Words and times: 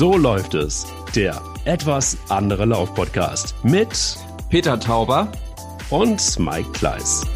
So 0.00 0.16
läuft 0.16 0.54
es. 0.54 0.86
Der 1.14 1.42
etwas 1.66 2.16
andere 2.30 2.64
Lauf-Podcast 2.64 3.54
mit 3.62 4.16
Peter 4.48 4.80
Tauber 4.80 5.30
und 5.90 6.38
Mike 6.38 6.70
Kleiss. 6.72 7.26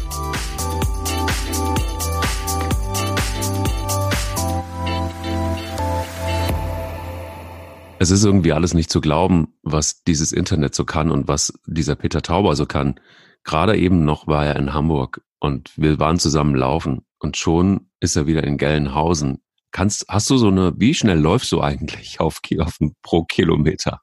Es 7.99 8.09
ist 8.09 8.25
irgendwie 8.25 8.51
alles 8.51 8.73
nicht 8.73 8.89
zu 8.89 8.99
glauben, 8.99 9.53
was 9.61 10.01
dieses 10.01 10.31
Internet 10.31 10.73
so 10.73 10.85
kann 10.85 11.11
und 11.11 11.27
was 11.27 11.53
dieser 11.67 11.93
Peter 11.93 12.23
Tauber 12.23 12.55
so 12.55 12.65
kann. 12.65 12.99
Gerade 13.43 13.77
eben 13.77 14.05
noch 14.05 14.25
war 14.25 14.43
er 14.43 14.55
in 14.55 14.73
Hamburg 14.73 15.21
und 15.39 15.71
wir 15.77 15.99
waren 15.99 16.17
zusammen 16.17 16.55
laufen 16.55 17.05
und 17.19 17.37
schon 17.37 17.91
ist 17.99 18.15
er 18.15 18.25
wieder 18.25 18.43
in 18.43 18.57
Gelnhausen. 18.57 19.44
Kannst, 19.75 20.05
hast 20.07 20.29
du 20.29 20.37
so 20.37 20.47
eine, 20.47 20.71
wie 20.77 20.93
schnell 20.93 21.19
läufst 21.19 21.51
du 21.51 21.59
eigentlich 21.59 22.21
auf, 22.21 22.39
auf 22.59 22.77
pro 23.03 23.25
Kilometer? 23.25 23.99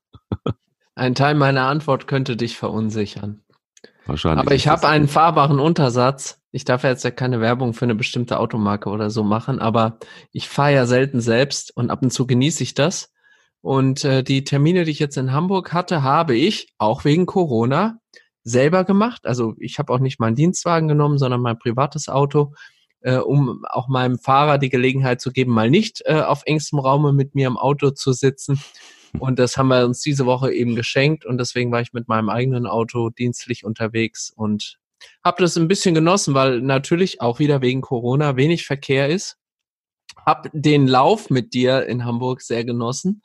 Ein 0.95 1.15
Teil 1.15 1.35
meiner 1.35 1.63
Antwort 1.63 2.07
könnte 2.07 2.37
dich 2.37 2.59
verunsichern. 2.59 3.43
Wahrscheinlich. 4.05 4.47
Aber 4.47 4.55
ich 4.55 4.69
habe 4.69 4.87
einen 4.87 5.09
fahrbaren 5.09 5.59
Untersatz. 5.59 6.43
Ich 6.51 6.67
darf 6.67 6.85
jetzt 6.85 7.05
ja 7.05 7.11
keine 7.11 7.41
Werbung 7.41 7.73
für 7.73 7.87
eine 7.87 7.95
bestimmte 7.95 8.39
Automarke 8.39 8.91
oder 8.91 9.09
so 9.09 9.25
machen, 9.25 9.61
aber 9.61 9.97
ich 10.31 10.47
fahre 10.47 10.75
ja 10.75 10.85
selten 10.85 11.23
selbst 11.23 11.75
und 11.75 11.89
ab 11.89 12.03
und 12.03 12.11
zu 12.11 12.27
genieße 12.27 12.63
ich 12.63 12.75
das. 12.75 13.11
Und 13.63 14.05
äh, 14.05 14.23
die 14.23 14.45
Termine, 14.45 14.85
die 14.85 14.91
ich 14.91 14.99
jetzt 14.99 15.17
in 15.17 15.33
Hamburg 15.33 15.73
hatte, 15.73 16.03
habe 16.03 16.37
ich, 16.37 16.75
auch 16.77 17.07
wegen 17.07 17.25
Corona, 17.25 17.97
selber 18.45 18.85
gemacht. 18.85 19.25
Also 19.25 19.55
ich 19.59 19.79
habe 19.79 19.91
auch 19.91 20.01
nicht 20.01 20.21
meinen 20.21 20.37
Dienstwagen 20.37 20.87
genommen, 20.87 21.17
sondern 21.17 21.41
mein 21.41 21.59
privates 21.59 22.11
Auto, 22.11 22.53
äh, 23.03 23.17
um 23.17 23.65
auch 23.69 23.89
meinem 23.89 24.19
Fahrer 24.19 24.59
die 24.59 24.69
Gelegenheit 24.69 25.21
zu 25.21 25.33
geben, 25.33 25.53
mal 25.53 25.71
nicht 25.71 26.03
äh, 26.05 26.21
auf 26.21 26.43
engstem 26.47 26.79
Raume 26.79 27.13
mit 27.13 27.35
mir 27.35 27.47
im 27.47 27.57
Auto 27.57 27.91
zu 27.91 28.13
sitzen. 28.13 28.61
Und 29.19 29.39
das 29.39 29.57
haben 29.57 29.69
wir 29.69 29.85
uns 29.85 30.01
diese 30.01 30.25
Woche 30.25 30.53
eben 30.53 30.75
geschenkt 30.75 31.27
und 31.27 31.39
deswegen 31.39 31.71
war 31.71 31.83
ich 31.83 31.93
mit 31.93 32.09
meinem 32.09 32.31
eigenen 32.31 32.67
Auto 32.67 33.11
dienstlich 33.11 33.65
unterwegs 33.65 34.33
und 34.35 34.79
habe 35.23 35.43
das 35.43 35.57
ein 35.57 35.69
bisschen 35.69 35.95
genossen, 35.95 36.33
weil 36.33 36.61
natürlich 36.63 37.21
auch 37.21 37.39
wieder 37.39 37.61
wegen 37.61 37.83
Corona 37.83 38.37
wenig 38.37 38.65
Verkehr 38.65 39.09
ist. 39.09 39.37
Hab 40.25 40.49
den 40.53 40.87
Lauf 40.87 41.29
mit 41.29 41.53
dir 41.53 41.87
in 41.87 42.05
Hamburg 42.05 42.41
sehr 42.41 42.65
genossen 42.65 43.23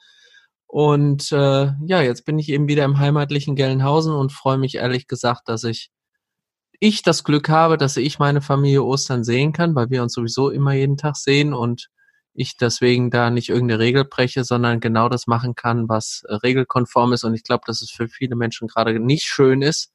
und 0.67 1.31
äh, 1.31 1.71
ja, 1.85 2.01
jetzt 2.01 2.25
bin 2.25 2.37
ich 2.37 2.49
eben 2.49 2.67
wieder 2.67 2.83
im 2.83 2.99
heimatlichen 2.99 3.55
Gelnhausen 3.55 4.13
und 4.13 4.33
freue 4.33 4.57
mich 4.57 4.75
ehrlich 4.75 5.07
gesagt, 5.07 5.47
dass 5.47 5.63
ich 5.63 5.89
ich 6.79 7.01
das 7.01 7.23
Glück 7.23 7.49
habe, 7.49 7.77
dass 7.77 7.97
ich 7.97 8.19
meine 8.19 8.41
Familie 8.41 8.83
Ostern 8.83 9.23
sehen 9.23 9.53
kann, 9.53 9.75
weil 9.75 9.89
wir 9.89 10.03
uns 10.03 10.13
sowieso 10.13 10.49
immer 10.49 10.73
jeden 10.73 10.97
Tag 10.97 11.15
sehen 11.15 11.53
und 11.53 11.89
ich 12.33 12.55
deswegen 12.55 13.09
da 13.09 13.31
nicht 13.31 13.49
irgendeine 13.49 13.79
Regel 13.79 14.05
breche, 14.05 14.43
sondern 14.43 14.79
genau 14.79 15.09
das 15.09 15.25
machen 15.25 15.55
kann, 15.55 15.89
was 15.89 16.23
äh, 16.27 16.35
regelkonform 16.35 17.13
ist. 17.13 17.23
Und 17.23 17.33
ich 17.33 17.43
glaube, 17.43 17.63
dass 17.65 17.81
es 17.81 17.89
für 17.89 18.07
viele 18.07 18.35
Menschen 18.35 18.67
gerade 18.67 18.99
nicht 18.99 19.25
schön 19.25 19.63
ist, 19.63 19.91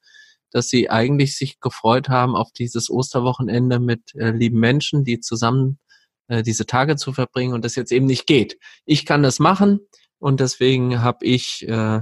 dass 0.51 0.67
sie 0.67 0.89
eigentlich 0.89 1.37
sich 1.37 1.61
gefreut 1.61 2.09
haben 2.09 2.35
auf 2.35 2.51
dieses 2.51 2.89
Osterwochenende 2.89 3.79
mit 3.79 4.13
äh, 4.15 4.31
lieben 4.31 4.59
Menschen, 4.59 5.05
die 5.05 5.21
zusammen 5.21 5.79
äh, 6.27 6.43
diese 6.43 6.65
Tage 6.65 6.97
zu 6.97 7.13
verbringen 7.13 7.53
und 7.53 7.63
das 7.63 7.75
jetzt 7.75 7.93
eben 7.93 8.05
nicht 8.07 8.27
geht. 8.27 8.57
Ich 8.85 9.05
kann 9.05 9.23
das 9.23 9.39
machen 9.39 9.79
und 10.19 10.41
deswegen 10.41 11.01
habe 11.01 11.25
ich 11.25 11.65
äh, 11.67 12.01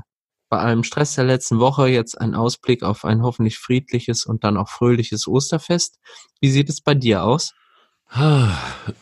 bei 0.51 0.59
allem 0.59 0.83
Stress 0.83 1.15
der 1.15 1.23
letzten 1.23 1.59
Woche 1.59 1.87
jetzt 1.87 2.19
einen 2.19 2.35
Ausblick 2.35 2.83
auf 2.83 3.05
ein 3.05 3.23
hoffentlich 3.23 3.57
friedliches 3.57 4.25
und 4.25 4.43
dann 4.43 4.57
auch 4.57 4.67
fröhliches 4.67 5.25
Osterfest. 5.25 5.97
Wie 6.41 6.51
sieht 6.51 6.69
es 6.69 6.81
bei 6.81 6.93
dir 6.93 7.23
aus? 7.23 7.53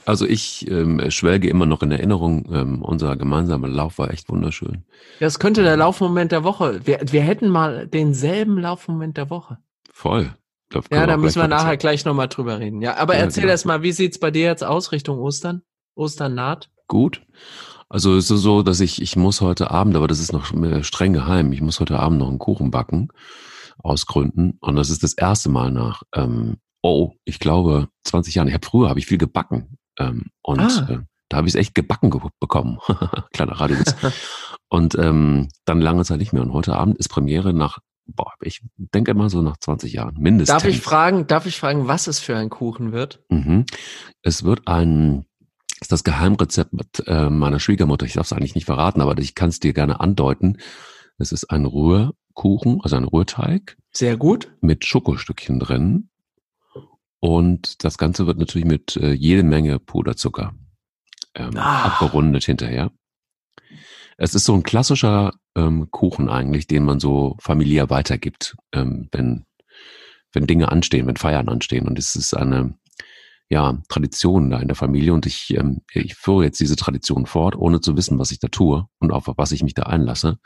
Also 0.06 0.28
ich 0.28 0.70
ähm, 0.70 1.10
schwelge 1.10 1.50
immer 1.50 1.66
noch 1.66 1.82
in 1.82 1.90
Erinnerung, 1.90 2.48
ähm, 2.54 2.84
unser 2.84 3.16
gemeinsamer 3.16 3.68
Lauf 3.68 3.98
war 3.98 4.12
echt 4.12 4.30
wunderschön. 4.30 4.86
Das 5.20 5.40
könnte 5.40 5.64
der 5.64 5.76
Laufmoment 5.76 6.32
der 6.32 6.44
Woche. 6.44 6.86
Wir, 6.86 7.00
wir 7.04 7.24
hätten 7.24 7.50
mal 7.50 7.88
denselben 7.88 8.60
Laufmoment 8.60 9.18
der 9.18 9.32
Woche. 9.32 9.58
Voll. 9.92 10.36
Glaub, 10.70 10.86
ja, 10.94 11.08
da 11.08 11.18
müssen 11.18 11.42
wir 11.42 11.48
nachher 11.48 11.78
gleich 11.78 12.06
nochmal 12.06 12.28
drüber 12.28 12.60
reden. 12.60 12.84
Ja, 12.84 12.98
aber 12.98 13.16
ja, 13.16 13.22
erzähl 13.22 13.42
genau. 13.42 13.54
erst 13.54 13.66
mal, 13.66 13.82
wie 13.82 13.92
sieht's 13.92 14.20
bei 14.20 14.30
dir 14.30 14.46
jetzt 14.46 14.64
aus 14.64 14.92
Richtung 14.92 15.18
Ostern? 15.18 15.64
Ostern 15.96 16.36
naht? 16.36 16.70
Gut. 16.88 17.24
Also 17.90 18.16
es 18.16 18.30
ist 18.30 18.42
so, 18.42 18.62
dass 18.62 18.80
ich, 18.80 19.02
ich 19.02 19.16
muss 19.16 19.42
heute 19.42 19.72
Abend, 19.72 19.96
aber 19.96 20.08
das 20.08 20.20
ist 20.20 20.32
noch 20.32 20.46
streng 20.84 21.14
geheim, 21.14 21.52
ich 21.52 21.62
muss 21.62 21.80
heute 21.80 22.00
Abend 22.00 22.20
noch 22.20 22.30
einen 22.30 22.40
Kuchen 22.40 22.72
backen 22.72 23.10
aus 23.80 24.06
Gründen. 24.06 24.58
Und 24.62 24.76
das 24.76 24.90
ist 24.90 25.04
das 25.04 25.14
erste 25.14 25.50
Mal 25.50 25.72
nach 25.72 26.04
ähm, 26.14 26.58
oh, 26.82 27.14
ich 27.26 27.40
glaube, 27.40 27.90
20 28.06 28.36
Jahren. 28.36 28.48
Ich 28.48 28.54
habe 28.54 28.66
früher 28.66 28.90
habe 28.90 29.00
ich 29.00 29.06
viel 29.06 29.18
gebacken 29.18 29.78
ähm, 29.98 30.28
und 30.42 30.60
ah. 30.60 30.88
äh, 30.90 31.00
da 31.30 31.38
habe 31.38 31.48
ich 31.48 31.54
es 31.54 31.60
echt 31.60 31.76
gebacken 31.76 32.10
ge 32.10 32.22
bekommen. 32.40 32.80
Kleiner 33.34 33.54
Radiowitz. 33.54 33.96
und 34.70 34.96
ähm, 34.96 35.50
dann 35.66 35.82
lange 35.82 36.04
Zeit 36.04 36.20
nicht 36.20 36.34
mehr. 36.34 36.42
Und 36.42 36.54
heute 36.54 36.76
Abend 36.76 36.98
ist 36.98 37.10
Premiere 37.10 37.54
nach, 37.54 37.80
boah, 38.08 38.34
ich 38.42 38.62
denke 38.78 39.12
immer 39.12 39.30
so 39.30 39.42
nach 39.42 39.58
20 39.58 39.94
Jahren, 39.94 40.16
mindestens. 40.18 40.56
Darf 40.56 40.70
ich 40.70 40.82
fragen, 40.82 41.28
darf 41.28 41.46
ich 41.46 41.60
fragen, 41.60 41.88
was 41.88 42.08
es 42.08 42.20
für 42.20 42.36
ein 42.36 42.50
Kuchen 42.50 42.92
wird? 42.92 43.24
Mhm. 43.30 43.66
Es 44.24 44.44
wird 44.44 44.68
ein 44.68 45.26
ist 45.82 45.92
das 45.92 46.04
Geheimrezept 46.04 46.74
mit 46.74 47.04
äh, 47.08 47.30
meiner 47.30 47.60
Schwiegermutter. 47.60 48.06
Ich 48.06 48.14
darf 48.14 48.26
es 48.26 48.34
eigentlich 48.34 48.56
nicht 48.56 48.66
verraten, 48.66 49.02
aber 49.02 49.18
ich 49.18 49.36
kann 49.36 49.50
es 49.50 49.60
dir 49.60 49.74
gerne 49.74 50.00
andeuten. 50.00 50.58
Es 51.18 51.32
ist 51.32 51.46
ein 51.52 51.66
Rührkuchen, 51.66 52.82
also 52.82 52.96
ein 52.96 53.06
Rührteig. 53.06 53.78
Sehr 53.92 54.18
gut. 54.18 54.52
Mit 54.62 54.86
Schokostückchen 54.86 55.60
drin. 55.60 56.10
Und 57.20 57.84
das 57.84 57.98
Ganze 57.98 58.28
wird 58.28 58.38
natürlich 58.38 58.68
mit 58.68 58.96
äh, 58.96 59.12
jede 59.12 59.44
Menge 59.44 59.80
Puderzucker 59.80 60.54
ähm, 61.36 61.58
ah. 61.58 61.86
abgerundet 61.86 62.46
hinterher. 62.46 62.92
Es 64.18 64.36
ist 64.36 64.46
so 64.46 64.54
ein 64.54 64.64
klassischer 64.64 65.34
ähm, 65.56 65.90
Kuchen 65.92 66.30
eigentlich, 66.30 66.68
den 66.68 66.84
man 66.84 67.00
so 67.00 67.36
familiär 67.42 67.90
weitergibt, 67.90 68.56
ähm, 68.74 69.10
wenn, 69.12 69.46
wenn 70.34 70.48
Dinge 70.48 70.72
anstehen, 70.72 71.08
wenn 71.08 71.18
Feiern 71.18 71.50
anstehen. 71.50 71.88
Und 71.88 71.98
es 71.98 72.16
ist 72.16 72.34
eine 72.34 72.78
ja, 73.50 73.82
Tradition 73.90 74.52
da 74.52 74.60
in 74.60 74.68
der 74.68 74.76
Familie 74.76 75.14
und 75.14 75.26
ich, 75.26 75.54
ähm, 75.56 75.82
ich 75.92 76.16
führe 76.16 76.46
jetzt 76.46 76.60
diese 76.60 76.76
Tradition 76.76 77.26
fort, 77.26 77.56
ohne 77.56 77.82
zu 77.82 77.98
wissen, 77.98 78.20
was 78.20 78.32
ich 78.32 78.40
da 78.40 78.48
tue 78.48 78.86
und 79.00 79.12
auf 79.12 79.26
was 79.36 79.52
ich 79.52 79.64
mich 79.64 79.74
da 79.74 79.84
einlasse. 79.84 80.38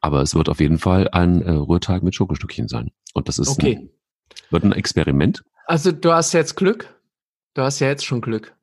Aber 0.00 0.22
es 0.22 0.34
wird 0.34 0.48
auf 0.48 0.60
jeden 0.60 0.78
Fall 0.78 1.08
ein 1.08 1.42
äh, 1.42 1.50
Rührteig 1.50 2.02
mit 2.02 2.14
Schokostückchen 2.14 2.68
sein. 2.68 2.90
Und 3.14 3.28
das 3.28 3.38
ist 3.38 3.48
okay. 3.48 3.76
ein, 3.76 3.90
wird 4.50 4.64
ein 4.64 4.72
Experiment. 4.72 5.42
Also 5.66 5.92
du 5.92 6.12
hast 6.12 6.32
jetzt 6.32 6.56
Glück. 6.56 6.94
Du 7.54 7.62
hast 7.62 7.80
ja 7.80 7.88
jetzt 7.88 8.06
schon 8.06 8.20
Glück. 8.20 8.54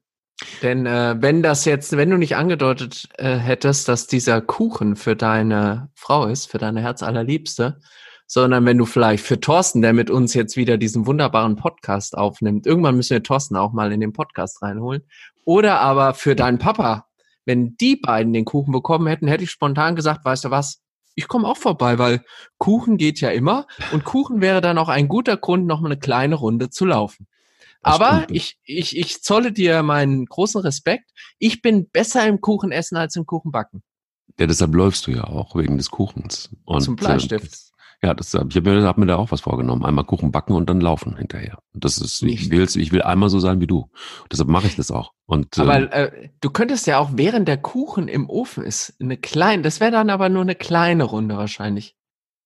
Denn 0.61 0.85
äh, 0.85 1.15
wenn 1.19 1.43
das 1.43 1.65
jetzt, 1.65 1.97
wenn 1.97 2.09
du 2.09 2.17
nicht 2.17 2.35
angedeutet 2.35 3.09
äh, 3.17 3.35
hättest, 3.35 3.87
dass 3.87 4.07
dieser 4.07 4.39
Kuchen 4.39 4.95
für 4.95 5.15
deine 5.15 5.89
Frau 5.93 6.27
ist, 6.27 6.49
für 6.49 6.57
deine 6.57 6.81
Herzallerliebste, 6.81 7.79
sondern 8.27 8.65
wenn 8.65 8.77
du 8.77 8.85
vielleicht 8.85 9.25
für 9.25 9.39
Thorsten, 9.39 9.81
der 9.81 9.93
mit 9.93 10.09
uns 10.11 10.33
jetzt 10.33 10.57
wieder 10.57 10.77
diesen 10.77 11.07
wunderbaren 11.07 11.55
Podcast 11.55 12.17
aufnimmt, 12.17 12.67
irgendwann 12.67 12.95
müssen 12.97 13.13
wir 13.13 13.23
Thorsten 13.23 13.55
auch 13.55 13.73
mal 13.73 13.91
in 13.91 14.01
den 14.01 14.13
Podcast 14.13 14.61
reinholen, 14.61 15.01
oder 15.45 15.79
aber 15.79 16.13
für 16.13 16.35
deinen 16.35 16.59
Papa, 16.59 17.07
wenn 17.45 17.77
die 17.77 17.95
beiden 17.95 18.33
den 18.33 18.45
Kuchen 18.45 18.73
bekommen 18.73 19.07
hätten, 19.07 19.27
hätte 19.27 19.45
ich 19.45 19.51
spontan 19.51 19.95
gesagt, 19.95 20.25
weißt 20.25 20.45
du 20.45 20.51
was, 20.51 20.81
ich 21.15 21.27
komme 21.27 21.47
auch 21.47 21.57
vorbei, 21.57 21.97
weil 21.97 22.23
Kuchen 22.59 22.97
geht 22.97 23.21
ja 23.21 23.29
immer 23.29 23.65
und 23.91 24.03
Kuchen 24.03 24.41
wäre 24.41 24.61
dann 24.61 24.77
auch 24.77 24.89
ein 24.89 25.07
guter 25.07 25.37
Grund, 25.37 25.65
noch 25.65 25.79
mal 25.79 25.87
eine 25.87 25.99
kleine 25.99 26.35
Runde 26.35 26.69
zu 26.69 26.85
laufen. 26.85 27.27
Das 27.81 27.95
Aber 27.95 28.27
ich, 28.29 28.57
ich, 28.63 28.97
ich 28.97 29.23
zolle 29.23 29.51
dir 29.51 29.81
meinen 29.81 30.25
großen 30.25 30.61
Respekt. 30.61 31.09
Ich 31.39 31.61
bin 31.61 31.89
besser 31.89 32.27
im 32.27 32.41
Kuchen 32.41 32.71
essen 32.71 32.97
als 32.97 33.15
im 33.15 33.25
Kuchen 33.25 33.51
backen. 33.51 33.81
Ja, 34.39 34.45
deshalb 34.45 34.75
läufst 34.75 35.07
du 35.07 35.11
ja 35.11 35.23
auch 35.23 35.55
wegen 35.55 35.77
des 35.77 35.89
Kuchens. 35.89 36.49
Und, 36.65 36.81
Zum 36.81 36.95
Bleistift. 36.95 37.66
Äh, 38.01 38.07
ja, 38.07 38.13
das, 38.13 38.33
ich 38.33 38.39
habe 38.39 38.61
mir, 38.61 38.83
hab 38.83 38.97
mir 38.97 39.05
da 39.05 39.15
auch 39.15 39.31
was 39.31 39.41
vorgenommen. 39.41 39.85
Einmal 39.85 40.05
Kuchen 40.05 40.31
backen 40.31 40.53
und 40.53 40.69
dann 40.69 40.81
laufen 40.81 41.17
hinterher. 41.17 41.59
Und 41.73 41.83
das 41.83 41.97
ist, 41.97 42.21
ich 42.23 42.49
will, 42.51 42.63
ich 42.63 42.91
will 42.91 43.01
einmal 43.01 43.29
so 43.29 43.39
sein 43.39 43.59
wie 43.59 43.67
du. 43.67 43.89
Deshalb 44.31 44.49
mache 44.49 44.67
ich 44.67 44.75
das 44.75 44.91
auch. 44.91 45.13
Und, 45.25 45.57
aber 45.57 45.77
ähm, 45.77 45.89
äh, 45.91 46.29
du 46.41 46.49
könntest 46.49 46.87
ja 46.87 46.99
auch, 46.99 47.11
während 47.13 47.47
der 47.47 47.57
Kuchen 47.57 48.07
im 48.07 48.29
Ofen 48.29 48.63
ist, 48.63 48.95
eine 48.99 49.17
kleine, 49.17 49.63
das 49.63 49.79
wäre 49.79 49.91
dann 49.91 50.09
aber 50.09 50.29
nur 50.29 50.43
eine 50.43 50.55
kleine 50.55 51.03
Runde 51.03 51.37
wahrscheinlich 51.37 51.95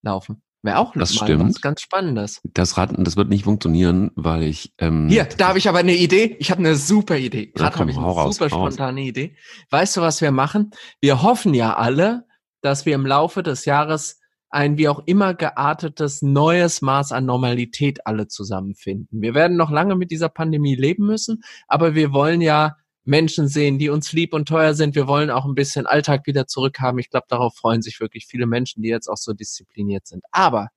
laufen. 0.02 0.42
Wäre 0.62 0.78
auch 0.78 0.92
das 0.92 1.14
mal 1.18 1.26
stimmt. 1.26 1.50
was 1.50 1.60
ganz 1.60 1.80
Spannendes. 1.80 2.40
Das, 2.54 2.76
Raten, 2.76 3.02
das 3.02 3.16
wird 3.16 3.28
nicht 3.28 3.44
funktionieren, 3.44 4.12
weil 4.14 4.44
ich. 4.44 4.72
Ähm, 4.78 5.08
Hier, 5.08 5.24
da 5.24 5.48
habe 5.48 5.58
ich 5.58 5.68
aber 5.68 5.78
eine 5.78 5.94
Idee. 5.94 6.36
Ich 6.38 6.52
habe 6.52 6.60
eine 6.60 6.76
super 6.76 7.16
Idee. 7.18 7.46
Gerade 7.46 7.80
habe 7.80 7.90
ich 7.90 7.96
eine 7.96 8.06
raus, 8.06 8.36
super 8.36 8.48
spontane. 8.48 9.00
Idee. 9.00 9.36
Weißt 9.70 9.96
du, 9.96 10.02
was 10.02 10.20
wir 10.20 10.30
machen? 10.30 10.70
Wir 11.00 11.22
hoffen 11.22 11.52
ja 11.52 11.74
alle, 11.74 12.26
dass 12.60 12.86
wir 12.86 12.94
im 12.94 13.04
Laufe 13.04 13.42
des 13.42 13.64
Jahres 13.64 14.20
ein 14.52 14.76
wie 14.76 14.88
auch 14.88 15.02
immer 15.06 15.34
geartetes 15.34 16.22
neues 16.22 16.82
Maß 16.82 17.12
an 17.12 17.24
Normalität 17.24 18.06
alle 18.06 18.28
zusammenfinden. 18.28 19.22
Wir 19.22 19.34
werden 19.34 19.56
noch 19.56 19.70
lange 19.70 19.96
mit 19.96 20.10
dieser 20.10 20.28
Pandemie 20.28 20.76
leben 20.76 21.06
müssen, 21.06 21.42
aber 21.66 21.94
wir 21.94 22.12
wollen 22.12 22.40
ja 22.42 22.76
Menschen 23.04 23.48
sehen, 23.48 23.78
die 23.78 23.88
uns 23.88 24.12
lieb 24.12 24.32
und 24.32 24.46
teuer 24.46 24.74
sind. 24.74 24.94
Wir 24.94 25.08
wollen 25.08 25.30
auch 25.30 25.44
ein 25.44 25.54
bisschen 25.54 25.86
Alltag 25.86 26.26
wieder 26.26 26.46
zurückhaben. 26.46 27.00
Ich 27.00 27.10
glaube, 27.10 27.26
darauf 27.28 27.56
freuen 27.56 27.82
sich 27.82 27.98
wirklich 27.98 28.26
viele 28.26 28.46
Menschen, 28.46 28.82
die 28.82 28.90
jetzt 28.90 29.08
auch 29.08 29.16
so 29.16 29.32
diszipliniert 29.32 30.06
sind. 30.06 30.22
Aber 30.30 30.68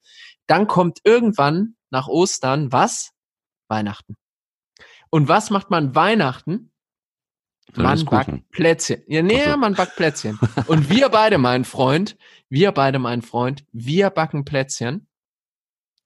dann 0.47 0.67
kommt 0.67 0.99
irgendwann 1.03 1.75
nach 1.91 2.07
Ostern 2.07 2.71
was? 2.71 3.11
Weihnachten. 3.67 4.15
Und 5.09 5.27
was 5.27 5.49
macht 5.49 5.69
man 5.69 5.95
Weihnachten? 5.95 6.71
Man 7.73 8.05
backt 8.05 8.51
Plätzchen. 8.51 9.01
Ja, 9.07 9.21
nee, 9.21 9.43
so. 9.43 9.57
man 9.57 9.73
backt 9.73 9.95
Plätzchen. 9.95 10.39
Und 10.67 10.89
wir 10.89 11.09
beide, 11.09 11.37
mein 11.37 11.65
Freund, 11.65 12.17
wir 12.49 12.71
beide, 12.71 12.99
mein 12.99 13.21
Freund, 13.21 13.65
wir 13.71 14.09
backen 14.09 14.45
Plätzchen. 14.45 15.07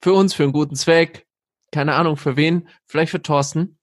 Für 0.01 0.13
uns, 0.13 0.33
für 0.33 0.43
einen 0.43 0.53
guten 0.53 0.75
Zweck. 0.75 1.27
Keine 1.71 1.95
Ahnung, 1.95 2.17
für 2.17 2.37
wen. 2.37 2.69
Vielleicht 2.85 3.11
für 3.11 3.21
Thorsten. 3.21 3.77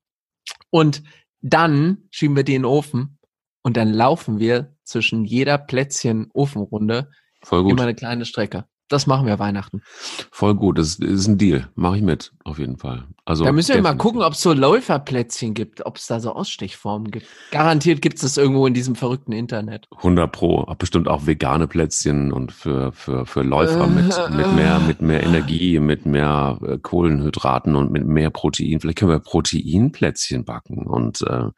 Und 0.70 1.02
dann 1.40 2.08
schieben 2.11 2.34
wir 2.34 2.43
die 2.43 2.55
in 2.55 2.62
den 2.62 2.70
Ofen. 2.70 3.19
Und 3.62 3.76
dann 3.76 3.93
laufen 3.93 4.38
wir 4.38 4.75
zwischen 4.84 5.25
jeder 5.25 5.58
Plätzchen-Ofenrunde 5.58 7.11
immer 7.50 7.82
eine 7.82 7.94
kleine 7.94 8.25
Strecke. 8.25 8.67
Das 8.88 9.09
machen 9.09 9.27
wir 9.27 9.38
Weihnachten. 9.41 9.83
Voll 10.31 10.55
gut, 10.55 10.79
das 10.79 10.94
ist 10.97 11.27
ein 11.27 11.38
Deal. 11.38 11.69
Mache 11.75 11.97
ich 11.97 12.03
mit, 12.03 12.33
auf 12.44 12.59
jeden 12.59 12.77
Fall. 12.77 13.05
Also 13.25 13.44
da 13.44 13.50
müssen 13.50 13.71
wir 13.71 13.77
definitiv. 13.77 13.99
mal 13.99 14.03
gucken, 14.03 14.23
ob 14.23 14.35
es 14.35 14.41
so 14.41 14.53
Läuferplätzchen 14.53 15.55
gibt, 15.55 15.85
ob 15.85 15.97
es 15.97 16.06
da 16.06 16.21
so 16.21 16.33
Ausstechformen 16.33 17.11
gibt. 17.11 17.27
Garantiert 17.50 18.00
gibt 18.00 18.17
es 18.17 18.23
das 18.23 18.37
irgendwo 18.37 18.65
in 18.69 18.75
diesem 18.75 18.94
verrückten 18.94 19.33
Internet. 19.33 19.88
100 19.97 20.31
pro. 20.31 20.62
Bestimmt 20.79 21.09
auch 21.09 21.27
vegane 21.27 21.67
Plätzchen 21.67 22.33
und 22.33 22.53
für, 22.53 22.93
für, 22.93 23.27
für 23.27 23.43
Läufer 23.43 23.88
mit, 23.88 24.17
mit, 24.31 24.55
mehr, 24.55 24.79
mit 24.87 25.03
mehr 25.03 25.25
Energie, 25.25 25.81
mit 25.81 26.06
mehr 26.06 26.59
äh, 26.65 26.79
Kohlenhydraten 26.79 27.75
und 27.75 27.91
mit 27.91 28.06
mehr 28.06 28.31
Protein. 28.31 28.79
Vielleicht 28.79 28.99
können 28.99 29.11
wir 29.11 29.19
Proteinplätzchen 29.19 30.44
backen 30.44 30.87
und 30.87 31.23
äh, 31.23 31.49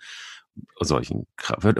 solchen 0.80 1.26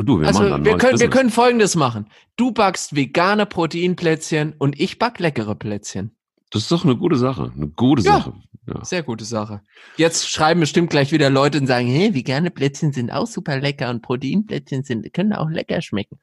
Du, 0.05 0.21
wir 0.21 0.29
also 0.29 0.43
machen 0.43 0.65
wir 0.65 0.77
können, 0.79 1.01
wir 1.01 1.11
können 1.11 1.31
Folgendes 1.31 1.77
machen. 1.77 2.07
Du 2.37 2.53
backst 2.53 2.95
vegane 2.95 3.47
Proteinplätzchen 3.47 4.55
und 4.59 4.79
ich 4.81 4.99
back 4.99 5.19
leckere 5.19 5.55
Plätzchen. 5.55 6.17
Das 6.51 6.63
ist 6.63 6.73
doch 6.73 6.85
eine 6.85 6.97
gute 6.97 7.17
Sache. 7.17 7.53
Eine 7.55 7.69
gute 7.69 8.03
ja, 8.03 8.19
Sache. 8.19 8.35
Ja. 8.67 8.85
Sehr 8.85 9.03
gute 9.03 9.25
Sache. 9.25 9.63
Jetzt 9.97 10.29
schreiben 10.29 10.61
bestimmt 10.61 10.91
gleich 10.91 11.13
wieder 11.13 11.31
Leute 11.31 11.59
und 11.59 11.67
sagen, 11.67 11.87
hey, 11.87 12.15
vegane 12.15 12.51
Plätzchen 12.51 12.93
sind 12.93 13.11
auch 13.11 13.27
super 13.27 13.59
lecker 13.59 13.91
und 13.91 14.03
Proteinplätzchen 14.03 14.83
sind, 14.83 15.13
können 15.13 15.33
auch 15.33 15.49
lecker 15.49 15.81
schmecken. 15.81 16.19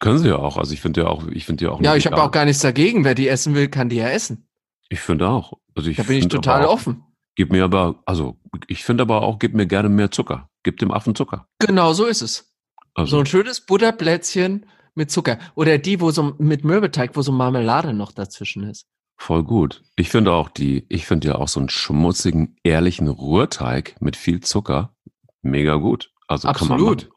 Können 0.00 0.18
sie 0.18 0.28
ja 0.28 0.36
auch. 0.36 0.56
Also 0.56 0.72
ich 0.72 0.80
finde 0.80 1.02
ja 1.02 1.06
auch, 1.08 1.26
ich 1.28 1.44
finde 1.44 1.66
ja 1.66 1.70
auch. 1.70 1.80
Ja, 1.82 1.96
ich 1.96 2.06
habe 2.06 2.22
auch 2.22 2.30
gar 2.30 2.44
nichts 2.44 2.62
dagegen. 2.62 3.04
Wer 3.04 3.14
die 3.14 3.28
essen 3.28 3.54
will, 3.54 3.68
kann 3.68 3.88
die 3.88 3.96
ja 3.96 4.08
essen. 4.08 4.48
Ich 4.88 5.00
finde 5.00 5.28
auch. 5.28 5.54
Also 5.74 5.90
ich 5.90 5.96
da 5.96 6.02
bin 6.02 6.16
ich 6.16 6.28
total 6.28 6.64
auch, 6.64 6.74
offen. 6.74 7.04
Gib 7.34 7.52
mir 7.52 7.64
aber, 7.64 8.02
also 8.04 8.38
ich 8.68 8.84
finde 8.84 9.02
aber 9.02 9.22
auch, 9.22 9.38
gib 9.38 9.54
mir 9.54 9.66
gerne 9.66 9.88
mehr 9.88 10.10
Zucker. 10.10 10.48
Gib 10.62 10.78
dem 10.78 10.90
Affen 10.90 11.14
Zucker. 11.14 11.48
Genau, 11.58 11.92
so 11.92 12.06
ist 12.06 12.22
es. 12.22 12.52
Also. 12.94 13.16
So 13.16 13.20
ein 13.20 13.26
schönes 13.26 13.60
Butterplätzchen 13.60 14.66
mit 14.94 15.10
Zucker. 15.10 15.38
Oder 15.54 15.78
die, 15.78 16.00
wo 16.00 16.10
so 16.10 16.34
mit 16.38 16.64
Mürbeteig, 16.64 17.16
wo 17.16 17.22
so 17.22 17.32
Marmelade 17.32 17.94
noch 17.94 18.12
dazwischen 18.12 18.64
ist. 18.64 18.86
Voll 19.16 19.44
gut. 19.44 19.82
Ich 19.96 20.10
finde 20.10 20.32
auch 20.32 20.48
die, 20.48 20.84
ich 20.88 21.06
finde 21.06 21.28
ja 21.28 21.34
auch 21.36 21.48
so 21.48 21.60
einen 21.60 21.68
schmutzigen, 21.68 22.56
ehrlichen 22.64 23.08
Rührteig 23.08 23.96
mit 24.00 24.16
viel 24.16 24.40
Zucker 24.40 24.94
mega 25.42 25.76
gut. 25.76 26.12
Also 26.26 26.48
Absolut. 26.48 27.10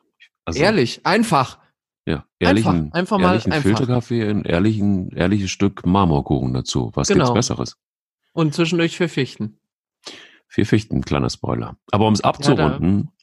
Also, 0.46 0.60
Ehrlich, 0.60 1.06
einfach. 1.06 1.60
Ja, 2.08 2.26
ehrlichen, 2.38 2.92
einfach, 2.94 3.00
einfach 3.00 3.18
mal 3.18 3.30
ehrlichen 3.30 3.52
einfach. 3.52 3.64
Filterkaffee, 3.64 4.30
ein 4.30 4.46
ehrlichen, 4.46 5.10
ehrliches 5.10 5.50
Stück 5.50 5.88
Marmorkuchen 5.88 6.54
dazu. 6.54 6.92
Was 6.94 7.08
genau. 7.08 7.26
gibt's 7.26 7.34
Besseres? 7.34 7.78
Und 8.34 8.54
zwischendurch 8.54 8.96
für 8.96 9.08
Fichten. 9.08 9.58
Vier 10.48 10.68
Fichten, 10.68 11.02
kleiner 11.02 11.32
Spoiler. 11.32 11.78
Aber 11.92 12.08
um 12.08 12.14
es 12.14 12.22
abzurunden, 12.22 13.06
ja, 13.06 13.15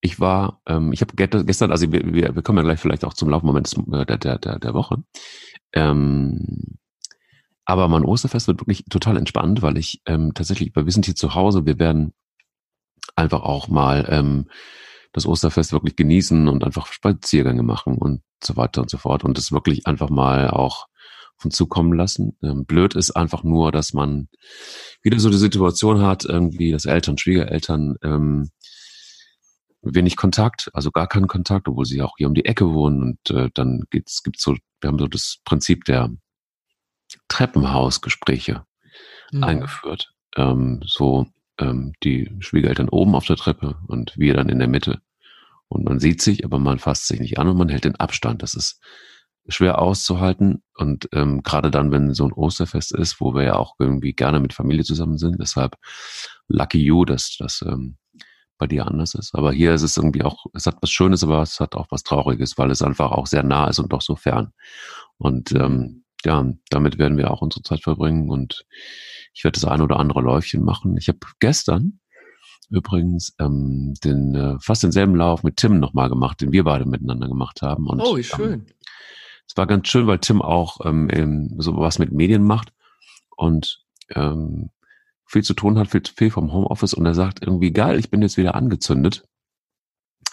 ich 0.00 0.20
war, 0.20 0.60
ähm, 0.66 0.92
ich 0.92 1.02
habe 1.02 1.14
gestern, 1.14 1.70
also 1.70 1.90
wir, 1.92 2.12
wir, 2.12 2.34
wir 2.34 2.42
kommen 2.42 2.58
ja 2.58 2.64
gleich 2.64 2.80
vielleicht 2.80 3.04
auch 3.04 3.14
zum 3.14 3.28
Laufmoment 3.28 3.72
äh, 3.92 4.06
der, 4.06 4.18
der, 4.18 4.38
der, 4.38 4.58
der 4.58 4.74
Woche. 4.74 5.02
Ähm, 5.72 6.78
aber 7.64 7.86
mein 7.88 8.04
Osterfest 8.04 8.48
wird 8.48 8.60
wirklich 8.60 8.84
total 8.86 9.16
entspannt, 9.16 9.62
weil 9.62 9.76
ich 9.76 10.00
ähm, 10.06 10.32
tatsächlich, 10.34 10.74
wir 10.74 10.90
sind 10.90 11.04
hier 11.04 11.14
zu 11.14 11.34
Hause, 11.34 11.66
wir 11.66 11.78
werden 11.78 12.12
einfach 13.14 13.42
auch 13.42 13.68
mal 13.68 14.06
ähm, 14.08 14.46
das 15.12 15.26
Osterfest 15.26 15.72
wirklich 15.72 15.96
genießen 15.96 16.48
und 16.48 16.64
einfach 16.64 16.86
Spaziergänge 16.86 17.62
machen 17.62 17.96
und 17.96 18.22
so 18.42 18.56
weiter 18.56 18.80
und 18.80 18.90
so 18.90 18.98
fort 18.98 19.24
und 19.24 19.36
das 19.36 19.52
wirklich 19.52 19.86
einfach 19.86 20.08
mal 20.08 20.50
auch 20.50 20.86
von 21.36 21.50
zukommen 21.50 21.92
lassen. 21.92 22.36
Ähm, 22.42 22.64
blöd 22.64 22.94
ist 22.94 23.12
einfach 23.12 23.44
nur, 23.44 23.72
dass 23.72 23.92
man 23.92 24.28
wieder 25.02 25.18
so 25.18 25.30
die 25.30 25.38
Situation 25.38 26.02
hat, 26.02 26.24
irgendwie, 26.24 26.72
dass 26.72 26.84
Eltern, 26.84 27.18
Schwiegereltern 27.18 27.96
ähm, 28.02 28.50
wenig 29.82 30.16
Kontakt, 30.16 30.70
also 30.72 30.90
gar 30.90 31.06
keinen 31.06 31.28
Kontakt, 31.28 31.68
obwohl 31.68 31.86
sie 31.86 32.02
auch 32.02 32.14
hier 32.16 32.26
um 32.26 32.34
die 32.34 32.44
Ecke 32.44 32.72
wohnen. 32.72 33.02
Und 33.02 33.30
äh, 33.30 33.50
dann 33.54 33.84
gibt's 33.90 34.22
gibt's 34.22 34.42
so, 34.42 34.56
wir 34.80 34.88
haben 34.88 34.98
so 34.98 35.06
das 35.06 35.38
Prinzip 35.44 35.84
der 35.84 36.10
Treppenhausgespräche 37.28 38.64
mhm. 39.32 39.44
eingeführt. 39.44 40.12
Ähm, 40.36 40.80
so 40.84 41.26
ähm, 41.58 41.92
die 42.02 42.30
Schwiegereltern 42.40 42.88
oben 42.88 43.14
auf 43.14 43.26
der 43.26 43.36
Treppe 43.36 43.78
und 43.86 44.16
wir 44.16 44.34
dann 44.34 44.48
in 44.48 44.58
der 44.58 44.68
Mitte. 44.68 45.00
Und 45.68 45.84
man 45.84 46.00
sieht 46.00 46.20
sich, 46.20 46.44
aber 46.44 46.58
man 46.58 46.78
fasst 46.78 47.06
sich 47.06 47.20
nicht 47.20 47.38
an 47.38 47.48
und 47.48 47.56
man 47.56 47.68
hält 47.68 47.84
den 47.84 47.96
Abstand. 47.96 48.42
Das 48.42 48.54
ist 48.54 48.80
schwer 49.48 49.80
auszuhalten. 49.80 50.62
Und 50.74 51.08
ähm, 51.12 51.42
gerade 51.42 51.70
dann, 51.70 51.92
wenn 51.92 52.12
so 52.12 52.24
ein 52.24 52.32
Osterfest 52.32 52.92
ist, 52.92 53.20
wo 53.20 53.34
wir 53.34 53.42
ja 53.42 53.56
auch 53.56 53.76
irgendwie 53.78 54.12
gerne 54.12 54.40
mit 54.40 54.52
Familie 54.52 54.84
zusammen 54.84 55.18
sind. 55.18 55.40
Deshalb 55.40 55.76
lucky 56.48 56.78
you, 56.78 57.04
dass 57.04 57.36
das 57.38 57.62
ähm, 57.66 57.96
bei 58.60 58.68
dir 58.68 58.86
anders 58.86 59.14
ist. 59.14 59.34
Aber 59.34 59.52
hier 59.52 59.74
ist 59.74 59.82
es 59.82 59.96
irgendwie 59.96 60.22
auch, 60.22 60.46
es 60.54 60.66
hat 60.66 60.76
was 60.80 60.90
Schönes, 60.90 61.24
aber 61.24 61.42
es 61.42 61.58
hat 61.58 61.74
auch 61.74 61.86
was 61.90 62.04
Trauriges, 62.04 62.58
weil 62.58 62.70
es 62.70 62.82
einfach 62.82 63.10
auch 63.10 63.26
sehr 63.26 63.42
nah 63.42 63.66
ist 63.68 63.80
und 63.80 63.92
doch 63.92 64.02
so 64.02 64.14
fern. 64.14 64.52
Und 65.18 65.50
ähm, 65.52 66.04
ja, 66.24 66.44
damit 66.68 66.98
werden 66.98 67.16
wir 67.16 67.30
auch 67.30 67.40
unsere 67.40 67.62
Zeit 67.62 67.82
verbringen 67.82 68.30
und 68.30 68.66
ich 69.32 69.42
werde 69.42 69.58
das 69.58 69.68
ein 69.68 69.80
oder 69.80 69.98
andere 69.98 70.20
Läufchen 70.20 70.62
machen. 70.62 70.96
Ich 70.98 71.08
habe 71.08 71.18
gestern 71.40 71.98
übrigens 72.68 73.34
ähm, 73.40 73.94
den 74.04 74.34
äh, 74.34 74.56
fast 74.60 74.82
denselben 74.82 75.16
Lauf 75.16 75.42
mit 75.42 75.56
Tim 75.56 75.80
nochmal 75.80 76.08
gemacht, 76.08 76.40
den 76.40 76.52
wir 76.52 76.62
beide 76.62 76.84
miteinander 76.84 77.26
gemacht 77.26 77.62
haben. 77.62 77.86
Und, 77.86 78.00
oh, 78.00 78.16
wie 78.16 78.22
schön. 78.22 78.52
Ähm, 78.52 78.66
es 79.48 79.56
war 79.56 79.66
ganz 79.66 79.88
schön, 79.88 80.06
weil 80.06 80.18
Tim 80.18 80.42
auch 80.42 80.78
ähm, 80.84 81.56
so 81.58 81.76
was 81.78 81.98
mit 81.98 82.12
Medien 82.12 82.44
macht 82.44 82.72
und 83.36 83.84
ähm, 84.14 84.70
viel 85.30 85.42
zu 85.42 85.54
tun 85.54 85.78
hat, 85.78 85.88
viel, 85.88 86.02
viel 86.16 86.30
vom 86.30 86.52
Homeoffice 86.52 86.92
und 86.92 87.06
er 87.06 87.14
sagt 87.14 87.40
irgendwie, 87.40 87.72
geil, 87.72 87.98
ich 88.00 88.10
bin 88.10 88.20
jetzt 88.20 88.36
wieder 88.36 88.56
angezündet, 88.56 89.22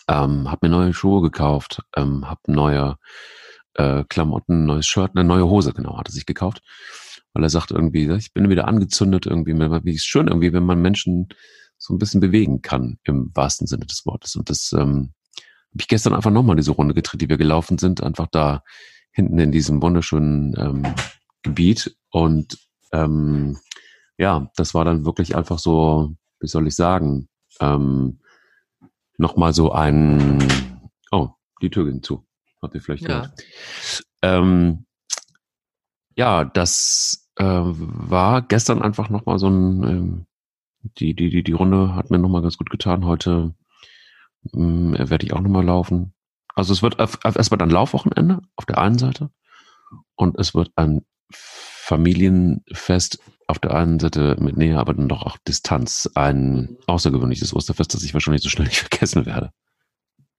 ähm, 0.08 0.50
hab 0.50 0.64
mir 0.64 0.70
neue 0.70 0.94
Schuhe 0.94 1.22
gekauft, 1.22 1.84
ähm, 1.96 2.28
hab 2.28 2.48
neue 2.48 2.98
äh, 3.76 4.04
Klamotten, 4.10 4.66
neues 4.66 4.88
Shirt, 4.88 5.12
eine 5.14 5.24
neue 5.24 5.48
Hose, 5.48 5.72
genau, 5.74 6.00
hat 6.00 6.10
er 6.10 6.14
sich 6.14 6.26
gekauft, 6.26 6.64
weil 7.34 7.44
er 7.44 7.50
sagt 7.50 7.70
irgendwie, 7.70 8.12
ich 8.14 8.34
bin 8.34 8.50
wieder 8.50 8.68
angezündet 8.68 9.28
irgendwie, 9.28 9.54
wie 9.54 9.94
ist 9.94 10.06
schön 10.06 10.30
irgendwie, 10.30 10.52
wenn 10.52 10.66
man 10.66 10.82
Menschen 10.82 11.28
so 11.78 11.94
ein 11.94 12.00
bisschen 12.00 12.20
bewegen 12.20 12.64
kann, 12.64 12.98
im 13.04 13.30
wahrsten 13.36 13.68
Sinne 13.68 13.86
des 13.86 14.04
Wortes. 14.04 14.36
Und 14.36 14.50
das 14.50 14.74
ähm, 14.74 15.14
habe 15.38 15.82
ich 15.82 15.88
gestern 15.88 16.16
einfach 16.16 16.32
nochmal 16.32 16.56
diese 16.56 16.72
Runde 16.72 16.96
gedreht, 16.96 17.22
die 17.22 17.30
wir 17.30 17.38
gelaufen 17.38 17.78
sind, 17.78 18.02
einfach 18.02 18.28
da 18.32 18.64
hinten 19.12 19.38
in 19.38 19.52
diesem 19.52 19.80
wunderschönen 19.80 20.56
ähm, 20.58 20.96
Gebiet. 21.44 21.96
Und 22.10 22.58
ähm, 22.92 23.60
ja, 24.18 24.50
das 24.56 24.74
war 24.74 24.86
dann 24.86 25.06
wirklich 25.06 25.36
einfach 25.36 25.60
so, 25.60 26.16
wie 26.40 26.48
soll 26.48 26.68
ich 26.68 26.76
sagen, 26.76 27.30
ähm, 27.60 28.20
nochmal 29.18 29.54
so 29.54 29.72
ein, 29.72 30.40
oh, 31.12 31.30
die 31.62 31.70
Tür 31.70 31.86
ging 31.86 32.04
zu. 32.04 32.26
Habt 32.62 32.76
ihr 32.76 32.82
vielleicht 32.82 33.08
ja. 33.08 33.32
Ähm, 34.22 34.86
ja, 36.16 36.46
das 36.46 37.30
äh, 37.36 37.44
war 37.46 38.42
gestern 38.42 38.82
einfach 38.82 39.10
nochmal 39.10 39.38
so 39.38 39.48
ein, 39.48 39.84
ähm, 39.84 40.26
die, 40.98 41.14
die, 41.14 41.30
die, 41.30 41.44
die 41.44 41.52
Runde 41.52 41.94
hat 41.96 42.10
mir 42.10 42.18
nochmal 42.18 42.42
ganz 42.42 42.58
gut 42.58 42.70
getan. 42.70 43.06
Heute 43.06 43.54
ähm, 44.54 44.94
werde 44.98 45.26
ich 45.26 45.34
auch 45.34 45.42
nochmal 45.42 45.66
laufen. 45.66 46.14
Also 46.56 46.74
es 46.74 46.82
wird, 46.82 47.00
es 47.00 47.52
wird 47.52 47.62
ein 47.62 47.70
Laufwochenende 47.70 48.42
auf 48.56 48.66
der 48.66 48.80
einen 48.80 48.98
Seite 48.98 49.30
und 50.16 50.40
es 50.40 50.56
wird 50.56 50.72
ein 50.76 51.06
Familienfest 51.88 53.20
auf 53.48 53.60
der 53.60 53.74
einen 53.74 53.98
Seite 54.00 54.36
mit 54.42 54.58
Nähe, 54.58 54.78
aber 54.78 54.94
dann 54.94 55.08
doch 55.08 55.24
auch 55.24 55.38
Distanz. 55.48 56.10
Ein 56.16 56.78
außergewöhnliches 56.86 57.54
Osterfest, 57.54 57.94
das 57.94 58.04
ich 58.04 58.14
wahrscheinlich 58.14 58.44
so 58.44 58.50
schnell 58.50 58.68
nicht 58.68 58.80
vergessen 58.90 59.26
werde. 59.26 59.52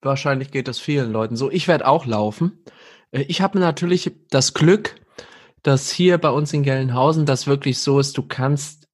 Wahrscheinlich 0.02 0.50
geht 0.50 0.68
das 0.68 0.78
vielen 0.78 1.10
Leuten 1.10 1.36
so. 1.36 1.50
Ich 1.50 1.66
werde 1.66 1.86
auch 1.86 2.04
laufen. 2.04 2.64
Äh, 3.12 3.22
ich 3.22 3.40
habe 3.40 3.58
natürlich 3.58 4.12
das 4.28 4.52
Glück, 4.52 4.96
dass 5.62 5.90
hier 5.90 6.18
bei 6.18 6.28
uns 6.28 6.52
in 6.52 6.62
Gelnhausen 6.62 7.24
das 7.24 7.46
wirklich 7.46 7.78
so 7.78 7.98
ist, 7.98 8.18
du 8.18 8.22
kannst 8.22 8.86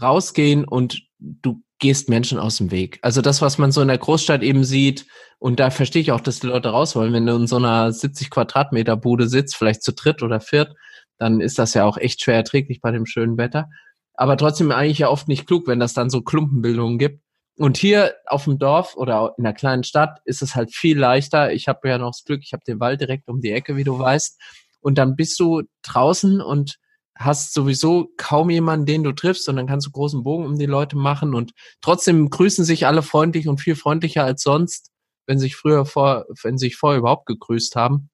rausgehen 0.00 0.64
und 0.64 1.02
du 1.18 1.62
gehst 1.80 2.08
Menschen 2.08 2.38
aus 2.38 2.58
dem 2.58 2.70
Weg. 2.70 3.00
Also 3.02 3.22
das, 3.22 3.42
was 3.42 3.58
man 3.58 3.72
so 3.72 3.82
in 3.82 3.88
der 3.88 3.98
Großstadt 3.98 4.42
eben 4.42 4.62
sieht, 4.62 5.06
und 5.40 5.58
da 5.58 5.70
verstehe 5.70 6.02
ich 6.02 6.12
auch, 6.12 6.20
dass 6.20 6.38
die 6.38 6.46
Leute 6.46 6.68
raus 6.68 6.94
wollen, 6.94 7.12
wenn 7.12 7.26
du 7.26 7.34
in 7.34 7.48
so 7.48 7.56
einer 7.56 7.92
70 7.92 8.30
Quadratmeter 8.30 8.96
Bude 8.96 9.28
sitzt, 9.28 9.56
vielleicht 9.56 9.82
zu 9.82 9.92
dritt 9.92 10.22
oder 10.22 10.40
viert, 10.40 10.74
dann 11.18 11.40
ist 11.40 11.58
das 11.58 11.74
ja 11.74 11.84
auch 11.84 11.98
echt 11.98 12.22
schwer 12.22 12.36
erträglich 12.36 12.80
bei 12.80 12.90
dem 12.90 13.06
schönen 13.06 13.36
Wetter. 13.38 13.68
Aber 14.14 14.36
trotzdem 14.36 14.72
eigentlich 14.72 14.98
ja 14.98 15.08
oft 15.08 15.28
nicht 15.28 15.46
klug, 15.46 15.66
wenn 15.66 15.80
das 15.80 15.94
dann 15.94 16.10
so 16.10 16.22
Klumpenbildungen 16.22 16.98
gibt. 16.98 17.22
Und 17.56 17.76
hier 17.76 18.14
auf 18.26 18.44
dem 18.44 18.58
Dorf 18.58 18.96
oder 18.96 19.34
in 19.36 19.44
einer 19.44 19.54
kleinen 19.54 19.84
Stadt 19.84 20.20
ist 20.24 20.42
es 20.42 20.54
halt 20.54 20.74
viel 20.74 20.98
leichter. 20.98 21.52
Ich 21.52 21.66
habe 21.68 21.88
ja 21.88 21.98
noch 21.98 22.12
das 22.12 22.24
Glück, 22.24 22.40
ich 22.44 22.52
habe 22.52 22.62
den 22.66 22.80
Wald 22.80 23.00
direkt 23.00 23.28
um 23.28 23.40
die 23.40 23.50
Ecke, 23.50 23.76
wie 23.76 23.84
du 23.84 23.98
weißt. 23.98 24.40
Und 24.80 24.96
dann 24.96 25.16
bist 25.16 25.38
du 25.40 25.62
draußen 25.82 26.40
und 26.40 26.78
hast 27.16 27.52
sowieso 27.52 28.10
kaum 28.16 28.48
jemanden, 28.50 28.86
den 28.86 29.02
du 29.02 29.12
triffst 29.12 29.48
und 29.48 29.56
dann 29.56 29.66
kannst 29.66 29.88
du 29.88 29.90
großen 29.90 30.22
Bogen 30.22 30.46
um 30.46 30.56
die 30.56 30.66
Leute 30.66 30.96
machen 30.96 31.34
und 31.34 31.52
trotzdem 31.80 32.30
grüßen 32.30 32.64
sich 32.64 32.86
alle 32.86 33.02
freundlich 33.02 33.48
und 33.48 33.60
viel 33.60 33.74
freundlicher 33.74 34.24
als 34.24 34.42
sonst. 34.42 34.92
wenn 35.26 35.38
sich 35.38 35.56
früher 35.56 35.84
vor, 35.84 36.26
wenn 36.42 36.58
sich 36.58 36.76
vorher 36.76 37.00
überhaupt 37.00 37.26
gegrüßt 37.26 37.76
haben. 37.76 38.08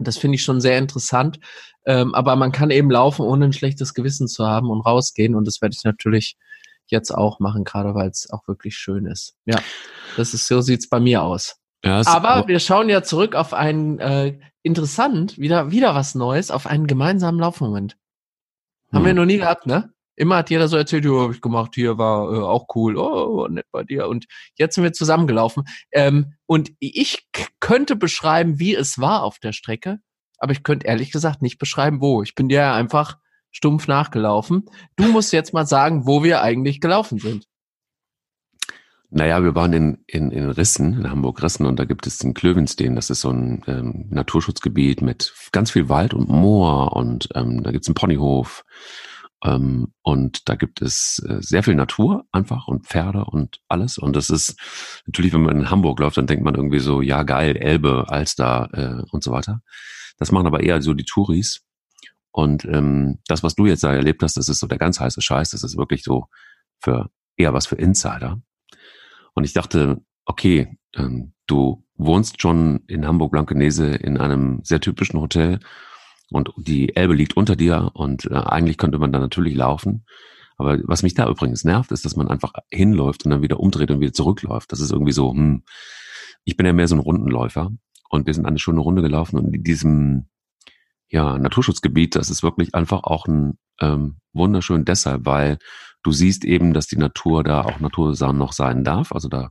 Das 0.00 0.16
finde 0.16 0.36
ich 0.36 0.42
schon 0.42 0.60
sehr 0.60 0.78
interessant. 0.78 1.38
Ähm, 1.86 2.14
aber 2.14 2.36
man 2.36 2.52
kann 2.52 2.70
eben 2.70 2.90
laufen, 2.90 3.22
ohne 3.22 3.46
ein 3.46 3.52
schlechtes 3.52 3.94
Gewissen 3.94 4.28
zu 4.28 4.46
haben 4.46 4.70
und 4.70 4.80
rausgehen. 4.80 5.34
Und 5.34 5.46
das 5.46 5.60
werde 5.60 5.74
ich 5.76 5.84
natürlich 5.84 6.36
jetzt 6.86 7.10
auch 7.10 7.40
machen, 7.40 7.64
gerade 7.64 7.94
weil 7.94 8.08
es 8.08 8.28
auch 8.30 8.46
wirklich 8.48 8.76
schön 8.76 9.06
ist. 9.06 9.34
Ja, 9.44 9.58
das 10.16 10.34
ist 10.34 10.46
so 10.46 10.60
sieht's 10.60 10.88
bei 10.88 11.00
mir 11.00 11.22
aus. 11.22 11.56
Ja, 11.84 12.02
aber 12.06 12.48
wir 12.48 12.60
schauen 12.60 12.88
ja 12.88 13.02
zurück 13.02 13.34
auf 13.34 13.52
einen 13.52 13.98
äh, 13.98 14.38
interessant, 14.62 15.38
wieder 15.38 15.70
wieder 15.70 15.94
was 15.94 16.14
Neues, 16.14 16.50
auf 16.50 16.66
einen 16.66 16.86
gemeinsamen 16.86 17.38
Laufmoment. 17.38 17.98
Haben 18.90 19.00
hm. 19.00 19.06
wir 19.06 19.14
noch 19.14 19.26
nie 19.26 19.36
gehabt, 19.36 19.66
ne? 19.66 19.92
Immer 20.16 20.36
hat 20.36 20.50
jeder 20.50 20.68
so 20.68 20.76
erzählt, 20.76 21.04
ja, 21.04 21.10
habe 21.10 21.34
ich 21.34 21.40
gemacht, 21.40 21.72
hier 21.74 21.98
war 21.98 22.32
äh, 22.32 22.40
auch 22.40 22.66
cool, 22.74 22.96
oh, 22.96 23.48
nett 23.48 23.66
bei 23.72 23.82
dir. 23.82 24.08
Und 24.08 24.26
jetzt 24.56 24.74
sind 24.74 24.84
wir 24.84 24.92
zusammengelaufen. 24.92 25.64
Ähm, 25.92 26.34
und 26.46 26.72
ich 26.78 27.26
könnte 27.60 27.96
beschreiben, 27.96 28.58
wie 28.58 28.74
es 28.74 28.98
war 28.98 29.22
auf 29.22 29.38
der 29.38 29.52
Strecke, 29.52 29.98
aber 30.38 30.52
ich 30.52 30.62
könnte 30.62 30.86
ehrlich 30.86 31.10
gesagt 31.10 31.42
nicht 31.42 31.58
beschreiben, 31.58 32.00
wo. 32.00 32.22
Ich 32.22 32.34
bin 32.34 32.48
dir 32.48 32.72
einfach 32.72 33.18
stumpf 33.50 33.88
nachgelaufen. 33.88 34.64
Du 34.96 35.04
musst 35.04 35.32
jetzt 35.32 35.52
mal 35.54 35.66
sagen, 35.66 36.06
wo 36.06 36.22
wir 36.22 36.42
eigentlich 36.42 36.80
gelaufen 36.80 37.18
sind. 37.18 37.46
Naja, 39.16 39.44
wir 39.44 39.54
waren 39.54 39.72
in, 39.72 39.98
in, 40.08 40.32
in 40.32 40.50
Rissen, 40.50 40.94
in 40.94 41.10
Hamburg-Rissen, 41.10 41.66
und 41.66 41.78
da 41.78 41.84
gibt 41.84 42.04
es 42.04 42.18
den 42.18 42.34
Klövenstein. 42.34 42.96
Das 42.96 43.10
ist 43.10 43.20
so 43.20 43.30
ein 43.30 43.62
ähm, 43.68 44.06
Naturschutzgebiet 44.10 45.02
mit 45.02 45.32
ganz 45.52 45.70
viel 45.70 45.88
Wald 45.88 46.14
und 46.14 46.28
Moor 46.28 46.96
und 46.96 47.28
ähm, 47.36 47.62
da 47.62 47.70
gibt 47.70 47.84
es 47.84 47.88
einen 47.88 47.94
Ponyhof. 47.94 48.64
Ähm, 49.44 49.92
und 50.02 50.48
da 50.48 50.54
gibt 50.54 50.80
es 50.80 51.22
äh, 51.28 51.36
sehr 51.40 51.62
viel 51.62 51.74
Natur 51.74 52.24
einfach 52.32 52.66
und 52.66 52.86
Pferde 52.86 53.24
und 53.26 53.60
alles. 53.68 53.98
Und 53.98 54.16
das 54.16 54.30
ist 54.30 54.58
natürlich, 55.06 55.34
wenn 55.34 55.42
man 55.42 55.56
in 55.56 55.70
Hamburg 55.70 56.00
läuft, 56.00 56.16
dann 56.16 56.26
denkt 56.26 56.44
man 56.44 56.54
irgendwie 56.54 56.78
so, 56.78 57.02
ja 57.02 57.22
geil, 57.22 57.56
Elbe, 57.56 58.06
Alster 58.08 58.68
äh, 58.72 59.02
und 59.10 59.22
so 59.22 59.30
weiter. 59.32 59.60
Das 60.18 60.32
machen 60.32 60.46
aber 60.46 60.62
eher 60.62 60.80
so 60.80 60.94
die 60.94 61.04
Touris. 61.04 61.62
Und 62.30 62.64
ähm, 62.64 63.18
das, 63.26 63.42
was 63.42 63.54
du 63.54 63.66
jetzt 63.66 63.84
da 63.84 63.92
erlebt 63.92 64.22
hast, 64.22 64.36
das 64.36 64.48
ist 64.48 64.58
so 64.60 64.66
der 64.66 64.78
ganz 64.78 64.98
heiße 64.98 65.20
Scheiß. 65.20 65.50
Das 65.50 65.62
ist 65.62 65.76
wirklich 65.76 66.02
so 66.02 66.26
für 66.80 67.10
eher 67.36 67.52
was 67.52 67.66
für 67.66 67.76
Insider. 67.76 68.40
Und 69.34 69.44
ich 69.44 69.52
dachte, 69.52 70.00
okay, 70.24 70.78
ähm, 70.96 71.34
du 71.46 71.84
wohnst 71.96 72.40
schon 72.40 72.80
in 72.86 73.06
Hamburg-Blankenese 73.06 73.88
in 73.88 74.16
einem 74.16 74.60
sehr 74.64 74.80
typischen 74.80 75.20
Hotel 75.20 75.60
und 76.30 76.50
die 76.56 76.96
Elbe 76.96 77.14
liegt 77.14 77.36
unter 77.36 77.56
dir 77.56 77.90
und 77.94 78.26
äh, 78.26 78.34
eigentlich 78.34 78.78
könnte 78.78 78.98
man 78.98 79.12
da 79.12 79.18
natürlich 79.18 79.54
laufen. 79.54 80.04
Aber 80.56 80.78
was 80.84 81.02
mich 81.02 81.14
da 81.14 81.28
übrigens 81.28 81.64
nervt, 81.64 81.90
ist, 81.90 82.04
dass 82.04 82.16
man 82.16 82.28
einfach 82.28 82.52
hinläuft 82.70 83.24
und 83.24 83.30
dann 83.30 83.42
wieder 83.42 83.60
umdreht 83.60 83.90
und 83.90 84.00
wieder 84.00 84.12
zurückläuft. 84.12 84.70
Das 84.72 84.80
ist 84.80 84.92
irgendwie 84.92 85.12
so, 85.12 85.32
hm, 85.32 85.64
ich 86.44 86.56
bin 86.56 86.66
ja 86.66 86.72
mehr 86.72 86.88
so 86.88 86.94
ein 86.94 87.00
Rundenläufer 87.00 87.70
und 88.08 88.26
wir 88.26 88.34
sind 88.34 88.46
eine 88.46 88.58
schöne 88.58 88.80
Runde 88.80 89.02
gelaufen 89.02 89.38
und 89.38 89.54
in 89.54 89.62
diesem 89.62 90.28
ja, 91.08 91.38
Naturschutzgebiet, 91.38 92.16
das 92.16 92.30
ist 92.30 92.42
wirklich 92.42 92.74
einfach 92.74 93.04
auch 93.04 93.26
ein 93.26 93.58
ähm, 93.80 94.16
wunderschön 94.32 94.84
deshalb, 94.84 95.26
weil 95.26 95.58
du 96.04 96.12
siehst 96.12 96.44
eben, 96.44 96.72
dass 96.72 96.86
die 96.86 96.98
Natur 96.98 97.42
da 97.42 97.62
auch 97.62 97.80
Natur 97.80 98.14
noch 98.32 98.52
sein 98.52 98.84
darf. 98.84 99.10
Also 99.10 99.28
da 99.28 99.50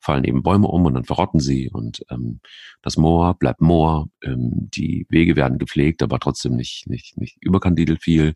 fallen 0.00 0.24
eben 0.24 0.42
Bäume 0.42 0.66
um 0.66 0.84
und 0.84 0.94
dann 0.94 1.04
verrotten 1.04 1.40
sie 1.40 1.70
und 1.72 2.04
ähm, 2.10 2.40
das 2.82 2.96
Moor 2.96 3.34
bleibt 3.38 3.62
Moor. 3.62 4.08
Ähm, 4.22 4.68
die 4.74 5.06
Wege 5.08 5.36
werden 5.36 5.58
gepflegt, 5.58 6.02
aber 6.02 6.18
trotzdem 6.18 6.56
nicht 6.56 6.86
nicht 6.88 7.16
nicht 7.16 7.38
überkandidelt 7.40 8.02
viel. 8.02 8.34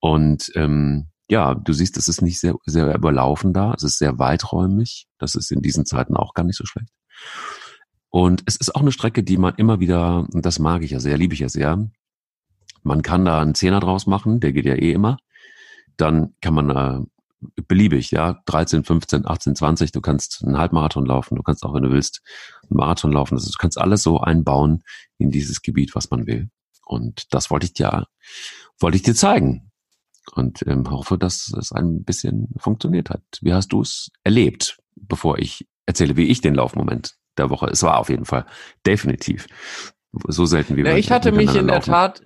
Und 0.00 0.50
ähm, 0.56 1.08
ja, 1.30 1.54
du 1.54 1.72
siehst, 1.72 1.96
es 1.96 2.08
ist 2.08 2.20
nicht 2.20 2.40
sehr 2.40 2.56
sehr 2.66 2.94
überlaufen 2.94 3.52
da. 3.52 3.72
Es 3.74 3.84
ist 3.84 3.98
sehr 3.98 4.18
weiträumig. 4.18 5.06
Das 5.18 5.36
ist 5.36 5.52
in 5.52 5.62
diesen 5.62 5.86
Zeiten 5.86 6.16
auch 6.16 6.34
gar 6.34 6.44
nicht 6.44 6.58
so 6.58 6.66
schlecht. 6.66 6.92
Und 8.10 8.42
es 8.46 8.56
ist 8.56 8.74
auch 8.74 8.82
eine 8.82 8.92
Strecke, 8.92 9.22
die 9.22 9.38
man 9.38 9.54
immer 9.54 9.80
wieder, 9.80 10.26
das 10.32 10.58
mag 10.58 10.82
ich 10.82 10.90
ja 10.90 11.00
sehr, 11.00 11.16
liebe 11.16 11.32
ich 11.32 11.40
ja 11.40 11.48
sehr, 11.48 11.88
man 12.82 13.00
kann 13.02 13.24
da 13.24 13.40
einen 13.40 13.54
Zehner 13.54 13.80
draus 13.80 14.06
machen, 14.06 14.40
der 14.40 14.52
geht 14.52 14.66
ja 14.66 14.74
eh 14.74 14.92
immer 14.92 15.16
dann 15.96 16.34
kann 16.40 16.54
man 16.54 16.70
äh, 16.70 17.62
beliebig, 17.66 18.10
ja, 18.10 18.40
13, 18.46 18.84
15, 18.84 19.26
18, 19.26 19.56
20, 19.56 19.92
du 19.92 20.00
kannst 20.00 20.44
einen 20.44 20.58
Halbmarathon 20.58 21.06
laufen, 21.06 21.36
du 21.36 21.42
kannst 21.42 21.64
auch, 21.64 21.74
wenn 21.74 21.82
du 21.82 21.90
willst, 21.90 22.22
einen 22.62 22.76
Marathon 22.76 23.12
laufen. 23.12 23.34
Also 23.34 23.50
du 23.50 23.58
kannst 23.58 23.78
alles 23.78 24.02
so 24.02 24.20
einbauen 24.20 24.82
in 25.18 25.30
dieses 25.30 25.62
Gebiet, 25.62 25.94
was 25.94 26.10
man 26.10 26.26
will. 26.26 26.50
Und 26.86 27.32
das 27.32 27.50
wollte 27.50 27.66
ich 27.66 27.74
dir, 27.74 28.06
wollte 28.78 28.96
ich 28.96 29.02
dir 29.02 29.14
zeigen. 29.14 29.70
Und 30.34 30.64
ähm, 30.66 30.88
hoffe, 30.88 31.18
dass 31.18 31.52
es 31.58 31.72
ein 31.72 32.04
bisschen 32.04 32.54
funktioniert 32.56 33.10
hat. 33.10 33.22
Wie 33.40 33.52
hast 33.52 33.72
du 33.72 33.80
es 33.80 34.10
erlebt, 34.22 34.78
bevor 34.94 35.38
ich 35.38 35.66
erzähle, 35.84 36.16
wie 36.16 36.26
ich 36.26 36.40
den 36.40 36.54
Laufmoment 36.54 37.16
der 37.36 37.50
Woche. 37.50 37.66
Es 37.66 37.82
war 37.82 37.98
auf 37.98 38.08
jeden 38.08 38.24
Fall 38.24 38.46
definitiv 38.86 39.46
so 40.28 40.44
selten 40.44 40.76
wie 40.76 40.82
ja, 40.82 40.96
ich 40.96 41.10
hatte 41.10 41.32
mich 41.32 41.54
in 41.54 41.66
der 41.66 41.80
Tat, 41.80 42.22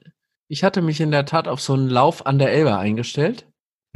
ich 0.49 0.65
hatte 0.65 0.83
mich 0.83 1.01
in 1.01 1.11
der 1.11 1.25
Tat 1.25 1.49
auf 1.49 1.61
so 1.61 1.75
einen 1.75 1.89
Lauf 1.89 2.27
an 2.27 2.39
der 2.39 2.53
Elbe 2.53 2.77
eingestellt. 2.77 3.47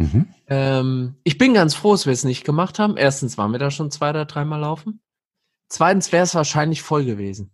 Mhm. 0.01 0.29
Ähm, 0.47 1.17
ich 1.25 1.37
bin 1.37 1.53
ganz 1.53 1.75
froh, 1.75 1.93
dass 1.93 2.07
wir 2.07 2.15
es 2.15 2.25
nicht 2.25 2.45
gemacht 2.45 2.79
haben. 2.79 2.97
Erstens 2.97 3.37
waren 3.37 3.53
wir 3.53 3.59
da 3.59 3.71
schon 3.71 3.91
zwei 3.91 4.11
oder 4.11 4.25
dreimal 4.25 4.61
laufen. 4.61 5.03
Zweitens 5.69 6.11
wäre 6.11 6.25
es 6.25 6.35
wahrscheinlich 6.35 6.81
voll 6.81 7.05
gewesen. 7.05 7.53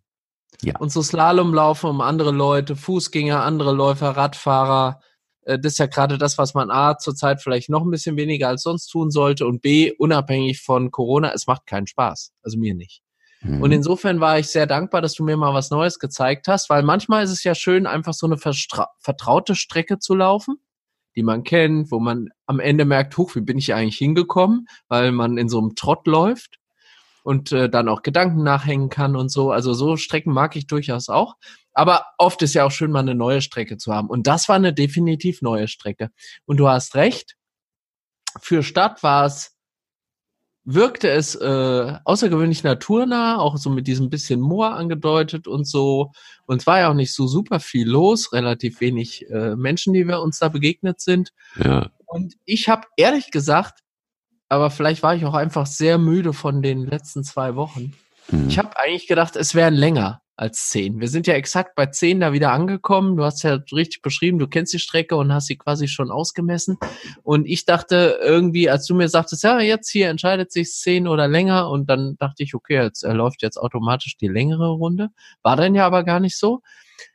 Ja. 0.63 0.79
Und 0.79 0.93
so 0.93 1.03
Slalomlaufen 1.03 1.91
um 1.91 2.01
andere 2.01 2.31
Leute, 2.31 2.77
Fußgänger, 2.77 3.43
andere 3.43 3.73
Läufer, 3.73 4.11
Radfahrer. 4.11 5.01
Äh, 5.43 5.59
das 5.59 5.73
ist 5.73 5.79
ja 5.79 5.87
gerade 5.87 6.19
das, 6.19 6.39
was 6.39 6.55
man 6.55 6.71
A 6.71 6.99
zurzeit 6.99 7.43
vielleicht 7.43 7.69
noch 7.69 7.83
ein 7.83 7.91
bisschen 7.91 8.17
weniger 8.17 8.47
als 8.47 8.63
sonst 8.63 8.87
tun 8.87 9.11
sollte 9.11 9.45
und 9.45 9.61
B, 9.61 9.93
unabhängig 9.99 10.63
von 10.63 10.93
Corona, 10.93 11.33
es 11.33 11.49
macht 11.49 11.67
keinen 11.67 11.89
Spaß. 11.89 12.33
Also 12.45 12.59
mir 12.59 12.77
nicht. 12.77 13.03
Mhm. 13.41 13.61
Und 13.61 13.73
insofern 13.73 14.21
war 14.21 14.39
ich 14.39 14.47
sehr 14.47 14.69
dankbar, 14.69 15.03
dass 15.03 15.15
du 15.15 15.25
mir 15.25 15.37
mal 15.37 15.53
was 15.53 15.71
Neues 15.71 15.99
gezeigt 15.99 16.47
hast, 16.47 16.71
weil 16.71 16.85
manchmal 16.85 17.25
ist 17.25 17.33
es 17.33 17.43
ja 17.43 17.57
schön, 17.57 17.89
einfach 17.89 18.15
so 18.15 18.27
eine 18.27 18.39
vertraute 18.39 19.57
Strecke 19.57 19.99
zu 19.99 20.15
laufen 20.15 20.61
die 21.17 21.23
man 21.23 21.43
kennt, 21.45 21.91
wo 21.91 21.99
man 21.99 22.29
am 22.47 22.61
Ende 22.61 22.85
merkt, 22.85 23.17
huch, 23.17 23.35
wie 23.35 23.41
bin 23.41 23.59
ich 23.59 23.75
eigentlich 23.75 23.97
hingekommen, 23.97 24.69
weil 24.89 25.13
man 25.13 25.39
in 25.39 25.49
so 25.49 25.59
einem 25.59 25.75
Trott 25.75 26.07
läuft 26.07 26.59
und 27.23 27.51
äh, 27.53 27.69
dann 27.69 27.89
auch 27.89 28.03
Gedanken 28.03 28.45
nachhängen 28.45 28.89
kann 28.89 29.17
und 29.17 29.31
so. 29.31 29.51
Also 29.51 29.73
so 29.73 29.97
Strecken 29.97 30.33
mag 30.33 30.55
ich 30.55 30.67
durchaus 30.67 31.09
auch. 31.09 31.35
Aber 31.73 32.07
oft 32.19 32.41
ist 32.43 32.55
ja 32.55 32.65
auch 32.65 32.71
schön, 32.71 32.93
mal 32.93 33.01
eine 33.01 33.15
neue 33.15 33.43
Strecke 33.43 33.79
zu 33.79 33.93
haben. 33.93 34.09
Und 34.09 34.27
das 34.27 34.49
war 34.49 34.57
eine 34.57 34.73
definitiv 34.73 35.43
neue 35.43 35.67
Strecke. 35.67 36.11
Und 36.45 36.59
du 36.59 36.69
hast 36.69 36.95
recht. 36.95 37.37
Für 38.41 38.63
Stadt 38.63 39.03
war 39.03 39.25
es 39.25 39.56
wirkte 40.67 41.09
es 41.09 41.37
äh, 41.37 41.95
außergewöhnlich 42.05 42.65
naturnah, 42.65 43.39
auch 43.39 43.57
so 43.57 43.71
mit 43.71 43.87
diesem 43.87 44.11
bisschen 44.11 44.41
Moor 44.41 44.75
angedeutet 44.75 45.47
und 45.47 45.67
so. 45.67 46.11
Und 46.45 46.61
es 46.61 46.67
war 46.67 46.81
ja 46.81 46.91
auch 46.91 46.95
nicht 46.95 47.15
so 47.15 47.29
super 47.29 47.61
viel 47.61 47.89
los, 47.89 48.33
relativ 48.33 48.81
wenig 48.81 49.31
äh, 49.31 49.55
Menschen, 49.55 49.95
die 49.95 50.07
wir 50.09 50.21
uns 50.21 50.41
da 50.41 50.49
begegnet 50.49 51.01
sind. 51.01 51.31
Ja. 51.63 51.91
Und 52.05 52.35
ich 52.45 52.69
habe 52.69 52.89
ehrlich 52.97 53.31
gesagt, 53.31 53.81
aber 54.49 54.71
vielleicht 54.71 55.03
war 55.05 55.15
ich 55.15 55.25
auch 55.25 55.35
einfach 55.35 55.67
sehr 55.67 55.99
müde 55.99 56.33
von 56.33 56.63
den 56.63 56.85
letzten 56.85 57.23
zwei 57.23 57.55
Wochen. 57.55 57.93
Mhm. 58.31 58.49
Ich 58.49 58.59
habe 58.59 58.77
eigentlich 58.77 59.07
gedacht, 59.07 59.37
es 59.37 59.55
wären 59.55 59.75
länger 59.75 60.21
als 60.37 60.69
zehn. 60.69 61.01
Wir 61.01 61.09
sind 61.09 61.27
ja 61.27 61.35
exakt 61.35 61.75
bei 61.75 61.87
zehn 61.87 62.21
da 62.21 62.33
wieder 62.33 62.53
angekommen. 62.53 63.17
Du 63.17 63.25
hast 63.25 63.43
ja 63.43 63.55
richtig 63.73 64.03
beschrieben, 64.03 64.39
du 64.39 64.47
kennst 64.47 64.73
die 64.75 64.79
Strecke 64.79 65.17
und 65.17 65.33
hast 65.33 65.47
sie 65.47 65.57
quasi 65.57 65.89
schon 65.89 66.11
ausgemessen. 66.11 66.79
Und 67.23 67.47
ich 67.47 67.65
dachte 67.65 68.19
irgendwie, 68.23 68.69
als 68.69 68.87
du 68.87 68.95
mir 68.95 69.09
sagtest, 69.09 69.45
ja, 69.45 69.61
jetzt 69.61 69.91
hier 69.91 70.11
entscheidet 70.11 70.53
sich 70.53 70.71
zehn 70.73 71.09
oder 71.09 71.27
länger, 71.27 71.71
und 71.71 71.89
dann 71.89 72.17
dachte 72.19 72.43
ich, 72.43 72.55
okay, 72.55 72.83
jetzt 72.83 73.03
er 73.03 73.15
läuft 73.15 73.43
jetzt 73.43 73.57
automatisch 73.57 74.17
die 74.19 74.29
längere 74.29 74.69
Runde. 74.69 75.09
War 75.43 75.57
dann 75.57 75.75
ja 75.75 75.87
aber 75.87 76.05
gar 76.05 76.21
nicht 76.21 76.37
so. 76.37 76.61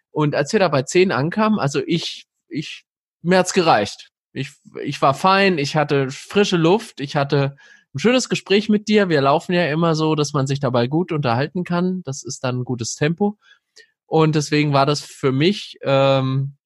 Und 0.10 0.34
als 0.34 0.52
wir 0.52 0.60
da 0.60 0.68
bei 0.68 0.82
zehn 0.82 1.12
ankamen, 1.12 1.60
also 1.60 1.82
ich, 1.86 2.26
ich, 2.50 2.86
mir 3.22 3.38
hat's 3.38 3.54
gereicht. 3.54 4.10
Ich, 4.34 4.52
ich 4.84 5.02
war 5.02 5.14
fein, 5.14 5.58
ich 5.58 5.76
hatte 5.76 6.10
frische 6.10 6.58
Luft, 6.58 7.02
ich 7.02 7.16
hatte 7.16 7.56
ein 7.94 8.00
schönes 8.00 8.30
Gespräch 8.30 8.70
mit 8.70 8.88
dir. 8.88 9.10
Wir 9.10 9.22
laufen 9.22 9.54
ja 9.54 9.66
immer 9.68 9.96
so, 9.96 10.16
dass 10.16 10.34
man 10.34 10.48
sich 10.48 10.60
dabei 10.60 10.88
gut 10.88 11.12
unterhalten 11.12 11.64
kann. 11.64 12.02
Das 12.04 12.24
ist 12.24 12.44
dann 12.44 12.60
ein 12.60 12.64
gutes 12.64 12.96
Tempo. 12.96 13.38
Und 14.06 14.36
deswegen 14.36 14.74
war 14.74 14.86
das 14.86 15.02
für 15.02 15.32
mich 15.32 15.78
ähm, 15.84 16.58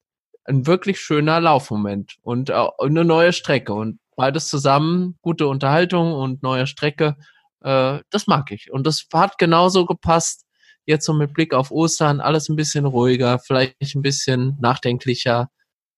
ein 0.45 0.67
wirklich 0.67 0.99
schöner 0.99 1.39
Laufmoment 1.39 2.15
und 2.21 2.49
äh, 2.49 2.67
eine 2.79 3.05
neue 3.05 3.33
Strecke. 3.33 3.73
Und 3.73 3.99
beides 4.15 4.47
zusammen, 4.47 5.17
gute 5.21 5.47
Unterhaltung 5.47 6.13
und 6.13 6.43
neue 6.43 6.67
Strecke, 6.67 7.15
äh, 7.61 7.99
das 8.09 8.27
mag 8.27 8.51
ich. 8.51 8.71
Und 8.71 8.87
das 8.87 9.05
hat 9.13 9.37
genauso 9.37 9.85
gepasst. 9.85 10.45
Jetzt 10.85 11.05
so 11.05 11.13
mit 11.13 11.33
Blick 11.33 11.53
auf 11.53 11.71
Ostern, 11.71 12.21
alles 12.21 12.47
ein 12.47 12.55
bisschen 12.55 12.85
ruhiger, 12.85 13.39
vielleicht 13.39 13.95
ein 13.95 14.03
bisschen 14.03 14.55
nachdenklicher, 14.61 15.49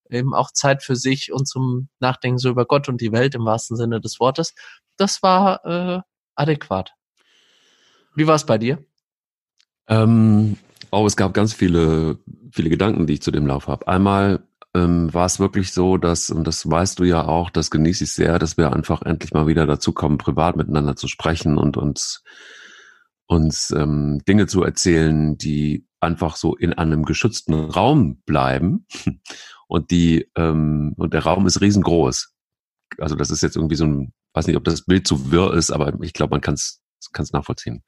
eben 0.10 0.34
auch 0.34 0.52
Zeit 0.52 0.84
für 0.84 0.96
sich 0.96 1.32
und 1.32 1.48
zum 1.48 1.90
Nachdenken 2.00 2.38
so 2.38 2.50
über 2.50 2.66
Gott 2.66 2.90
und 2.90 3.02
die 3.02 3.12
Welt 3.12 3.36
im 3.36 3.46
wahrsten 3.46 3.78
Sinne 3.78 4.02
des 4.02 4.20
Wortes 4.20 4.54
das 4.98 5.24
war 5.24 5.66
äh, 5.66 6.02
adäquat. 6.36 6.94
Wie 8.16 8.28
war 8.28 8.36
es 8.36 8.46
bei 8.46 8.58
dir? 8.58 8.84
Ähm, 9.88 10.58
oh, 10.92 11.06
es 11.06 11.16
gab 11.16 11.34
ganz 11.34 11.54
viele, 11.54 12.20
viele 12.52 12.70
Gedanken, 12.70 13.08
die 13.08 13.14
ich 13.14 13.22
zu 13.22 13.32
dem 13.32 13.48
Lauf 13.48 13.68
habe. 13.68 13.88
Einmal 13.88 14.44
ähm, 14.74 15.14
war 15.14 15.26
es 15.26 15.40
wirklich 15.40 15.72
so, 15.72 15.98
dass, 15.98 16.30
und 16.30 16.46
das 16.46 16.70
weißt 16.70 17.00
du 17.00 17.04
ja 17.04 17.26
auch, 17.26 17.50
das 17.50 17.72
genieße 17.72 18.04
ich 18.04 18.14
sehr, 18.14 18.40
dass 18.40 18.58
wir 18.58 18.74
einfach 18.74 19.04
endlich 19.04 19.34
mal 19.34 19.48
wieder 19.48 19.66
dazu 19.66 19.94
kommen, 19.94 20.18
privat 20.18 20.58
miteinander 20.58 20.96
zu 20.96 21.08
sprechen 21.08 21.58
und 21.58 21.78
uns 21.78 22.24
uns 23.30 23.72
ähm, 23.72 24.22
Dinge 24.26 24.48
zu 24.48 24.64
erzählen, 24.64 25.38
die 25.38 25.86
einfach 26.00 26.38
so 26.38 26.56
in 26.56 26.72
einem 26.72 27.04
geschützten 27.04 27.54
Raum 27.54 28.22
bleiben 28.26 28.86
und 29.68 29.92
die 29.92 30.30
ähm, 30.36 30.94
und 30.98 31.14
der 31.14 31.24
Raum 31.24 31.46
ist 31.46 31.62
riesengroß. 31.62 32.34
Also 33.00 33.16
das 33.16 33.30
ist 33.30 33.44
jetzt 33.44 33.56
irgendwie 33.56 33.76
so 33.76 33.86
ein, 33.86 34.14
weiß 34.34 34.48
nicht, 34.48 34.58
ob 34.58 34.64
das 34.64 34.86
Bild 34.86 35.08
zu 35.08 35.32
wirr 35.32 35.54
ist, 35.54 35.72
aber 35.72 35.94
ich 36.02 36.14
glaube, 36.14 36.32
man 36.32 36.42
kann 36.42 36.56
es 36.56 36.82
nachvollziehen. 37.34 37.84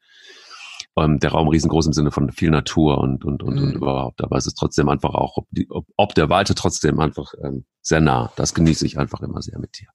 Ähm, 0.96 1.18
der 1.18 1.30
Raum 1.30 1.48
riesengroß 1.48 1.86
im 1.86 1.92
Sinne 1.92 2.10
von 2.10 2.32
viel 2.32 2.50
Natur 2.50 2.98
und 2.98 3.24
und 3.24 3.42
und, 3.42 3.56
mhm. 3.56 3.62
und 3.62 3.74
überhaupt. 3.74 4.22
Aber 4.22 4.36
es 4.36 4.46
ist 4.46 4.54
trotzdem 4.54 4.88
einfach 4.88 5.14
auch, 5.14 5.36
ob, 5.36 5.46
die, 5.50 5.70
ob, 5.70 5.86
ob 5.96 6.14
der 6.14 6.28
Weite 6.28 6.54
trotzdem 6.54 7.00
einfach 7.00 7.32
ähm, 7.42 7.64
sehr 7.80 8.00
nah. 8.00 8.32
Das 8.36 8.54
genieße 8.54 8.84
ich 8.86 8.98
einfach 8.98 9.20
immer 9.20 9.40
sehr 9.40 9.58
mit 9.58 9.78
dir. 9.78 9.88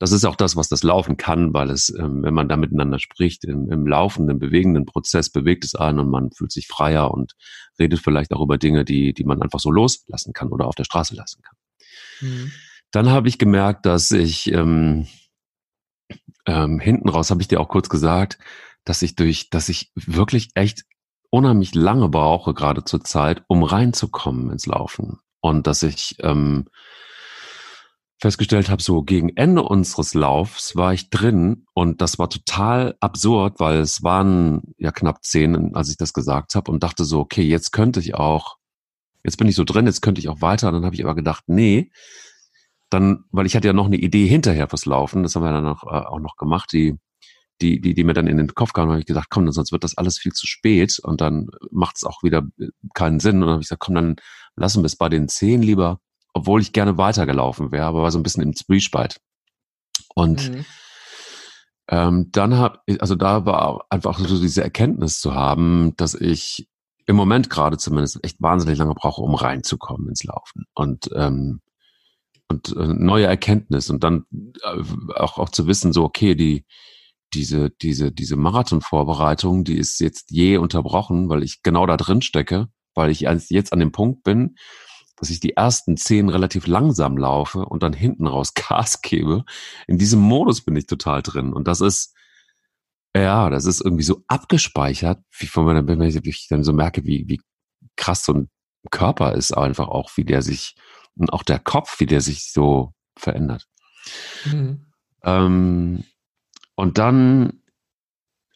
Das 0.00 0.12
ist 0.12 0.24
auch 0.24 0.34
das, 0.34 0.56
was 0.56 0.70
das 0.70 0.82
Laufen 0.82 1.18
kann, 1.18 1.52
weil 1.52 1.70
es, 1.70 1.90
ähm, 1.90 2.22
wenn 2.22 2.32
man 2.32 2.48
da 2.48 2.56
miteinander 2.56 2.98
spricht, 2.98 3.44
im, 3.44 3.70
im 3.70 3.86
laufenden, 3.86 4.38
bewegenden 4.38 4.86
Prozess 4.86 5.28
bewegt 5.28 5.62
es 5.62 5.74
einen 5.74 5.98
und 5.98 6.08
man 6.08 6.32
fühlt 6.32 6.52
sich 6.52 6.68
freier 6.68 7.10
und 7.10 7.34
redet 7.78 8.00
vielleicht 8.00 8.32
auch 8.32 8.40
über 8.40 8.56
Dinge, 8.56 8.86
die, 8.86 9.12
die 9.12 9.24
man 9.24 9.42
einfach 9.42 9.60
so 9.60 9.70
loslassen 9.70 10.32
kann 10.32 10.48
oder 10.48 10.66
auf 10.66 10.74
der 10.74 10.84
Straße 10.84 11.14
lassen 11.14 11.42
kann. 11.42 11.56
Mhm. 12.22 12.52
Dann 12.92 13.10
habe 13.10 13.28
ich 13.28 13.38
gemerkt, 13.38 13.84
dass 13.84 14.10
ich 14.10 14.50
ähm, 14.52 15.06
ähm, 16.46 16.80
hinten 16.80 17.10
raus, 17.10 17.30
habe 17.30 17.42
ich 17.42 17.48
dir 17.48 17.60
auch 17.60 17.68
kurz 17.68 17.90
gesagt, 17.90 18.38
dass 18.84 19.02
ich 19.02 19.16
durch, 19.16 19.50
dass 19.50 19.68
ich 19.68 19.92
wirklich 19.94 20.48
echt 20.54 20.84
unheimlich 21.28 21.74
lange 21.74 22.08
brauche, 22.08 22.54
gerade 22.54 22.84
zur 22.84 23.04
Zeit, 23.04 23.44
um 23.48 23.64
reinzukommen 23.64 24.50
ins 24.50 24.64
Laufen. 24.64 25.18
Und 25.40 25.66
dass 25.66 25.82
ich 25.82 26.16
ähm, 26.20 26.68
festgestellt 28.20 28.68
habe, 28.68 28.82
so 28.82 29.02
gegen 29.02 29.30
Ende 29.30 29.62
unseres 29.62 30.12
Laufs 30.14 30.76
war 30.76 30.92
ich 30.92 31.08
drin 31.08 31.64
und 31.72 32.02
das 32.02 32.18
war 32.18 32.28
total 32.28 32.96
absurd, 33.00 33.58
weil 33.58 33.78
es 33.78 34.02
waren 34.02 34.74
ja 34.76 34.92
knapp 34.92 35.24
zehn, 35.24 35.74
als 35.74 35.88
ich 35.88 35.96
das 35.96 36.12
gesagt 36.12 36.54
habe 36.54 36.70
und 36.70 36.82
dachte 36.82 37.04
so, 37.04 37.20
okay, 37.20 37.42
jetzt 37.42 37.72
könnte 37.72 38.00
ich 38.00 38.14
auch, 38.14 38.56
jetzt 39.24 39.38
bin 39.38 39.48
ich 39.48 39.54
so 39.56 39.64
drin, 39.64 39.86
jetzt 39.86 40.02
könnte 40.02 40.20
ich 40.20 40.28
auch 40.28 40.42
weiter. 40.42 40.68
Und 40.68 40.74
dann 40.74 40.84
habe 40.84 40.94
ich 40.94 41.02
aber 41.02 41.14
gedacht, 41.14 41.44
nee, 41.46 41.90
dann, 42.90 43.24
weil 43.30 43.46
ich 43.46 43.56
hatte 43.56 43.68
ja 43.68 43.72
noch 43.72 43.86
eine 43.86 43.96
Idee 43.96 44.26
hinterher 44.26 44.68
fürs 44.68 44.84
Laufen, 44.84 45.22
das 45.22 45.34
haben 45.34 45.44
wir 45.44 45.52
dann 45.52 45.66
auch, 45.66 45.84
äh, 45.84 46.04
auch 46.06 46.20
noch 46.20 46.36
gemacht, 46.36 46.70
die, 46.72 46.96
die, 47.62 47.80
die, 47.80 47.94
die 47.94 48.04
mir 48.04 48.14
dann 48.14 48.26
in 48.26 48.36
den 48.36 48.54
Kopf 48.54 48.72
kam, 48.72 48.90
habe 48.90 49.00
ich 49.00 49.06
gedacht, 49.06 49.28
komm, 49.30 49.50
sonst 49.50 49.72
wird 49.72 49.84
das 49.84 49.96
alles 49.96 50.18
viel 50.18 50.32
zu 50.32 50.46
spät 50.46 50.98
und 50.98 51.20
dann 51.20 51.48
macht 51.70 51.96
es 51.96 52.04
auch 52.04 52.22
wieder 52.22 52.42
keinen 52.94 53.20
Sinn. 53.20 53.36
Und 53.36 53.42
dann 53.42 53.50
habe 53.50 53.62
ich 53.62 53.68
gesagt, 53.68 53.82
komm, 53.82 53.94
dann 53.94 54.16
lassen 54.56 54.82
wir 54.82 54.86
es 54.86 54.96
bei 54.96 55.08
den 55.08 55.28
zehn 55.28 55.62
lieber 55.62 56.00
obwohl 56.32 56.60
ich 56.60 56.72
gerne 56.72 56.98
weitergelaufen 56.98 57.72
wäre, 57.72 57.86
aber 57.86 58.02
war 58.02 58.10
so 58.10 58.18
ein 58.18 58.22
bisschen 58.22 58.42
im 58.42 58.54
Zwiespalt. 58.54 59.20
Und 60.14 60.50
mhm. 60.50 60.64
ähm, 61.88 62.28
dann 62.32 62.56
habe 62.56 62.80
ich, 62.86 63.00
also 63.00 63.14
da 63.14 63.46
war 63.46 63.84
einfach 63.90 64.18
so 64.18 64.40
diese 64.40 64.62
Erkenntnis 64.62 65.20
zu 65.20 65.34
haben, 65.34 65.94
dass 65.96 66.14
ich 66.14 66.68
im 67.06 67.16
Moment 67.16 67.50
gerade 67.50 67.76
zumindest 67.76 68.22
echt 68.24 68.40
wahnsinnig 68.40 68.78
lange 68.78 68.94
brauche, 68.94 69.22
um 69.22 69.34
reinzukommen 69.34 70.08
ins 70.08 70.24
Laufen. 70.24 70.64
Und 70.74 71.10
ähm, 71.14 71.60
und 72.50 72.76
äh, 72.76 72.86
neue 72.86 73.26
Erkenntnis 73.26 73.90
und 73.90 74.02
dann 74.04 74.26
äh, 74.32 74.82
auch 75.14 75.38
auch 75.38 75.48
zu 75.50 75.66
wissen 75.66 75.92
so 75.92 76.02
okay 76.02 76.34
die 76.34 76.64
diese 77.32 77.70
diese 77.70 78.10
diese 78.10 78.36
Marathonvorbereitung 78.36 79.62
die 79.64 79.78
ist 79.78 80.00
jetzt 80.00 80.30
je 80.30 80.56
unterbrochen 80.56 81.28
weil 81.28 81.44
ich 81.44 81.62
genau 81.62 81.86
da 81.86 81.96
drin 81.96 82.22
stecke 82.22 82.66
weil 82.94 83.10
ich 83.10 83.20
jetzt 83.20 83.72
an 83.72 83.78
dem 83.78 83.92
Punkt 83.92 84.24
bin 84.24 84.56
dass 85.20 85.28
ich 85.28 85.38
die 85.38 85.54
ersten 85.54 85.98
zehn 85.98 86.30
relativ 86.30 86.66
langsam 86.66 87.18
laufe 87.18 87.66
und 87.66 87.82
dann 87.82 87.92
hinten 87.92 88.26
raus 88.26 88.54
Gas 88.68 89.02
gebe. 89.02 89.44
In 89.86 89.98
diesem 89.98 90.20
Modus 90.20 90.62
bin 90.62 90.74
ich 90.74 90.86
total 90.86 91.22
drin. 91.22 91.52
Und 91.52 91.68
das 91.68 91.82
ist, 91.82 92.14
ja, 93.14 93.50
das 93.50 93.66
ist 93.66 93.82
irgendwie 93.82 94.02
so 94.02 94.24
abgespeichert, 94.28 95.22
wie 95.38 95.46
von 95.46 95.66
meiner, 95.66 95.86
wenn 95.86 96.00
ich 96.00 96.48
dann 96.48 96.64
so 96.64 96.72
merke, 96.72 97.04
wie, 97.04 97.24
wie 97.28 97.40
krass 97.96 98.24
so 98.24 98.32
ein 98.32 98.50
Körper 98.90 99.34
ist 99.34 99.52
einfach 99.52 99.88
auch, 99.88 100.10
wie 100.16 100.24
der 100.24 100.40
sich, 100.40 100.74
und 101.16 101.32
auch 101.34 101.42
der 101.42 101.58
Kopf, 101.58 102.00
wie 102.00 102.06
der 102.06 102.22
sich 102.22 102.50
so 102.50 102.94
verändert. 103.14 103.66
Mhm. 104.46 104.86
Ähm, 105.22 106.04
und 106.76 106.96
dann, 106.96 107.60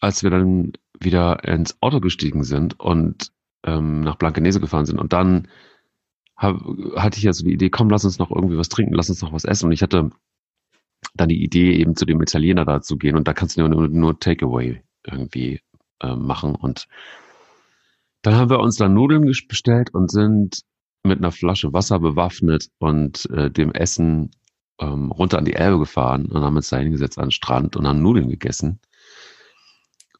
als 0.00 0.22
wir 0.22 0.31
dann 0.31 0.72
wieder 0.98 1.44
ins 1.44 1.77
Auto 1.83 2.00
gestiegen 2.00 2.42
sind 2.42 2.81
und 2.81 3.33
ähm, 3.64 4.00
nach 4.00 4.16
Blankenese 4.16 4.61
gefahren 4.61 4.87
sind 4.87 4.98
und 4.98 5.12
dann 5.12 5.48
hab, 6.37 6.61
hatte 6.97 7.18
ich 7.18 7.25
ja 7.25 7.33
so 7.33 7.44
die 7.44 7.53
Idee, 7.53 7.70
komm, 7.70 7.90
lass 7.90 8.05
uns 8.05 8.18
noch 8.18 8.31
irgendwie 8.31 8.59
was 8.59 8.68
trinken, 8.68 8.94
lass 8.94 9.11
uns 9.11 9.23
noch 9.23 9.33
was 9.33 9.44
essen. 9.44 9.66
Und 9.66 9.73
ich 9.73 9.83
hatte 9.83 10.11
dann 11.14 11.29
die 11.29 11.42
Idee, 11.42 11.75
eben 11.75 11.97
zu 11.97 12.07
dem 12.07 12.20
Italiener 12.20 12.64
da 12.64 12.81
zu 12.81 12.97
gehen 12.97 13.16
und 13.16 13.29
da 13.29 13.35
kannst 13.35 13.57
du 13.57 13.68
nur, 13.68 13.88
nur 13.88 14.18
Takeaway 14.18 14.83
irgendwie 15.07 15.61
äh, 16.01 16.16
machen. 16.16 16.55
Und 16.55 16.88
dann 18.23 18.35
haben 18.35 18.51
wir 18.51 18.61
uns 18.61 18.77
dann 18.77 18.94
Nudeln 18.94 19.31
bestellt 19.49 19.92
und 19.92 20.11
sind 20.11 20.62
mit 21.03 21.18
einer 21.18 21.33
Flasche 21.33 21.73
Wasser 21.73 21.99
bewaffnet 21.99 22.68
und 22.79 23.29
äh, 23.31 23.51
dem 23.51 23.73
Essen 23.73 24.31
ähm, 24.81 25.12
runter 25.12 25.38
an 25.38 25.44
die 25.44 25.55
Elbe 25.55 25.79
gefahren 25.79 26.27
und 26.27 26.42
haben 26.42 26.57
uns 26.57 26.70
da 26.70 26.79
hingesetzt 26.79 27.18
an 27.18 27.27
den 27.27 27.31
Strand 27.31 27.77
und 27.77 27.87
haben 27.87 28.03
Nudeln 28.03 28.29
gegessen. 28.29 28.81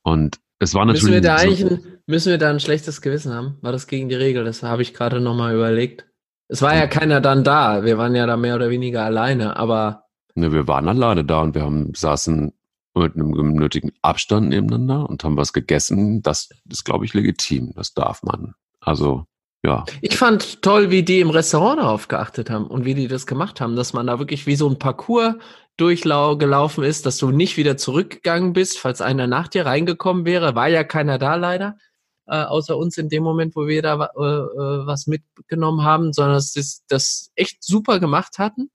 Und 0.03 0.39
es 0.59 0.75
war 0.75 0.85
natürlich. 0.85 1.03
Müssen 1.05 1.15
wir 1.15 1.21
da 1.21 1.37
eigentlich 1.37 1.65
ein, 1.65 1.99
müssen 2.07 2.31
wir 2.31 2.39
da 2.39 2.51
ein 2.51 2.61
schlechtes 2.61 3.01
Gewissen 3.01 3.33
haben? 3.33 3.59
War 3.61 3.73
das 3.73 3.87
gegen 3.87 4.09
die 4.09 4.15
Regel? 4.15 4.45
Das 4.45 4.63
habe 4.63 4.83
ich 4.83 4.95
gerade 4.95 5.21
nochmal 5.21 5.55
überlegt. 5.55 6.07
Es 6.49 6.63
war 6.63 6.75
ja 6.75 6.87
keiner 6.87 7.21
dann 7.21 7.45
da. 7.45 7.85
Wir 7.85 7.99
waren 7.99 8.15
ja 8.15 8.27
da 8.27 8.37
mehr 8.37 8.55
oder 8.55 8.71
weniger 8.71 9.05
alleine, 9.05 9.57
aber. 9.57 10.05
Ne, 10.35 10.53
wir 10.53 10.67
waren 10.69 10.89
alleine 10.89 11.25
da 11.25 11.41
und 11.41 11.55
wir 11.55 11.63
haben, 11.63 11.93
saßen 11.95 12.53
mit 12.95 13.15
einem 13.15 13.55
nötigen 13.55 13.93
Abstand 14.03 14.49
nebeneinander 14.51 15.09
und 15.09 15.25
haben 15.25 15.37
was 15.37 15.53
gegessen. 15.53 16.23
Das 16.23 16.49
ist, 16.71 16.85
glaube 16.85 17.05
ich, 17.05 17.15
legitim. 17.15 17.73
Das 17.75 17.95
darf 17.95 18.23
man. 18.23 18.55
Also, 18.81 19.27
ja. 19.65 19.85
Ich 20.03 20.19
fand 20.19 20.61
toll, 20.61 20.91
wie 20.91 21.03
die 21.03 21.21
im 21.21 21.31
Restaurant 21.31 21.81
darauf 21.81 22.09
geachtet 22.09 22.51
haben 22.51 22.67
und 22.67 22.85
wie 22.85 22.95
die 22.95 23.09
das 23.09 23.27
gemacht 23.27 23.61
haben, 23.61 23.77
dass 23.77 23.95
man 23.95 24.07
da 24.07 24.19
wirklich 24.19 24.47
wie 24.47 24.57
so 24.57 24.69
ein 24.69 24.79
Parcours 24.79 25.37
durchgelaufen 25.79 26.85
ist, 26.85 27.07
dass 27.07 27.17
du 27.17 27.31
nicht 27.31 27.57
wieder 27.57 27.77
zurückgegangen 27.77 28.53
bist, 28.53 28.79
falls 28.79 29.01
einer 29.01 29.27
nach 29.27 29.49
dir 29.49 29.65
reingekommen 29.67 30.27
wäre. 30.27 30.55
War 30.55 30.69
ja 30.69 30.85
keiner 30.85 31.19
da 31.19 31.35
leider, 31.37 31.79
äh, 32.27 32.43
außer 32.43 32.77
uns 32.77 32.99
in 32.99 33.09
dem 33.09 33.23
Moment, 33.23 33.57
wo 33.57 33.67
wir 33.67 33.81
da 33.81 33.95
äh, 33.95 34.21
äh, 34.21 34.87
was 34.87 35.07
mitgenommen 35.07 35.83
haben, 35.83 36.13
sondern 36.13 36.35
dass 36.35 36.53
das, 36.53 36.85
das 36.89 37.33
echt 37.35 37.65
super 37.65 37.99
gemacht 38.01 38.39
hatten. 38.39 38.71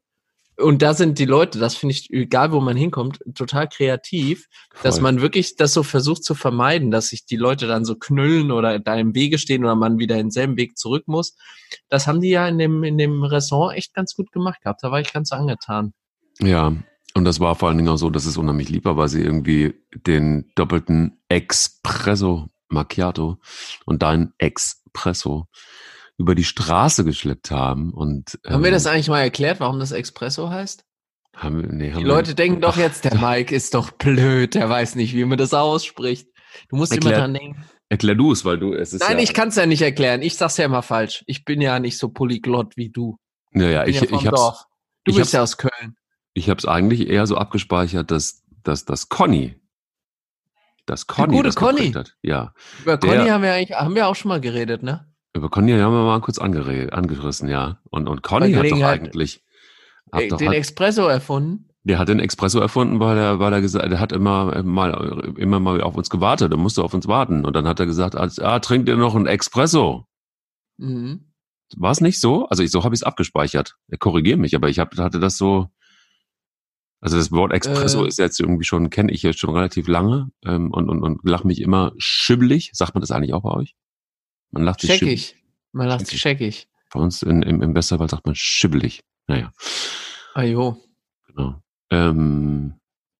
Und 0.59 0.81
da 0.81 0.93
sind 0.93 1.19
die 1.19 1.25
Leute, 1.25 1.57
das 1.57 1.75
finde 1.75 1.93
ich, 1.93 2.11
egal 2.11 2.51
wo 2.51 2.59
man 2.59 2.75
hinkommt, 2.75 3.19
total 3.33 3.67
kreativ, 3.69 4.47
Voll. 4.71 4.83
dass 4.83 4.99
man 4.99 5.21
wirklich 5.21 5.55
das 5.55 5.73
so 5.73 5.83
versucht 5.83 6.23
zu 6.23 6.35
vermeiden, 6.35 6.91
dass 6.91 7.09
sich 7.09 7.25
die 7.25 7.37
Leute 7.37 7.65
dann 7.67 7.85
so 7.85 7.95
knüllen 7.95 8.51
oder 8.51 8.79
da 8.79 8.95
im 8.95 9.15
Wege 9.15 9.37
stehen 9.37 9.63
oder 9.63 9.75
man 9.75 9.99
wieder 9.99 10.17
denselben 10.17 10.57
Weg 10.57 10.77
zurück 10.77 11.07
muss. 11.07 11.35
Das 11.87 12.07
haben 12.07 12.21
die 12.21 12.29
ja 12.29 12.47
in 12.47 12.57
dem, 12.57 12.83
in 12.83 12.97
dem 12.97 13.23
Restaurant 13.23 13.77
echt 13.77 13.93
ganz 13.93 14.15
gut 14.15 14.31
gemacht 14.31 14.61
gehabt. 14.61 14.83
Da 14.83 14.91
war 14.91 14.99
ich 14.99 15.13
ganz 15.13 15.31
angetan. 15.31 15.93
Ja, 16.39 16.75
und 17.13 17.25
das 17.25 17.39
war 17.39 17.55
vor 17.55 17.69
allen 17.69 17.77
Dingen 17.77 17.89
auch 17.89 17.97
so, 17.97 18.09
dass 18.09 18.25
es 18.25 18.37
unheimlich 18.37 18.69
lieb 18.69 18.85
war, 18.85 18.97
weil 18.97 19.09
sie 19.09 19.21
irgendwie 19.21 19.73
den 19.93 20.51
doppelten 20.55 21.19
Espresso 21.29 22.49
Macchiato 22.69 23.39
und 23.85 24.03
dein 24.03 24.33
Espresso 24.37 25.47
über 26.19 26.36
die 26.36 26.43
Straße 26.43 27.05
geschleppt 27.05 27.49
haben. 27.49 27.93
Und, 27.93 28.39
ähm, 28.45 28.55
haben 28.55 28.63
wir 28.63 28.71
das 28.71 28.86
eigentlich 28.86 29.08
mal 29.08 29.21
erklärt, 29.21 29.60
warum 29.62 29.79
das 29.79 29.91
Espresso 29.91 30.49
heißt? 30.49 30.84
Haben, 31.36 31.62
nee, 31.77 31.93
haben 31.93 31.99
die 31.99 32.03
Leute 32.03 32.36
denken 32.36 32.60
doch 32.60 32.75
jetzt, 32.75 33.05
der 33.05 33.15
Mike 33.15 33.55
ist 33.55 33.73
doch 33.73 33.91
blöd, 33.91 34.53
der 34.53 34.69
weiß 34.69 34.95
nicht, 34.95 35.15
wie 35.15 35.23
man 35.23 35.38
das 35.38 35.53
ausspricht. 35.53 36.27
Du 36.67 36.75
musst 36.75 36.91
erklär, 36.91 37.13
immer 37.13 37.21
dran 37.21 37.34
denken. 37.34 37.65
Erklär 37.88 38.15
du 38.15 38.34
es, 38.34 38.43
weil 38.43 38.60
du 38.60 38.73
es 38.73 38.91
ist. 38.91 38.99
Nein, 38.99 39.17
ja, 39.17 39.23
ich 39.23 39.34
kann 39.34 39.47
es 39.47 39.55
ja 39.55 39.65
nicht 39.65 39.82
erklären. 39.82 40.21
Ich 40.21 40.36
sag's 40.36 40.58
ja 40.58 40.65
immer 40.65 40.82
falsch. 40.82 41.23
Ich 41.25 41.45
bin 41.45 41.62
ja 41.62 41.79
nicht 41.79 41.97
so 41.97 42.10
polyglott 42.10 42.75
wie 42.75 42.89
du. 42.89 43.17
Naja, 43.51 43.86
ich, 43.86 44.01
ich, 44.01 44.12
ja 44.12 44.17
ich 44.17 44.27
hab's. 44.27 44.39
Dorf. 44.39 44.63
Du 45.05 45.12
ich 45.12 45.17
bist 45.17 45.32
ja 45.32 45.41
aus 45.41 45.58
Köln. 45.58 45.95
Ich 46.34 46.49
habe 46.49 46.58
es 46.58 46.65
eigentlich 46.65 47.08
eher 47.08 47.25
so 47.27 47.38
abgespeichert, 47.38 48.12
dass, 48.12 48.43
dass, 48.63 48.84
dass 48.84 49.08
Conny, 49.08 49.55
dass 50.86 51.08
Conny 51.08 51.29
Die 51.29 51.36
gute 51.38 51.47
das 51.47 51.55
Conny. 51.55 51.93
hat. 51.93 52.15
Ja. 52.21 52.53
Über 52.82 52.97
der, 52.97 53.10
Conny 53.10 53.29
haben 53.29 53.43
wir 53.43 53.53
eigentlich, 53.53 53.77
haben 53.77 53.95
wir 53.95 54.08
auch 54.08 54.15
schon 54.15 54.29
mal 54.29 54.41
geredet, 54.41 54.84
ne? 54.84 55.08
Über 55.33 55.49
Conny 55.49 55.71
haben 55.73 55.93
wir 55.93 56.03
mal 56.03 56.21
kurz 56.21 56.39
angerissen, 56.39 57.49
ja. 57.49 57.79
Und, 57.89 58.07
und 58.07 58.23
Conny 58.23 58.53
hat 58.53 58.71
doch 58.71 58.81
eigentlich 58.81 59.43
hat 60.11 60.21
den 60.21 60.29
doch, 60.29 60.53
Espresso 60.53 61.07
erfunden. 61.07 61.69
Der 61.83 61.99
hat 61.99 62.09
den 62.09 62.19
Espresso 62.19 62.59
erfunden, 62.59 62.99
weil 62.99 63.17
er, 63.17 63.39
weil 63.39 63.53
er 63.53 63.61
gesagt, 63.61 63.89
der 63.91 63.99
hat 63.99 64.11
immer 64.11 64.63
mal, 64.63 65.33
immer 65.37 65.59
mal 65.59 65.81
auf 65.81 65.95
uns 65.95 66.09
gewartet. 66.09 66.51
Er 66.51 66.57
musste 66.57 66.83
auf 66.83 66.93
uns 66.93 67.07
warten. 67.07 67.45
Und 67.45 67.55
dann 67.55 67.67
hat 67.67 67.79
er 67.79 67.85
gesagt, 67.85 68.15
ah, 68.15 68.59
trinkt 68.59 68.89
ihr 68.89 68.97
noch 68.97 69.15
einen 69.15 69.27
Espresso? 69.27 70.05
Mhm. 70.77 71.31
War 71.77 71.91
es 71.91 72.01
nicht 72.01 72.19
so? 72.19 72.47
Also 72.47 72.63
ich, 72.63 72.71
so 72.71 72.83
habe 72.83 72.95
ich 72.95 73.01
es 73.01 73.03
abgespeichert. 73.03 73.75
Er 73.87 73.97
korrigiert 73.97 74.39
mich, 74.39 74.55
aber 74.55 74.69
ich 74.69 74.79
hab, 74.79 74.97
hatte 74.97 75.19
das 75.19 75.37
so, 75.37 75.69
also 76.99 77.17
das 77.17 77.31
Wort 77.31 77.53
Espresso 77.53 78.03
äh, 78.03 78.07
ist 78.07 78.17
jetzt 78.17 78.39
irgendwie 78.39 78.65
schon, 78.65 78.89
kenne 78.89 79.11
ich 79.11 79.23
jetzt 79.23 79.39
schon 79.39 79.55
relativ 79.55 79.87
lange 79.87 80.31
ähm, 80.45 80.71
und, 80.71 80.89
und, 80.89 81.01
und 81.01 81.21
lach 81.23 81.43
mich 81.43 81.61
immer 81.61 81.93
schibbelig. 81.97 82.71
Sagt 82.73 82.95
man 82.95 83.01
das 83.01 83.11
eigentlich 83.11 83.33
auch 83.33 83.43
bei 83.43 83.51
euch? 83.51 83.75
Man 84.51 84.63
lacht 84.63 84.81
sich 84.81 84.93
scheckig. 84.93 85.35
Man 85.71 85.88
lacht 85.88 86.07
sich 86.07 86.19
scheckig. 86.19 86.67
Bei 86.91 86.99
uns 86.99 87.21
in, 87.21 87.41
im, 87.43 87.62
im 87.62 87.75
Westerwald 87.75 88.09
sagt 88.09 88.25
man 88.25 88.35
schibbelig. 88.35 89.01
Naja. 89.27 89.51
Ah 90.33 90.43
jo. 90.43 90.77
Genau. 91.27 91.62
Ähm, 91.91 92.73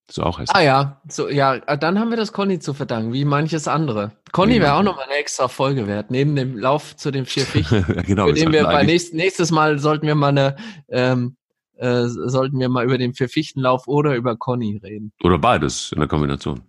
ist 0.10 0.20
auch 0.20 0.40
hässlich. 0.40 0.56
Ah 0.56 0.62
ja, 0.62 1.02
so, 1.08 1.30
ja, 1.30 1.60
dann 1.60 2.00
haben 2.00 2.10
wir 2.10 2.18
das 2.18 2.34
Conny 2.34 2.60
zu 2.60 2.74
verdanken, 2.74 3.14
wie 3.14 3.26
manches 3.26 3.68
andere. 3.68 4.12
Conny 4.32 4.60
wäre 4.60 4.74
auch 4.74 4.84
nochmal 4.84 5.06
eine 5.06 5.16
extra 5.16 5.48
Folge 5.48 5.86
wert, 5.86 6.10
neben 6.10 6.36
dem 6.36 6.58
Lauf 6.58 6.96
zu 6.96 7.12
den 7.12 7.26
vier 7.26 7.44
Fichten. 7.46 7.86
genau, 8.06 8.28
für 8.28 8.34
den 8.34 8.52
wir 8.52 8.64
bei 8.64 8.84
nächst, 8.84 9.14
nächstes 9.14 9.52
Mal 9.52 9.78
sollten 9.78 10.08
wir 10.08 10.16
mal 10.16 10.30
eine, 10.30 10.56
ähm, 10.88 11.38
äh, 11.78 12.06
sollten 12.08 12.60
wir 12.60 12.70
mal 12.70 12.86
über 12.86 12.98
den 12.98 13.14
Vier-Fichtenlauf 13.14 13.88
oder 13.88 14.16
über 14.16 14.36
Conny 14.36 14.78
reden. 14.84 15.14
Oder 15.24 15.38
beides 15.38 15.92
in 15.92 16.00
der 16.00 16.08
Kombination. 16.08 16.62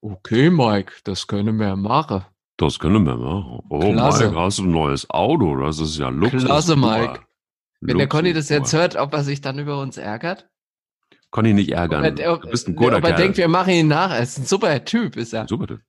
Okay, 0.00 0.50
Mike, 0.50 0.92
das 1.04 1.26
können 1.26 1.58
wir 1.58 1.76
machen. 1.76 2.24
Das 2.56 2.78
können 2.78 3.04
wir 3.04 3.16
machen. 3.16 3.60
Oh, 3.68 3.92
Klasse. 3.92 4.26
Mike, 4.26 4.40
hast 4.40 4.58
du 4.58 4.62
ein 4.62 4.70
neues 4.70 5.10
Auto? 5.10 5.56
Das 5.56 5.80
ist 5.80 5.98
ja 5.98 6.08
Luxus. 6.08 6.44
Klasse, 6.44 6.76
Mike. 6.76 7.20
Wenn 7.80 7.98
der 7.98 8.08
Conny 8.08 8.32
das 8.32 8.48
jetzt 8.48 8.72
hört, 8.72 8.96
ob 8.96 9.12
er 9.12 9.24
sich 9.24 9.40
dann 9.40 9.58
über 9.58 9.80
uns 9.80 9.96
ärgert? 9.96 10.48
Conny 11.30 11.52
nicht 11.52 11.72
ärgern. 11.72 12.04
Er, 12.04 12.38
du 12.38 12.48
bist 12.48 12.68
ein 12.68 12.76
guter 12.76 12.96
Aber 12.96 13.12
denkt, 13.12 13.36
wir 13.36 13.48
machen 13.48 13.72
ihn 13.72 13.88
nach. 13.88 14.12
Er 14.12 14.22
ist 14.22 14.38
ein 14.38 14.46
super 14.46 14.84
Typ, 14.84 15.16
ist 15.16 15.32
er. 15.32 15.48
Super 15.48 15.66
Typ. 15.66 15.80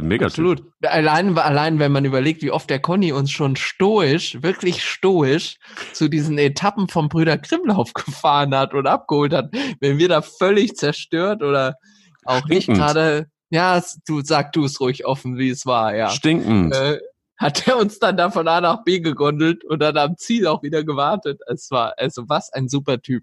Mega 0.00 0.26
Absolut. 0.26 0.62
Allein, 0.82 1.36
allein, 1.38 1.78
wenn 1.78 1.92
man 1.92 2.04
überlegt, 2.04 2.42
wie 2.42 2.50
oft 2.50 2.68
der 2.68 2.80
Conny 2.80 3.12
uns 3.12 3.30
schon 3.30 3.54
stoisch, 3.56 4.42
wirklich 4.42 4.82
stoisch 4.82 5.58
zu 5.92 6.08
diesen 6.08 6.36
Etappen 6.38 6.88
vom 6.88 7.08
Brüder 7.08 7.38
Krimlauf 7.38 7.92
gefahren 7.94 8.54
hat 8.54 8.74
und 8.74 8.86
abgeholt 8.86 9.32
hat, 9.32 9.54
wenn 9.80 9.98
wir 9.98 10.08
da 10.08 10.22
völlig 10.22 10.74
zerstört 10.74 11.42
oder 11.42 11.76
auch 12.24 12.44
Stinkend. 12.44 12.68
nicht 12.68 12.78
gerade, 12.78 13.30
ja, 13.50 13.82
du 14.06 14.20
sag 14.22 14.52
du 14.52 14.64
es 14.64 14.80
ruhig 14.80 15.06
offen, 15.06 15.38
wie 15.38 15.50
es 15.50 15.66
war, 15.66 15.94
ja. 15.94 16.10
Stinkend. 16.10 16.74
Äh, 16.74 16.98
hat 17.38 17.68
er 17.68 17.78
uns 17.78 18.00
dann 18.00 18.16
da 18.16 18.30
von 18.30 18.48
A 18.48 18.60
nach 18.60 18.82
B 18.82 18.98
gegondelt 18.98 19.64
und 19.64 19.80
dann 19.80 19.96
am 19.96 20.16
Ziel 20.16 20.48
auch 20.48 20.62
wieder 20.64 20.82
gewartet. 20.82 21.40
Es 21.46 21.70
war, 21.70 21.94
also 21.96 22.28
was 22.28 22.52
ein 22.52 22.68
super 22.68 23.00
Typ. 23.00 23.22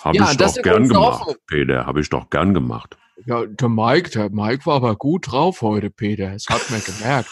Habe 0.00 0.16
ja, 0.16 0.30
ich 0.30 0.36
doch 0.36 0.54
gern 0.62 0.88
gemacht, 0.88 1.22
auch, 1.22 1.34
Peter. 1.48 1.84
Habe 1.84 2.00
ich 2.00 2.08
doch 2.08 2.30
gern 2.30 2.54
gemacht. 2.54 2.96
Ja, 3.24 3.44
der 3.44 3.68
Mike, 3.68 4.10
der 4.10 4.30
Mike 4.30 4.66
war 4.66 4.76
aber 4.76 4.94
gut 4.94 5.32
drauf 5.32 5.62
heute, 5.62 5.90
Peter. 5.90 6.32
Das 6.32 6.46
hat 6.48 6.70
man 6.70 6.82
gemerkt. 6.84 7.30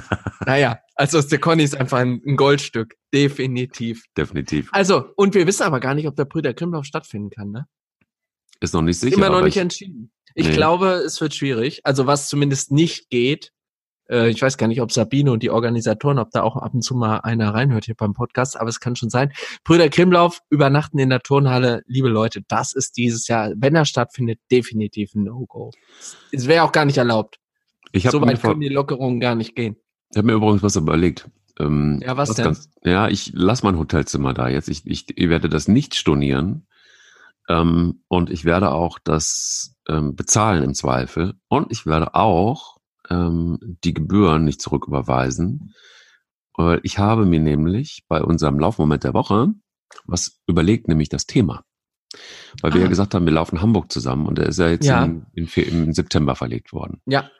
naja, 0.46 0.80
also 0.96 1.20
der 1.22 1.38
Conny 1.38 1.62
ist 1.62 1.76
einfach 1.76 1.98
ein, 1.98 2.20
ein, 2.26 2.36
Goldstück. 2.36 2.96
Definitiv. 3.12 4.04
Definitiv. 4.16 4.70
Also, 4.72 5.04
und 5.14 5.34
wir 5.34 5.46
wissen 5.46 5.62
aber 5.62 5.78
gar 5.78 5.94
nicht, 5.94 6.08
ob 6.08 6.16
der 6.16 6.24
Brüder 6.24 6.54
Krimlauf 6.54 6.84
stattfinden 6.84 7.30
kann, 7.30 7.50
ne? 7.50 7.66
Ist 8.60 8.72
noch 8.72 8.82
nicht 8.82 8.98
sicher. 8.98 9.16
Immer 9.16 9.28
noch 9.28 9.42
nicht 9.42 9.56
ich, 9.56 9.62
entschieden. 9.62 10.10
Ich 10.38 10.48
nee. 10.48 10.54
glaube, 10.54 10.88
es 10.88 11.18
wird 11.22 11.34
schwierig. 11.34 11.80
Also, 11.84 12.06
was 12.06 12.28
zumindest 12.28 12.70
nicht 12.70 13.08
geht, 13.08 13.52
äh, 14.10 14.28
ich 14.28 14.42
weiß 14.42 14.58
gar 14.58 14.66
nicht, 14.66 14.82
ob 14.82 14.92
Sabine 14.92 15.32
und 15.32 15.42
die 15.42 15.48
Organisatoren, 15.48 16.18
ob 16.18 16.30
da 16.30 16.42
auch 16.42 16.56
ab 16.56 16.74
und 16.74 16.82
zu 16.82 16.94
mal 16.94 17.20
einer 17.20 17.54
reinhört 17.54 17.86
hier 17.86 17.94
beim 17.94 18.12
Podcast, 18.12 18.60
aber 18.60 18.68
es 18.68 18.78
kann 18.78 18.96
schon 18.96 19.08
sein. 19.08 19.32
Brüder 19.64 19.88
Krimlauf 19.88 20.42
übernachten 20.50 20.98
in 20.98 21.08
der 21.08 21.20
Turnhalle. 21.20 21.82
Liebe 21.86 22.08
Leute, 22.08 22.42
das 22.48 22.74
ist 22.74 22.98
dieses 22.98 23.28
Jahr, 23.28 23.52
wenn 23.56 23.74
er 23.74 23.86
stattfindet, 23.86 24.38
definitiv 24.50 25.14
ein 25.14 25.24
No-Go. 25.24 25.70
Es 26.32 26.46
wäre 26.46 26.64
auch 26.64 26.72
gar 26.72 26.84
nicht 26.84 26.98
erlaubt. 26.98 27.38
Ich 27.92 28.08
so 28.10 28.20
weit 28.20 28.42
können 28.42 28.60
die 28.60 28.68
Lockerungen 28.68 29.20
gar 29.20 29.34
nicht 29.34 29.56
gehen. 29.56 29.76
Ich 30.10 30.18
habe 30.18 30.26
mir 30.26 30.34
übrigens 30.34 30.62
was 30.62 30.76
überlegt. 30.76 31.30
Ähm, 31.58 32.02
ja, 32.04 32.18
was, 32.18 32.28
was 32.28 32.36
denn? 32.36 32.44
Ganz, 32.44 32.68
ja, 32.84 33.08
ich 33.08 33.32
lasse 33.34 33.64
mein 33.64 33.78
Hotelzimmer 33.78 34.34
da 34.34 34.48
jetzt. 34.48 34.68
Ich, 34.68 34.82
ich, 34.84 35.16
ich 35.16 35.28
werde 35.30 35.48
das 35.48 35.66
nicht 35.66 35.94
stornieren. 35.94 36.65
Ähm, 37.48 38.02
und 38.08 38.30
ich 38.30 38.44
werde 38.44 38.72
auch 38.72 38.98
das 38.98 39.76
ähm, 39.88 40.16
bezahlen 40.16 40.62
im 40.62 40.74
Zweifel. 40.74 41.34
Und 41.48 41.70
ich 41.70 41.86
werde 41.86 42.14
auch 42.14 42.78
ähm, 43.10 43.58
die 43.84 43.94
Gebühren 43.94 44.44
nicht 44.44 44.60
zurücküberweisen. 44.60 45.74
Äh, 46.58 46.80
ich 46.82 46.98
habe 46.98 47.24
mir 47.26 47.40
nämlich 47.40 48.04
bei 48.08 48.22
unserem 48.22 48.58
Laufmoment 48.58 49.04
der 49.04 49.14
Woche 49.14 49.52
was 50.04 50.40
überlegt, 50.46 50.88
nämlich 50.88 51.08
das 51.08 51.26
Thema. 51.26 51.62
Weil 52.62 52.72
wir 52.72 52.80
ah. 52.80 52.84
ja 52.84 52.88
gesagt 52.88 53.14
haben, 53.14 53.26
wir 53.26 53.32
laufen 53.32 53.60
Hamburg 53.60 53.92
zusammen 53.92 54.26
und 54.26 54.38
er 54.38 54.46
ist 54.46 54.58
ja 54.58 54.68
jetzt 54.68 54.86
ja. 54.86 55.04
Im, 55.04 55.26
im, 55.34 55.48
im, 55.54 55.92
September 55.92 56.34
verlegt 56.34 56.72
worden. 56.72 57.00
Ja. 57.06 57.30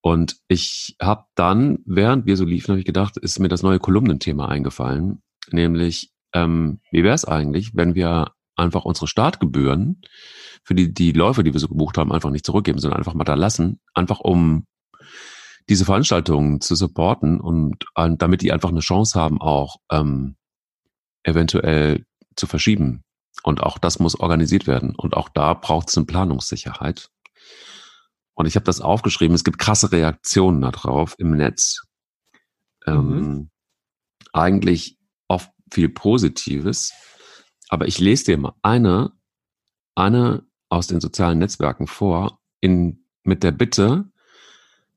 Und 0.00 0.36
ich 0.48 0.96
habe 1.00 1.24
dann, 1.34 1.80
während 1.86 2.26
wir 2.26 2.36
so 2.36 2.44
liefen, 2.44 2.72
habe 2.72 2.80
ich 2.80 2.86
gedacht, 2.86 3.16
ist 3.16 3.38
mir 3.38 3.48
das 3.48 3.62
neue 3.62 3.78
Kolumnenthema 3.78 4.46
eingefallen, 4.46 5.22
nämlich 5.50 6.12
ähm, 6.32 6.80
wie 6.90 7.02
wäre 7.04 7.14
es 7.14 7.24
eigentlich, 7.24 7.74
wenn 7.74 7.94
wir 7.94 8.32
einfach 8.58 8.84
unsere 8.84 9.06
Startgebühren 9.06 10.02
für 10.64 10.74
die, 10.74 10.92
die 10.92 11.12
Läufe, 11.12 11.44
die 11.44 11.52
wir 11.52 11.60
so 11.60 11.68
gebucht 11.68 11.98
haben, 11.98 12.12
einfach 12.12 12.30
nicht 12.30 12.44
zurückgeben, 12.44 12.78
sondern 12.78 12.98
einfach 12.98 13.14
mal 13.14 13.24
da 13.24 13.34
lassen, 13.34 13.80
einfach 13.94 14.20
um 14.20 14.66
diese 15.68 15.84
Veranstaltungen 15.84 16.60
zu 16.60 16.74
supporten 16.74 17.40
und, 17.40 17.84
und 17.94 18.22
damit 18.22 18.42
die 18.42 18.52
einfach 18.52 18.70
eine 18.70 18.80
Chance 18.80 19.20
haben, 19.20 19.40
auch 19.40 19.76
ähm, 19.90 20.36
eventuell 21.22 22.04
zu 22.36 22.46
verschieben. 22.46 23.02
Und 23.42 23.62
auch 23.62 23.78
das 23.78 23.98
muss 23.98 24.18
organisiert 24.18 24.66
werden. 24.66 24.94
Und 24.96 25.16
auch 25.16 25.28
da 25.28 25.54
braucht 25.54 25.90
es 25.90 25.96
eine 25.96 26.06
Planungssicherheit. 26.06 27.10
Und 28.34 28.46
ich 28.46 28.56
habe 28.56 28.64
das 28.64 28.80
aufgeschrieben. 28.80 29.34
Es 29.34 29.44
gibt 29.44 29.58
krasse 29.58 29.92
Reaktionen 29.92 30.60
darauf 30.60 31.14
im 31.18 31.36
Netz. 31.36 31.82
Ähm, 32.86 33.08
mhm. 33.08 33.50
Eigentlich 34.32 34.96
oft 35.28 35.50
viel 35.70 35.88
Positives. 35.88 36.92
Aber 37.68 37.86
ich 37.86 37.98
lese 37.98 38.24
dir 38.24 38.38
mal 38.38 38.54
eine, 38.62 39.12
eine 39.94 40.44
aus 40.68 40.86
den 40.86 41.00
sozialen 41.00 41.38
Netzwerken 41.38 41.86
vor, 41.86 42.40
in, 42.60 43.04
mit 43.22 43.42
der 43.42 43.52
Bitte, 43.52 44.10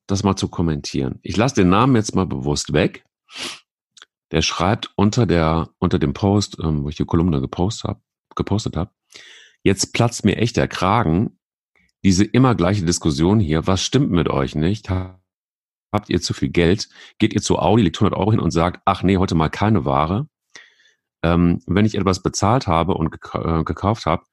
das 0.07 0.23
mal 0.23 0.35
zu 0.35 0.47
kommentieren. 0.47 1.19
Ich 1.21 1.37
lasse 1.37 1.55
den 1.55 1.69
Namen 1.69 1.95
jetzt 1.95 2.15
mal 2.15 2.25
bewusst 2.25 2.73
weg. 2.73 3.05
Der 4.31 4.41
schreibt 4.41 4.91
unter 4.95 5.25
der 5.25 5.69
unter 5.79 5.99
dem 5.99 6.13
Post, 6.13 6.57
ähm, 6.61 6.83
wo 6.83 6.89
ich 6.89 6.95
die 6.95 7.05
Kolumne 7.05 7.41
gepostet 7.41 7.89
habe, 7.89 8.01
gepostet 8.35 8.77
habe, 8.77 8.91
jetzt 9.63 9.93
platzt 9.93 10.25
mir 10.25 10.37
echt 10.37 10.57
der 10.57 10.67
Kragen. 10.67 11.37
Diese 12.03 12.23
immer 12.23 12.55
gleiche 12.55 12.83
Diskussion 12.83 13.39
hier. 13.39 13.67
Was 13.67 13.83
stimmt 13.83 14.11
mit 14.11 14.29
euch 14.29 14.55
nicht? 14.55 14.89
Habt 14.89 16.09
ihr 16.09 16.21
zu 16.21 16.33
viel 16.33 16.49
Geld? 16.49 16.89
Geht 17.19 17.33
ihr 17.33 17.41
zu 17.41 17.59
Audi, 17.59 17.83
legt 17.83 17.97
100 17.97 18.17
Euro 18.17 18.31
hin 18.31 18.39
und 18.39 18.51
sagt, 18.51 18.81
ach 18.85 19.03
nee, 19.03 19.17
heute 19.17 19.35
mal 19.35 19.49
keine 19.49 19.85
Ware. 19.85 20.27
Ähm, 21.23 21.61
wenn 21.67 21.85
ich 21.85 21.95
etwas 21.95 22.23
bezahlt 22.23 22.67
habe 22.67 22.93
und 22.95 23.15
äh, 23.33 23.63
gekauft 23.63 24.05
habe 24.05 24.23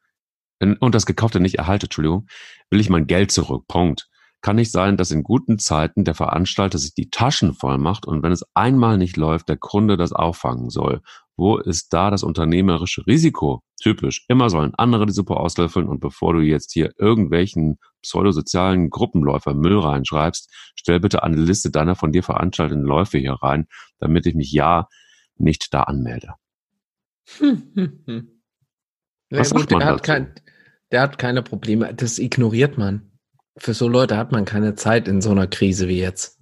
und 0.60 0.94
das 0.94 1.06
Gekaufte 1.06 1.40
nicht 1.40 1.56
erhalte, 1.56 1.86
Entschuldigung, 1.86 2.26
will 2.70 2.80
ich 2.80 2.90
mein 2.90 3.06
Geld 3.06 3.30
zurück. 3.30 3.66
Punkt. 3.68 4.08
Kann 4.40 4.56
nicht 4.56 4.70
sein, 4.70 4.96
dass 4.96 5.10
in 5.10 5.24
guten 5.24 5.58
Zeiten 5.58 6.04
der 6.04 6.14
Veranstalter 6.14 6.78
sich 6.78 6.94
die 6.94 7.10
Taschen 7.10 7.54
voll 7.54 7.76
macht 7.78 8.06
und 8.06 8.22
wenn 8.22 8.30
es 8.30 8.44
einmal 8.54 8.96
nicht 8.96 9.16
läuft, 9.16 9.48
der 9.48 9.56
Kunde 9.56 9.96
das 9.96 10.12
auffangen 10.12 10.70
soll. 10.70 11.02
Wo 11.36 11.58
ist 11.58 11.92
da 11.92 12.10
das 12.10 12.22
unternehmerische 12.22 13.04
Risiko? 13.06 13.62
Typisch. 13.80 14.24
Immer 14.28 14.48
sollen 14.48 14.74
andere 14.76 15.06
die 15.06 15.12
Suppe 15.12 15.36
auslöffeln 15.36 15.88
und 15.88 16.00
bevor 16.00 16.34
du 16.34 16.40
jetzt 16.40 16.72
hier 16.72 16.92
irgendwelchen 16.98 17.78
pseudosozialen 18.02 18.90
Gruppenläufer 18.90 19.54
Müll 19.54 19.78
reinschreibst, 19.78 20.52
stell 20.76 21.00
bitte 21.00 21.24
eine 21.24 21.36
Liste 21.36 21.70
deiner 21.70 21.96
von 21.96 22.12
dir 22.12 22.22
veranstalteten 22.22 22.84
Läufe 22.84 23.18
hier 23.18 23.34
rein, 23.34 23.66
damit 23.98 24.26
ich 24.26 24.34
mich 24.34 24.52
ja 24.52 24.88
nicht 25.36 25.74
da 25.74 25.82
anmelde. 25.82 26.34
Hm, 27.38 27.62
hm, 27.74 28.02
hm. 28.06 28.28
Was 29.30 29.52
gut, 29.52 29.70
der, 29.70 29.84
hat 29.84 30.02
kein, 30.02 30.32
der 30.90 31.02
hat 31.02 31.18
keine 31.18 31.42
Probleme. 31.42 31.92
Das 31.94 32.18
ignoriert 32.18 32.78
man 32.78 33.08
für 33.58 33.74
so 33.74 33.88
Leute 33.88 34.16
hat 34.16 34.32
man 34.32 34.44
keine 34.44 34.74
Zeit 34.74 35.08
in 35.08 35.20
so 35.20 35.30
einer 35.30 35.46
Krise 35.46 35.88
wie 35.88 35.98
jetzt. 35.98 36.36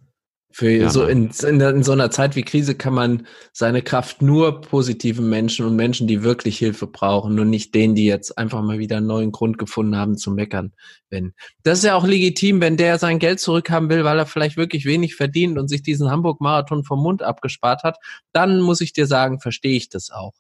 Für 0.53 0.71
ja, 0.71 0.89
so 0.89 1.05
in, 1.05 1.31
in, 1.47 1.61
in, 1.61 1.83
so 1.83 1.93
einer 1.93 2.11
Zeit 2.11 2.35
wie 2.35 2.43
Krise 2.43 2.75
kann 2.75 2.95
man 2.95 3.27
seine 3.53 3.83
Kraft 3.83 4.23
nur 4.23 4.63
positiven 4.63 5.29
Menschen 5.29 5.67
und 5.67 5.77
Menschen, 5.77 6.07
die 6.07 6.23
wirklich 6.23 6.57
Hilfe 6.57 6.87
brauchen, 6.87 7.35
nur 7.35 7.45
nicht 7.45 7.75
denen, 7.75 7.95
die 7.95 8.07
jetzt 8.07 8.39
einfach 8.39 8.63
mal 8.63 8.79
wieder 8.79 8.97
einen 8.97 9.07
neuen 9.07 9.33
Grund 9.33 9.59
gefunden 9.59 9.97
haben 9.97 10.17
zu 10.17 10.31
meckern. 10.31 10.73
Wenn 11.11 11.35
das 11.63 11.79
ist 11.79 11.85
ja 11.85 11.95
auch 11.95 12.07
legitim, 12.07 12.63
wenn 12.63 12.79
der 12.79 12.99
sein 12.99 13.19
Geld 13.19 13.39
zurückhaben 13.39 13.91
will, 13.91 14.05
weil 14.05 14.19
er 14.19 14.25
vielleicht 14.25 14.57
wirklich 14.57 14.87
wenig 14.87 15.15
verdient 15.15 15.59
und 15.59 15.69
sich 15.69 15.83
diesen 15.83 16.11
Hamburg-Marathon 16.11 16.85
vom 16.85 17.03
Mund 17.03 17.23
abgespart 17.23 17.83
hat, 17.83 17.99
dann 18.33 18.63
muss 18.63 18.81
ich 18.81 18.95
dir 18.95 19.07
sagen, 19.07 19.41
verstehe 19.41 19.77
ich 19.77 19.91
das 19.91 20.11
auch 20.11 20.33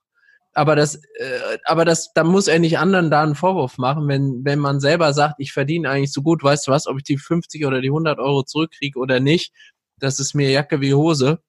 aber 0.56 0.74
das, 0.74 0.96
äh, 0.96 1.58
aber 1.64 1.84
das, 1.84 2.14
da 2.14 2.24
muss 2.24 2.48
er 2.48 2.58
nicht 2.58 2.78
anderen 2.78 3.10
da 3.10 3.22
einen 3.22 3.34
Vorwurf 3.34 3.76
machen, 3.76 4.08
wenn, 4.08 4.42
wenn 4.42 4.58
man 4.58 4.80
selber 4.80 5.12
sagt, 5.12 5.34
ich 5.38 5.52
verdiene 5.52 5.90
eigentlich 5.90 6.12
so 6.12 6.22
gut, 6.22 6.42
weißt 6.42 6.66
du 6.66 6.70
was, 6.70 6.86
ob 6.86 6.96
ich 6.96 7.04
die 7.04 7.18
50 7.18 7.66
oder 7.66 7.82
die 7.82 7.88
100 7.88 8.18
Euro 8.18 8.42
zurückkriege 8.42 8.98
oder 8.98 9.20
nicht, 9.20 9.52
das 9.98 10.18
ist 10.18 10.34
mir 10.34 10.50
Jacke 10.50 10.80
wie 10.80 10.94
Hose. 10.94 11.40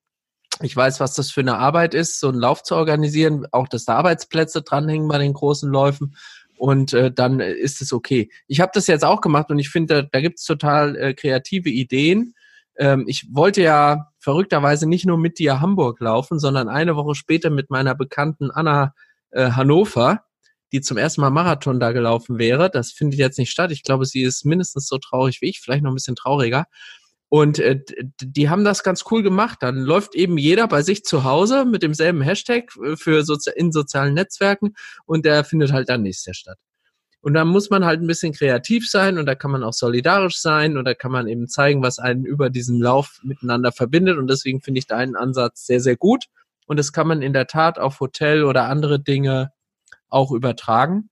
Ich 0.62 0.76
weiß, 0.76 1.00
was 1.00 1.13
das 1.13 1.32
für 1.32 1.39
eine 1.41 1.58
Arbeit 1.58 1.93
ist, 1.93 2.20
so 2.20 2.28
einen 2.28 2.39
Lauf 2.39 2.63
zu 2.63 2.76
organisieren, 2.76 3.46
auch 3.52 3.70
dass 3.70 3.86
da 3.86 3.96
Arbeitsplätze 3.96 4.62
dranhängen 4.62 5.08
bei 5.08 5.20
den 5.20 5.34
großen 5.34 5.72
Läufen 5.72 6.17
und 6.58 6.91
äh, 6.93 7.10
dann 7.10 7.39
ist 7.39 7.82
es 7.82 7.93
okay. 7.93 8.30
Ich 8.48 8.60
habe 8.60 8.72
das 8.74 8.88
jetzt 8.88 9.06
auch 9.06 9.22
gemacht 9.22 9.50
und 9.52 9.60
ich 9.60 9.70
finde, 9.70 10.04
da, 10.04 10.10
da 10.12 10.20
gibt 10.20 10.39
es 10.39 10.46
total 10.46 10.98
äh, 10.98 11.13
kreative 11.13 11.70
Ideen. 11.70 12.34
Ähm, 12.78 13.06
ich 13.08 13.28
wollte 13.32 13.62
ja 13.62 14.12
verrückterweise 14.28 14.90
nicht 14.90 15.06
nur 15.06 15.18
mit 15.18 15.40
dir 15.40 15.62
Hamburg 15.62 16.02
laufen, 16.02 16.38
sondern 16.38 16.68
eine 16.68 16.98
Woche 16.98 17.16
später 17.16 17.50
mit 17.50 17.70
meiner 17.70 17.96
bekannten 17.96 18.52
Anna 18.52 18.94
äh, 19.32 19.52
Hannover, 19.52 20.26
die 20.74 20.82
zum 20.82 20.98
ersten 20.98 21.22
Mal 21.22 21.30
Marathon 21.30 21.80
da 21.80 21.94
gelaufen 21.94 22.38
wäre. 22.38 22.70
Das 22.70 22.92
findet 22.92 23.22
jetzt 23.22 23.40
nicht 23.40 23.52
statt. 23.52 23.72
Ich 23.72 23.84
glaube, 23.84 24.06
sie 24.06 24.24
ist 24.24 24.44
mindestens 24.44 24.90
so 24.90 24.98
traurig 24.98 25.40
wie 25.40 25.48
ich, 25.48 25.62
vielleicht 25.62 25.82
noch 25.82 25.92
ein 25.92 25.96
bisschen 25.96 26.18
trauriger. 26.18 26.66
Und 27.30 27.60
äh, 27.60 27.80
die 28.22 28.50
haben 28.50 28.66
das 28.66 28.84
ganz 28.84 29.06
cool 29.12 29.24
gemacht. 29.24 29.60
Dann 29.62 29.78
läuft 29.78 30.13
eben 30.13 30.38
jeder 30.38 30.68
bei 30.68 30.82
sich 30.82 31.06
zu 31.06 31.24
Hause 31.24 31.63
mit 31.63 31.82
demselben 31.82 32.20
Hashtag 32.20 32.76
äh, 32.84 32.98
für 32.98 33.24
Sozi 33.24 33.52
in 33.56 33.72
sozialen 33.72 34.13
Netzwerken 34.13 34.74
und 35.06 35.24
der 35.24 35.46
findet 35.46 35.72
halt 35.72 35.88
dann 35.88 36.02
nächstes 36.02 36.26
Jahr 36.26 36.34
statt. 36.34 36.58
Und 37.21 37.34
da 37.34 37.45
muss 37.45 37.69
man 37.69 37.84
halt 37.86 38.01
ein 38.01 38.08
bisschen 38.08 38.34
kreativ 38.34 38.89
sein 38.89 39.17
und 39.17 39.25
da 39.25 39.36
kann 39.36 39.51
man 39.51 39.63
auch 39.63 39.73
solidarisch 39.73 40.39
sein 40.39 40.77
und 40.77 40.86
da 40.86 40.93
kann 40.93 41.12
man 41.12 41.27
eben 41.27 41.47
zeigen, 41.47 41.82
was 41.82 41.99
einen 41.99 42.25
über 42.25 42.49
diesen 42.49 42.80
Lauf 42.80 43.19
miteinander 43.23 43.71
verbindet. 43.71 44.17
Und 44.17 44.27
deswegen 44.30 44.62
finde 44.62 44.80
ich 44.80 44.88
deinen 44.88 45.15
Ansatz 45.15 45.65
sehr, 45.65 45.82
sehr 45.82 45.97
gut. 45.97 46.25
Und 46.67 46.77
das 46.77 46.93
kann 46.93 47.08
man 47.08 47.21
in 47.21 47.34
der 47.34 47.47
Tat 47.47 47.80
auf 47.80 47.99
Hotel 47.99 48.43
oder 48.43 48.65
andere 48.65 48.99
Dinge 48.99 49.51
auch 50.10 50.32
übertragen. 50.32 51.10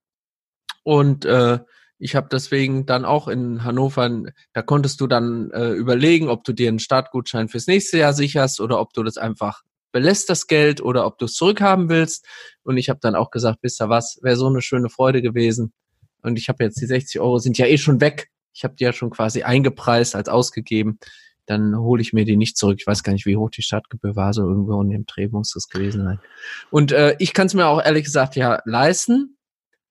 Und 0.83 1.25
äh, 1.25 1.59
ich 1.97 2.15
habe 2.15 2.27
deswegen 2.31 2.85
dann 2.85 3.05
auch 3.05 3.27
in 3.27 3.63
Hannover, 3.63 4.09
da 4.53 4.61
konntest 4.61 5.01
du 5.01 5.07
dann 5.07 5.49
äh, 5.51 5.71
überlegen, 5.71 6.29
ob 6.29 6.43
du 6.43 6.53
dir 6.53 6.67
einen 6.67 6.79
Startgutschein 6.79 7.47
fürs 7.47 7.67
nächste 7.67 7.97
Jahr 7.97 8.13
sicherst 8.13 8.59
oder 8.59 8.79
ob 8.79 8.93
du 8.93 9.01
das 9.03 9.17
einfach 9.17 9.63
belässt 9.91 10.29
das 10.29 10.47
Geld 10.47 10.81
oder 10.81 11.05
ob 11.05 11.17
du 11.19 11.25
es 11.25 11.35
zurückhaben 11.35 11.87
willst. 11.87 12.27
Und 12.63 12.77
ich 12.77 12.89
habe 12.89 12.99
dann 13.01 13.15
auch 13.15 13.31
gesagt, 13.31 13.59
wisst 13.61 13.81
ihr 13.81 13.87
was, 13.87 14.19
wäre 14.21 14.35
so 14.35 14.47
eine 14.47 14.61
schöne 14.61 14.89
Freude 14.89 15.21
gewesen. 15.21 15.71
Und 16.25 16.37
ich 16.37 16.49
habe 16.49 16.63
jetzt 16.63 16.81
die 16.81 16.85
60 16.85 17.21
Euro 17.21 17.37
sind 17.37 17.57
ja 17.57 17.65
eh 17.65 17.77
schon 17.77 18.01
weg. 18.01 18.29
Ich 18.53 18.63
habe 18.63 18.75
die 18.75 18.83
ja 18.83 18.93
schon 18.93 19.09
quasi 19.09 19.43
eingepreist 19.43 20.15
als 20.15 20.29
ausgegeben. 20.29 20.99
Dann 21.45 21.77
hole 21.77 22.01
ich 22.01 22.13
mir 22.13 22.25
die 22.25 22.37
nicht 22.37 22.57
zurück. 22.57 22.77
Ich 22.79 22.87
weiß 22.87 23.03
gar 23.03 23.13
nicht, 23.13 23.25
wie 23.25 23.37
hoch 23.37 23.51
die 23.51 23.61
Startgebühr 23.61 24.15
war. 24.15 24.33
So 24.33 24.41
irgendwo 24.41 24.81
in 24.81 24.89
dem 24.89 25.05
Dreh 25.05 25.27
muss 25.27 25.51
das 25.51 25.69
gewesen 25.69 26.03
sein. 26.03 26.19
Und 26.71 26.91
äh, 26.91 27.15
ich 27.19 27.33
kann 27.33 27.47
es 27.47 27.53
mir 27.53 27.67
auch 27.67 27.83
ehrlich 27.83 28.05
gesagt 28.05 28.35
ja 28.35 28.61
leisten 28.65 29.35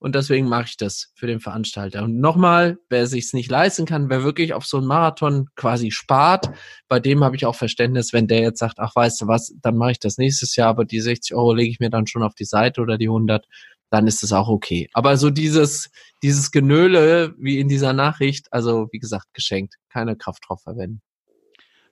und 0.05 0.15
deswegen 0.15 0.49
mache 0.49 0.67
ich 0.67 0.77
das 0.77 1.13
für 1.15 1.27
den 1.27 1.41
Veranstalter. 1.41 2.03
Und 2.03 2.21
nochmal, 2.21 2.77
wer 2.91 3.07
sich's 3.07 3.33
nicht 3.33 3.51
leisten 3.51 3.87
kann, 3.87 4.11
wer 4.11 4.23
wirklich 4.23 4.53
auf 4.53 4.67
so 4.67 4.77
einen 4.77 4.87
Marathon 4.87 5.49
quasi 5.57 5.93
spart, 5.93 6.51
bei 6.89 7.01
dem 7.01 7.25
habe 7.25 7.37
ich 7.37 7.47
auch 7.47 7.55
Verständnis, 7.55 8.13
wenn 8.13 8.27
der 8.27 8.41
jetzt 8.41 8.59
sagt, 8.59 8.81
ach 8.81 8.95
weißt 8.95 9.23
du 9.23 9.29
was, 9.29 9.55
dann 9.63 9.79
mache 9.79 9.93
ich 9.93 10.01
das 10.01 10.19
nächstes 10.19 10.57
Jahr, 10.57 10.69
aber 10.69 10.85
die 10.85 11.01
60 11.01 11.35
Euro 11.35 11.55
lege 11.55 11.71
ich 11.71 11.81
mir 11.81 11.89
dann 11.89 12.07
schon 12.07 12.23
auf 12.23 12.35
die 12.35 12.45
Seite 12.45 12.83
oder 12.83 12.99
die 12.99 13.09
100, 13.09 13.47
dann 13.91 14.07
ist 14.07 14.23
das 14.23 14.33
auch 14.33 14.49
okay. 14.49 14.89
Aber 14.93 15.17
so 15.17 15.31
dieses, 15.31 15.91
dieses 16.23 16.51
Genöle 16.51 17.35
wie 17.39 17.61
in 17.61 17.69
dieser 17.69 17.93
Nachricht, 17.93 18.53
also 18.53 18.89
wie 18.93 18.99
gesagt, 18.99 19.27
geschenkt, 19.35 19.75
keine 19.91 20.17
Kraft 20.17 20.45
drauf 20.49 20.63
verwenden. 20.63 21.01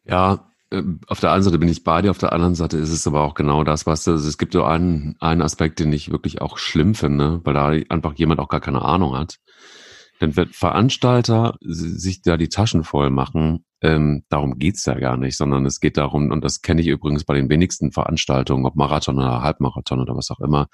Ja, 0.05 0.51
ähm, 0.73 1.01
auf 1.07 1.21
der 1.21 1.33
einen 1.33 1.43
Seite 1.43 1.59
bin 1.59 1.69
ich 1.69 1.85
bei 1.85 2.03
dir, 2.03 2.11
auf 2.11 2.19
der 2.19 2.33
anderen 2.33 2.55
Seite 2.55 2.79
ist 2.79 2.91
es 2.91 3.07
aber 3.07 3.21
auch 3.23 3.35
genau 3.35 3.63
das, 3.63 3.87
was 3.87 4.09
also 4.09 4.27
es 4.27 4.39
gibt 4.39 4.55
so 4.55 4.65
einen, 4.65 5.17
einen 5.21 5.43
Aspekt, 5.43 5.79
den 5.79 5.93
ich 5.93 6.11
wirklich 6.11 6.41
auch 6.41 6.59
schlimm 6.59 6.95
finde, 6.95 7.41
weil 7.45 7.55
da 7.55 7.69
einfach 7.89 8.15
jemand 8.15 8.41
auch 8.41 8.49
gar 8.49 8.61
keine 8.61 8.83
Ahnung 8.83 9.17
hat. 9.17 9.39
Denn 10.23 10.37
wenn 10.37 10.51
Veranstalter 10.51 11.57
sich 11.61 12.23
da 12.23 12.37
die 12.37 12.49
Taschen 12.49 12.85
voll 12.85 13.11
machen, 13.11 13.65
ähm, 13.83 14.23
darum 14.29 14.61
geht's 14.61 14.87
ja 14.87 14.95
gar 14.95 15.17
nicht, 15.17 15.37
sondern 15.37 15.67
es 15.67 15.81
geht 15.81 15.97
darum, 15.97 16.31
und 16.31 16.45
das 16.45 16.63
kenne 16.63 16.81
ich 16.81 16.87
übrigens 16.87 17.25
bei 17.25 17.35
den 17.35 17.51
wenigsten 17.51 17.91
Veranstaltungen, 17.91 18.65
ob 18.65 18.77
Marathon 18.77 19.19
oder 19.19 19.43
Halbmarathon 19.43 19.99
oder 19.99 20.15
was 20.15 20.31
auch 20.31 20.39
immer, 20.39 20.69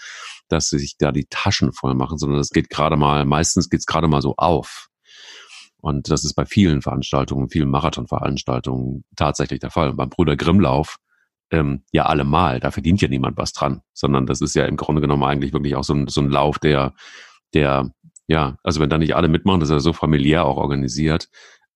dass 0.49 0.69
sie 0.69 0.79
sich 0.79 0.99
da 0.99 1.13
die 1.13 1.29
Taschen 1.31 1.73
voll 1.73 1.95
machen, 1.95 2.19
sondern 2.19 2.41
es 2.41 2.51
geht 2.51 2.69
gerade 2.69 2.99
mal, 2.99 3.25
meistens 3.25 3.71
geht's 3.71 3.87
gerade 3.87 4.07
mal 4.07 4.21
so 4.21 4.35
auf. 4.37 4.89
Und 5.81 6.11
das 6.11 6.25
ist 6.25 6.35
bei 6.35 6.45
vielen 6.45 6.83
Veranstaltungen, 6.83 7.49
vielen 7.49 7.71
Marathonveranstaltungen 7.71 9.05
tatsächlich 9.17 9.61
der 9.61 9.71
Fall. 9.71 9.91
Und 9.91 9.97
beim 9.97 10.11
Bruder 10.11 10.37
Grimmlauf 10.37 10.99
ähm, 11.51 11.85
ja 11.91 12.05
allemal, 12.05 12.61
da 12.61 12.71
verdient 12.71 13.01
ja 13.01 13.09
niemand 13.09 13.39
was 13.39 13.55
dran, 13.55 13.81
sondern 13.95 14.27
das 14.27 14.43
ist 14.43 14.55
ja 14.55 14.67
im 14.67 14.77
Grunde 14.77 15.01
genommen 15.01 15.25
eigentlich 15.25 15.55
wirklich 15.55 15.75
auch 15.75 15.85
so 15.85 15.95
ein, 15.95 16.07
so 16.09 16.21
ein 16.21 16.29
Lauf, 16.29 16.59
der, 16.59 16.93
der, 17.55 17.91
ja, 18.29 18.59
also 18.63 18.81
wenn 18.81 18.91
da 18.91 18.99
nicht 18.99 19.17
alle 19.17 19.29
mitmachen, 19.29 19.61
das 19.61 19.71
ist 19.71 19.75
ja 19.75 19.81
so 19.81 19.93
familiär 19.93 20.45
auch 20.45 20.59
organisiert 20.59 21.29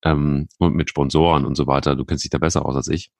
ähm, 0.05 0.49
und 0.59 0.75
mit 0.75 0.91
Sponsoren 0.91 1.45
und 1.45 1.57
so 1.57 1.67
weiter, 1.67 1.97
du 1.97 2.05
kennst 2.05 2.25
dich 2.25 2.31
da 2.31 2.39
besser 2.39 2.67
aus 2.67 2.77
als 2.77 2.89
ich. 2.89 3.11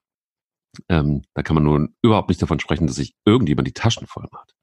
Ähm, 0.89 1.23
da 1.33 1.43
kann 1.43 1.55
man 1.55 1.63
nun 1.63 1.95
überhaupt 2.01 2.29
nicht 2.29 2.41
davon 2.41 2.59
sprechen, 2.59 2.87
dass 2.87 2.95
sich 2.95 3.15
irgendjemand 3.25 3.67
die 3.67 3.73
Taschen 3.73 4.07
voll 4.07 4.27
macht. 4.31 4.53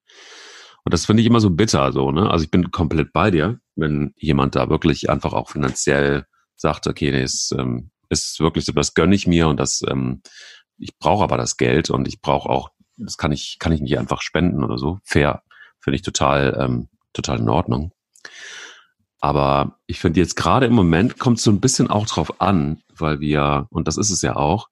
Und 0.84 0.94
das 0.94 1.06
finde 1.06 1.20
ich 1.20 1.26
immer 1.26 1.40
so 1.40 1.50
bitter, 1.50 1.92
so, 1.92 2.10
ne? 2.10 2.30
Also 2.30 2.44
ich 2.44 2.50
bin 2.50 2.70
komplett 2.70 3.12
bei 3.12 3.30
dir, 3.30 3.60
wenn 3.76 4.14
jemand 4.16 4.56
da 4.56 4.70
wirklich 4.70 5.10
einfach 5.10 5.32
auch 5.32 5.50
finanziell 5.50 6.26
sagt, 6.56 6.86
okay, 6.86 7.10
nee, 7.10 7.22
ist, 7.22 7.54
ähm, 7.58 7.90
ist 8.08 8.40
wirklich 8.40 8.64
so, 8.64 8.72
das 8.72 8.94
gönne 8.94 9.14
ich 9.14 9.26
mir 9.26 9.48
und 9.48 9.58
das, 9.58 9.82
ähm, 9.88 10.22
ich 10.78 10.98
brauche 10.98 11.24
aber 11.24 11.36
das 11.36 11.56
Geld 11.56 11.90
und 11.90 12.08
ich 12.08 12.20
brauche 12.20 12.48
auch, 12.48 12.70
das 12.96 13.18
kann 13.18 13.32
ich, 13.32 13.58
kann 13.58 13.72
ich 13.72 13.80
nicht 13.80 13.98
einfach 13.98 14.22
spenden 14.22 14.64
oder 14.64 14.78
so. 14.78 14.98
Fair, 15.04 15.42
finde 15.80 15.96
ich 15.96 16.02
total, 16.02 16.56
ähm, 16.60 16.88
total 17.12 17.40
in 17.40 17.48
Ordnung. 17.48 17.92
Aber 19.20 19.78
ich 19.86 20.00
finde 20.00 20.20
jetzt 20.20 20.34
gerade 20.34 20.66
im 20.66 20.72
Moment 20.72 21.18
kommt 21.18 21.38
es 21.38 21.44
so 21.44 21.50
ein 21.50 21.60
bisschen 21.60 21.88
auch 21.88 22.06
drauf 22.06 22.40
an, 22.40 22.82
weil 22.96 23.20
wir, 23.20 23.66
und 23.70 23.86
das 23.86 23.98
ist 23.98 24.10
es 24.10 24.22
ja 24.22 24.36
auch, 24.36 24.68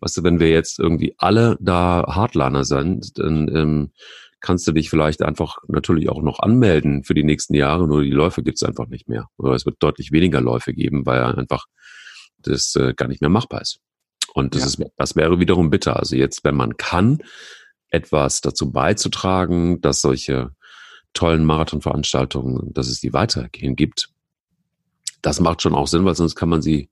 weißt 0.00 0.18
du, 0.18 0.22
wenn 0.22 0.38
wir 0.40 0.50
jetzt 0.50 0.78
irgendwie 0.78 1.14
alle 1.18 1.56
da 1.60 2.04
Hardliner 2.06 2.64
sind, 2.64 3.18
dann 3.18 3.48
ähm, 3.54 3.92
kannst 4.40 4.66
du 4.68 4.72
dich 4.72 4.90
vielleicht 4.90 5.22
einfach 5.22 5.58
natürlich 5.68 6.10
auch 6.10 6.22
noch 6.22 6.40
anmelden 6.40 7.04
für 7.04 7.14
die 7.14 7.24
nächsten 7.24 7.54
Jahre, 7.54 7.88
nur 7.88 8.02
die 8.02 8.10
Läufe 8.10 8.42
gibt 8.42 8.58
es 8.58 8.62
einfach 8.62 8.86
nicht 8.86 9.08
mehr. 9.08 9.28
Oder 9.38 9.54
es 9.54 9.64
wird 9.64 9.76
deutlich 9.80 10.12
weniger 10.12 10.42
Läufe 10.42 10.74
geben, 10.74 11.06
weil 11.06 11.22
einfach 11.22 11.64
das 12.38 12.76
äh, 12.76 12.92
gar 12.94 13.08
nicht 13.08 13.22
mehr 13.22 13.30
machbar 13.30 13.62
ist. 13.62 13.80
Und 14.34 14.54
das, 14.54 14.60
ja. 14.60 14.84
ist, 14.84 14.92
das 14.96 15.16
wäre 15.16 15.40
wiederum 15.40 15.70
bitter. 15.70 15.96
Also 15.96 16.16
jetzt, 16.16 16.44
wenn 16.44 16.54
man 16.54 16.76
kann, 16.76 17.18
etwas 17.88 18.40
dazu 18.40 18.72
beizutragen, 18.72 19.80
dass 19.80 20.00
solche 20.00 20.50
tollen 21.16 21.44
Marathonveranstaltungen, 21.44 22.72
dass 22.72 22.88
es 22.88 23.00
die 23.00 23.12
weitergehen 23.12 23.74
gibt, 23.74 24.10
das 25.22 25.40
macht 25.40 25.62
schon 25.62 25.74
auch 25.74 25.88
Sinn, 25.88 26.04
weil 26.04 26.14
sonst 26.14 26.36
kann 26.36 26.48
man 26.48 26.62
sie 26.62 26.88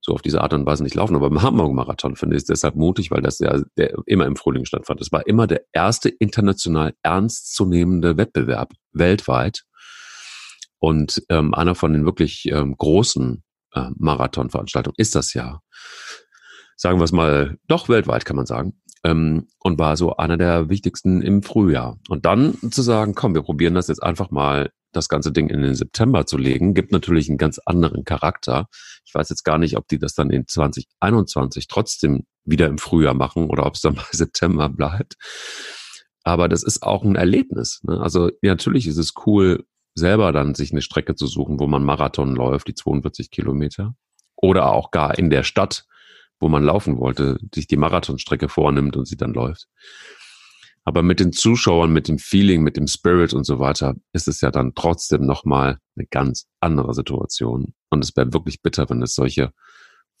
so 0.00 0.12
auf 0.12 0.20
diese 0.20 0.42
Art 0.42 0.52
und 0.52 0.66
Weise 0.66 0.82
nicht 0.82 0.94
laufen. 0.94 1.16
Aber 1.16 1.30
beim 1.30 1.40
Hamburg-Marathon 1.40 2.14
finde 2.14 2.36
ich 2.36 2.42
es 2.42 2.46
deshalb 2.46 2.74
mutig, 2.74 3.10
weil 3.10 3.22
das 3.22 3.38
ja 3.38 3.62
der 3.78 3.96
immer 4.04 4.26
im 4.26 4.36
Frühling 4.36 4.66
stattfand. 4.66 5.00
Es 5.00 5.10
war 5.12 5.26
immer 5.26 5.46
der 5.46 5.62
erste 5.72 6.10
international 6.10 6.94
ernstzunehmende 7.02 8.18
Wettbewerb 8.18 8.74
weltweit 8.92 9.64
und 10.78 11.22
ähm, 11.30 11.54
einer 11.54 11.74
von 11.74 11.94
den 11.94 12.04
wirklich 12.04 12.44
ähm, 12.50 12.76
großen 12.76 13.42
äh, 13.72 13.88
Marathonveranstaltungen 13.96 14.96
ist 14.98 15.14
das 15.14 15.32
ja. 15.32 15.60
Sagen 16.76 16.98
wir 16.98 17.04
es 17.04 17.12
mal, 17.12 17.56
doch 17.66 17.88
weltweit 17.88 18.26
kann 18.26 18.36
man 18.36 18.46
sagen. 18.46 18.78
Ähm, 19.04 19.48
und 19.60 19.78
war 19.78 19.96
so 19.96 20.16
einer 20.16 20.36
der 20.36 20.68
wichtigsten 20.68 21.20
im 21.20 21.42
Frühjahr. 21.42 21.98
Und 22.08 22.24
dann 22.24 22.56
zu 22.70 22.82
sagen, 22.82 23.14
komm, 23.14 23.34
wir 23.34 23.42
probieren 23.42 23.74
das 23.74 23.88
jetzt 23.88 24.02
einfach 24.02 24.30
mal 24.30 24.70
das 24.94 25.08
ganze 25.08 25.32
Ding 25.32 25.48
in 25.48 25.60
den 25.60 25.74
September 25.74 26.26
zu 26.26 26.38
legen, 26.38 26.74
gibt 26.74 26.92
natürlich 26.92 27.28
einen 27.28 27.38
ganz 27.38 27.58
anderen 27.58 28.04
Charakter. 28.04 28.68
Ich 29.04 29.14
weiß 29.14 29.28
jetzt 29.28 29.44
gar 29.44 29.58
nicht, 29.58 29.76
ob 29.76 29.88
die 29.88 29.98
das 29.98 30.14
dann 30.14 30.30
in 30.30 30.46
2021 30.46 31.68
trotzdem 31.68 32.24
wieder 32.44 32.68
im 32.68 32.78
Frühjahr 32.78 33.14
machen 33.14 33.50
oder 33.50 33.66
ob 33.66 33.74
es 33.74 33.80
dann 33.80 33.94
bei 33.96 34.04
September 34.10 34.68
bleibt. 34.68 35.16
Aber 36.22 36.48
das 36.48 36.62
ist 36.62 36.82
auch 36.82 37.04
ein 37.04 37.16
Erlebnis. 37.16 37.80
Ne? 37.82 38.00
Also 38.00 38.30
ja, 38.40 38.52
natürlich 38.52 38.86
ist 38.86 38.96
es 38.96 39.12
cool, 39.26 39.64
selber 39.94 40.32
dann 40.32 40.54
sich 40.54 40.72
eine 40.72 40.82
Strecke 40.82 41.14
zu 41.14 41.26
suchen, 41.26 41.60
wo 41.60 41.66
man 41.66 41.84
Marathon 41.84 42.34
läuft, 42.34 42.68
die 42.68 42.74
42 42.74 43.30
Kilometer. 43.30 43.94
Oder 44.36 44.72
auch 44.72 44.90
gar 44.90 45.16
in 45.18 45.30
der 45.30 45.42
Stadt, 45.42 45.86
wo 46.40 46.48
man 46.48 46.62
laufen 46.62 46.98
wollte, 46.98 47.38
sich 47.54 47.66
die 47.66 47.76
Marathonstrecke 47.76 48.48
vornimmt 48.48 48.96
und 48.96 49.06
sie 49.06 49.16
dann 49.16 49.32
läuft. 49.32 49.66
Aber 50.84 51.02
mit 51.02 51.18
den 51.18 51.32
Zuschauern, 51.32 51.92
mit 51.92 52.08
dem 52.08 52.18
Feeling, 52.18 52.62
mit 52.62 52.76
dem 52.76 52.86
Spirit 52.86 53.32
und 53.32 53.44
so 53.44 53.58
weiter, 53.58 53.94
ist 54.12 54.28
es 54.28 54.42
ja 54.42 54.50
dann 54.50 54.74
trotzdem 54.74 55.24
nochmal 55.24 55.78
eine 55.96 56.06
ganz 56.06 56.46
andere 56.60 56.92
Situation. 56.92 57.74
Und 57.88 58.04
es 58.04 58.14
wäre 58.16 58.34
wirklich 58.34 58.60
bitter, 58.60 58.88
wenn 58.90 59.02
es 59.02 59.14
solche 59.14 59.52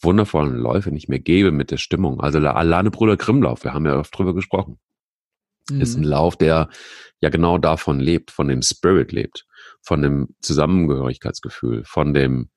wundervollen 0.00 0.56
Läufe 0.56 0.90
nicht 0.90 1.08
mehr 1.08 1.18
gäbe 1.18 1.52
mit 1.52 1.70
der 1.70 1.76
Stimmung. 1.76 2.20
Also 2.20 2.40
der 2.40 2.56
alleine 2.56 2.90
Bruder 2.90 3.16
Grimmlauf, 3.16 3.64
wir 3.64 3.74
haben 3.74 3.84
ja 3.84 3.98
oft 3.98 4.16
drüber 4.16 4.34
gesprochen, 4.34 4.78
mhm. 5.70 5.80
ist 5.82 5.96
ein 5.96 6.02
Lauf, 6.02 6.36
der 6.36 6.70
ja 7.20 7.28
genau 7.28 7.58
davon 7.58 8.00
lebt, 8.00 8.30
von 8.30 8.48
dem 8.48 8.62
Spirit 8.62 9.12
lebt, 9.12 9.46
von 9.82 10.00
dem 10.00 10.28
Zusammengehörigkeitsgefühl, 10.40 11.84
von 11.84 12.14
dem 12.14 12.50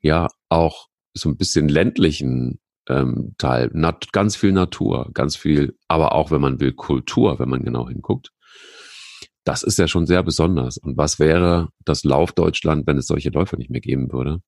ja 0.00 0.28
auch 0.50 0.88
so 1.14 1.30
ein 1.30 1.38
bisschen 1.38 1.68
ländlichen 1.68 2.60
ähm, 2.88 3.34
Teil. 3.38 3.70
Nat 3.72 4.12
ganz 4.12 4.36
viel 4.36 4.52
Natur, 4.52 5.10
ganz 5.12 5.36
viel, 5.36 5.76
aber 5.88 6.12
auch, 6.12 6.30
wenn 6.30 6.40
man 6.40 6.60
will, 6.60 6.72
Kultur, 6.72 7.38
wenn 7.38 7.48
man 7.48 7.62
genau 7.62 7.88
hinguckt. 7.88 8.32
Das 9.44 9.62
ist 9.62 9.78
ja 9.78 9.86
schon 9.86 10.06
sehr 10.06 10.22
besonders. 10.22 10.76
Und 10.76 10.96
was 10.96 11.18
wäre 11.18 11.68
das 11.84 12.04
Lauf 12.04 12.32
Deutschland, 12.32 12.86
wenn 12.86 12.98
es 12.98 13.06
solche 13.06 13.30
Läufe 13.30 13.56
nicht 13.56 13.70
mehr 13.70 13.80
geben 13.80 14.12
würde? 14.12 14.40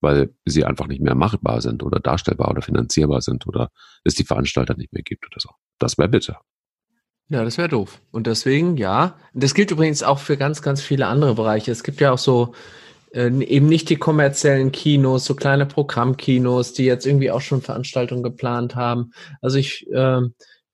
Weil 0.00 0.34
sie 0.44 0.64
einfach 0.64 0.86
nicht 0.86 1.02
mehr 1.02 1.14
machbar 1.14 1.60
sind 1.60 1.82
oder 1.82 2.00
darstellbar 2.00 2.50
oder 2.50 2.62
finanzierbar 2.62 3.20
sind 3.20 3.46
oder 3.46 3.70
es 4.04 4.14
die 4.14 4.24
Veranstalter 4.24 4.74
nicht 4.76 4.92
mehr 4.92 5.02
gibt 5.02 5.26
oder 5.26 5.38
so. 5.38 5.50
Das 5.78 5.98
wäre 5.98 6.08
bitter. 6.08 6.40
Ja, 7.30 7.44
das 7.44 7.58
wäre 7.58 7.68
doof. 7.68 8.00
Und 8.10 8.26
deswegen, 8.26 8.78
ja. 8.78 9.18
Das 9.34 9.54
gilt 9.54 9.70
übrigens 9.70 10.02
auch 10.02 10.18
für 10.18 10.38
ganz, 10.38 10.62
ganz 10.62 10.80
viele 10.80 11.06
andere 11.06 11.34
Bereiche. 11.34 11.70
Es 11.70 11.82
gibt 11.82 12.00
ja 12.00 12.12
auch 12.12 12.18
so 12.18 12.54
äh, 13.12 13.28
eben 13.44 13.66
nicht 13.66 13.88
die 13.88 13.96
kommerziellen 13.96 14.72
Kinos, 14.72 15.24
so 15.24 15.34
kleine 15.34 15.66
Programmkinos, 15.66 16.72
die 16.72 16.84
jetzt 16.84 17.06
irgendwie 17.06 17.30
auch 17.30 17.40
schon 17.40 17.62
Veranstaltungen 17.62 18.22
geplant 18.22 18.74
haben. 18.74 19.12
Also 19.40 19.58
ich 19.58 19.90
äh, 19.90 20.20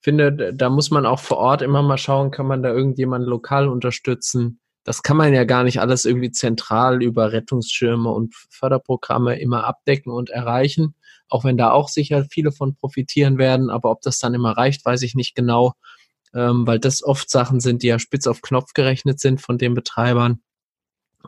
finde, 0.01 0.53
da 0.55 0.69
muss 0.71 0.91
man 0.91 1.07
auch 1.07 1.21
vor 1.21 1.39
Ort 1.39 1.63
immer 1.63 1.83
mal 1.83 1.99
schauen, 1.99 2.31
kann 2.31 2.47
man 2.47 2.63
da 2.63 2.71
irgendjemanden 2.71 3.29
lokal 3.29 3.69
unterstützen. 3.69 4.61
Das 4.85 5.03
kann 5.03 5.17
man 5.17 5.33
ja 5.33 5.45
gar 5.45 5.65
nicht 5.65 5.81
alles 5.81 6.05
irgendwie 6.05 6.31
zentral 6.31 7.03
über 7.03 7.33
Rettungsschirme 7.33 8.11
und 8.11 8.35
Förderprogramme 8.51 9.41
immer 9.41 9.65
abdecken 9.65 10.13
und 10.13 10.29
erreichen, 10.29 10.95
auch 11.31 11.43
wenn 11.45 11.57
da 11.57 11.71
auch 11.71 11.89
sicher 11.89 12.27
viele 12.31 12.53
von 12.53 12.75
profitieren 12.75 13.39
werden. 13.39 13.71
Aber 13.71 13.91
ob 13.91 14.03
das 14.03 14.19
dann 14.19 14.35
immer 14.35 14.53
reicht, 14.53 14.85
weiß 14.85 15.01
ich 15.03 15.15
nicht 15.15 15.35
genau, 15.35 15.73
ähm, 16.35 16.67
weil 16.67 16.79
das 16.79 17.03
oft 17.03 17.31
Sachen 17.31 17.61
sind, 17.61 17.83
die 17.83 17.87
ja 17.87 17.99
spitz 17.99 18.27
auf 18.27 18.43
Knopf 18.43 18.75
gerechnet 18.75 19.21
sind 19.21 19.41
von 19.41 19.57
den 19.57 19.73
Betreibern. 19.73 20.41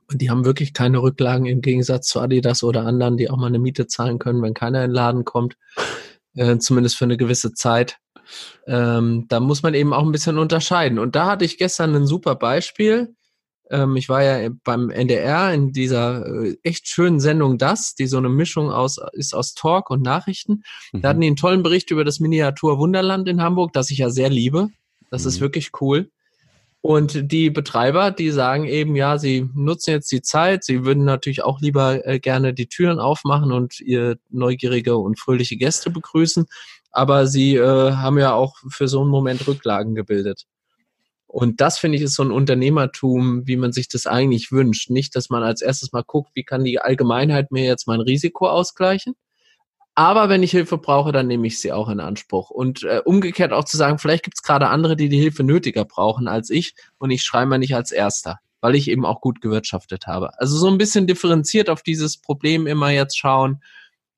Und 0.09 0.21
die 0.21 0.31
haben 0.31 0.45
wirklich 0.45 0.73
keine 0.73 1.03
Rücklagen 1.03 1.47
im 1.47 1.61
Gegensatz 1.61 2.09
zu 2.09 2.21
Adidas 2.21 2.63
oder 2.63 2.85
anderen, 2.87 3.17
die 3.17 3.31
auch 3.31 3.37
mal 3.37 3.47
eine 3.47 3.59
Miete 3.59 3.87
zahlen 3.87 4.19
können, 4.19 4.43
wenn 4.43 4.55
keiner 4.55 4.85
in 4.85 4.91
den 4.91 4.95
Laden 4.95 5.25
kommt. 5.25 5.57
Äh, 6.35 6.59
zumindest 6.59 6.97
für 6.97 7.05
eine 7.05 7.17
gewisse 7.17 7.55
Zeit. 7.55 7.99
Ähm, 8.67 9.27
da 9.29 9.41
muss 9.41 9.63
man 9.63 9.75
eben 9.75 9.93
auch 9.93 10.05
ein 10.05 10.13
bisschen 10.13 10.39
unterscheiden. 10.39 10.99
Und 10.99 11.17
da 11.17 11.27
hatte 11.27 11.45
ich 11.45 11.59
gestern 11.59 11.95
ein 11.95 12.07
super 12.07 12.35
Beispiel. 12.35 13.15
Ähm, 13.71 13.97
ich 13.97 14.09
war 14.09 14.23
ja 14.23 14.51
beim 14.65 14.91
NDR 14.91 15.53
in 15.53 15.73
dieser 15.73 16.27
äh, 16.27 16.57
echt 16.63 16.89
schönen 16.89 17.21
Sendung 17.21 17.59
Das, 17.59 17.95
die 17.95 18.07
so 18.07 18.19
eine 18.19 18.29
Mischung 18.29 18.71
aus 18.71 18.99
ist 19.13 19.35
aus 19.35 19.55
Talk 19.55 19.91
und 19.91 20.03
Nachrichten. 20.03 20.63
Mhm. 20.93 21.03
Da 21.03 21.09
hatten 21.09 21.21
die 21.21 21.27
einen 21.27 21.37
tollen 21.37 21.63
Bericht 21.63 21.91
über 21.91 22.05
das 22.05 22.21
Miniatur 22.21 22.79
Wunderland 22.79 23.29
in 23.29 23.43
Hamburg, 23.43 23.73
das 23.73 23.91
ich 23.91 23.99
ja 23.99 24.11
sehr 24.11 24.29
liebe. 24.29 24.69
Das 25.11 25.23
mhm. 25.23 25.29
ist 25.29 25.41
wirklich 25.41 25.71
cool. 25.81 26.11
Und 26.87 27.33
die 27.33 27.51
Betreiber, 27.51 28.13
die 28.13 28.31
sagen 28.31 28.65
eben, 28.65 28.95
ja, 28.95 29.19
sie 29.19 29.51
nutzen 29.57 29.91
jetzt 29.91 30.13
die 30.13 30.23
Zeit, 30.23 30.63
sie 30.63 30.85
würden 30.85 31.05
natürlich 31.05 31.43
auch 31.43 31.61
lieber 31.61 32.07
äh, 32.07 32.21
gerne 32.21 32.55
die 32.55 32.69
Türen 32.69 33.01
aufmachen 33.01 33.51
und 33.51 33.81
ihr 33.81 34.19
neugierige 34.31 34.97
und 34.97 35.19
fröhliche 35.19 35.57
Gäste 35.57 35.91
begrüßen, 35.91 36.47
aber 36.93 37.27
sie 37.27 37.57
äh, 37.57 37.91
haben 37.95 38.19
ja 38.21 38.35
auch 38.35 38.55
für 38.69 38.87
so 38.87 39.01
einen 39.01 39.11
Moment 39.11 39.49
Rücklagen 39.49 39.97
gebildet. 39.97 40.45
Und 41.27 41.61
das 41.61 41.77
finde 41.77 41.99
ich 41.99 42.05
ist 42.05 42.15
so 42.15 42.23
ein 42.23 42.31
Unternehmertum, 42.31 43.49
wie 43.49 43.57
man 43.57 43.73
sich 43.73 43.89
das 43.89 44.07
eigentlich 44.07 44.53
wünscht. 44.53 44.89
Nicht, 44.89 45.17
dass 45.17 45.29
man 45.29 45.43
als 45.43 45.63
erstes 45.63 45.91
mal 45.91 46.05
guckt, 46.07 46.31
wie 46.35 46.45
kann 46.45 46.63
die 46.63 46.79
Allgemeinheit 46.79 47.51
mir 47.51 47.65
jetzt 47.65 47.89
mein 47.89 48.01
Risiko 48.01 48.49
ausgleichen, 48.49 49.17
aber 49.97 50.29
wenn 50.29 50.43
ich 50.43 50.51
Hilfe 50.51 50.77
brauche, 50.77 51.11
dann 51.11 51.27
nehme 51.27 51.47
ich 51.47 51.59
sie 51.59 51.73
auch 51.73 51.89
in 51.89 52.01
Anspruch. 52.01 52.51
Und 52.51 52.85
äh, 52.85 53.01
umgekehrt 53.05 53.53
auch 53.53 53.65
zu 53.65 53.79
sagen, 53.79 53.99
vielleicht 53.99 54.25
gibt 54.25 54.37
es 54.37 54.43
gerade 54.43 54.69
andere, 54.69 54.95
die 54.95 55.09
die 55.09 55.19
Hilfe 55.19 55.43
nötiger 55.43 55.87
brauchen 55.87 56.29
als 56.29 56.51
ich 56.51 56.75
und 56.99 57.11
ich 57.11 57.23
schreibe 57.23 57.49
mal 57.49 57.59
nicht 57.59 57.75
als 57.75 57.93
Erster, 57.93 58.39
weil 58.61 58.75
ich 58.75 58.89
eben 58.89 59.07
auch 59.07 59.23
gut 59.23 59.41
gewirtschaftet 59.41 60.07
habe. 60.07 60.39
Also 60.39 60.59
so 60.59 60.69
ein 60.69 60.77
bisschen 60.77 61.07
differenziert 61.07 61.71
auf 61.71 61.83
dieses 61.83 62.19
Problem 62.19 62.67
immer 62.67 62.91
jetzt 62.91 63.19
schauen 63.19 63.63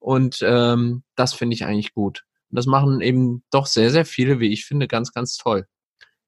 und 0.01 0.41
ähm, 0.43 1.05
das 1.15 1.33
finde 1.33 1.55
ich 1.55 1.65
eigentlich 1.65 1.95
gut. 1.95 2.25
Und 2.51 2.57
das 2.57 2.67
machen 2.67 3.01
eben 3.01 3.45
doch 3.51 3.67
sehr, 3.67 3.91
sehr 3.93 4.05
viele, 4.05 4.41
wie 4.41 4.53
ich 4.53 4.65
finde, 4.65 4.89
ganz, 4.89 5.13
ganz 5.13 5.37
toll. 5.37 5.69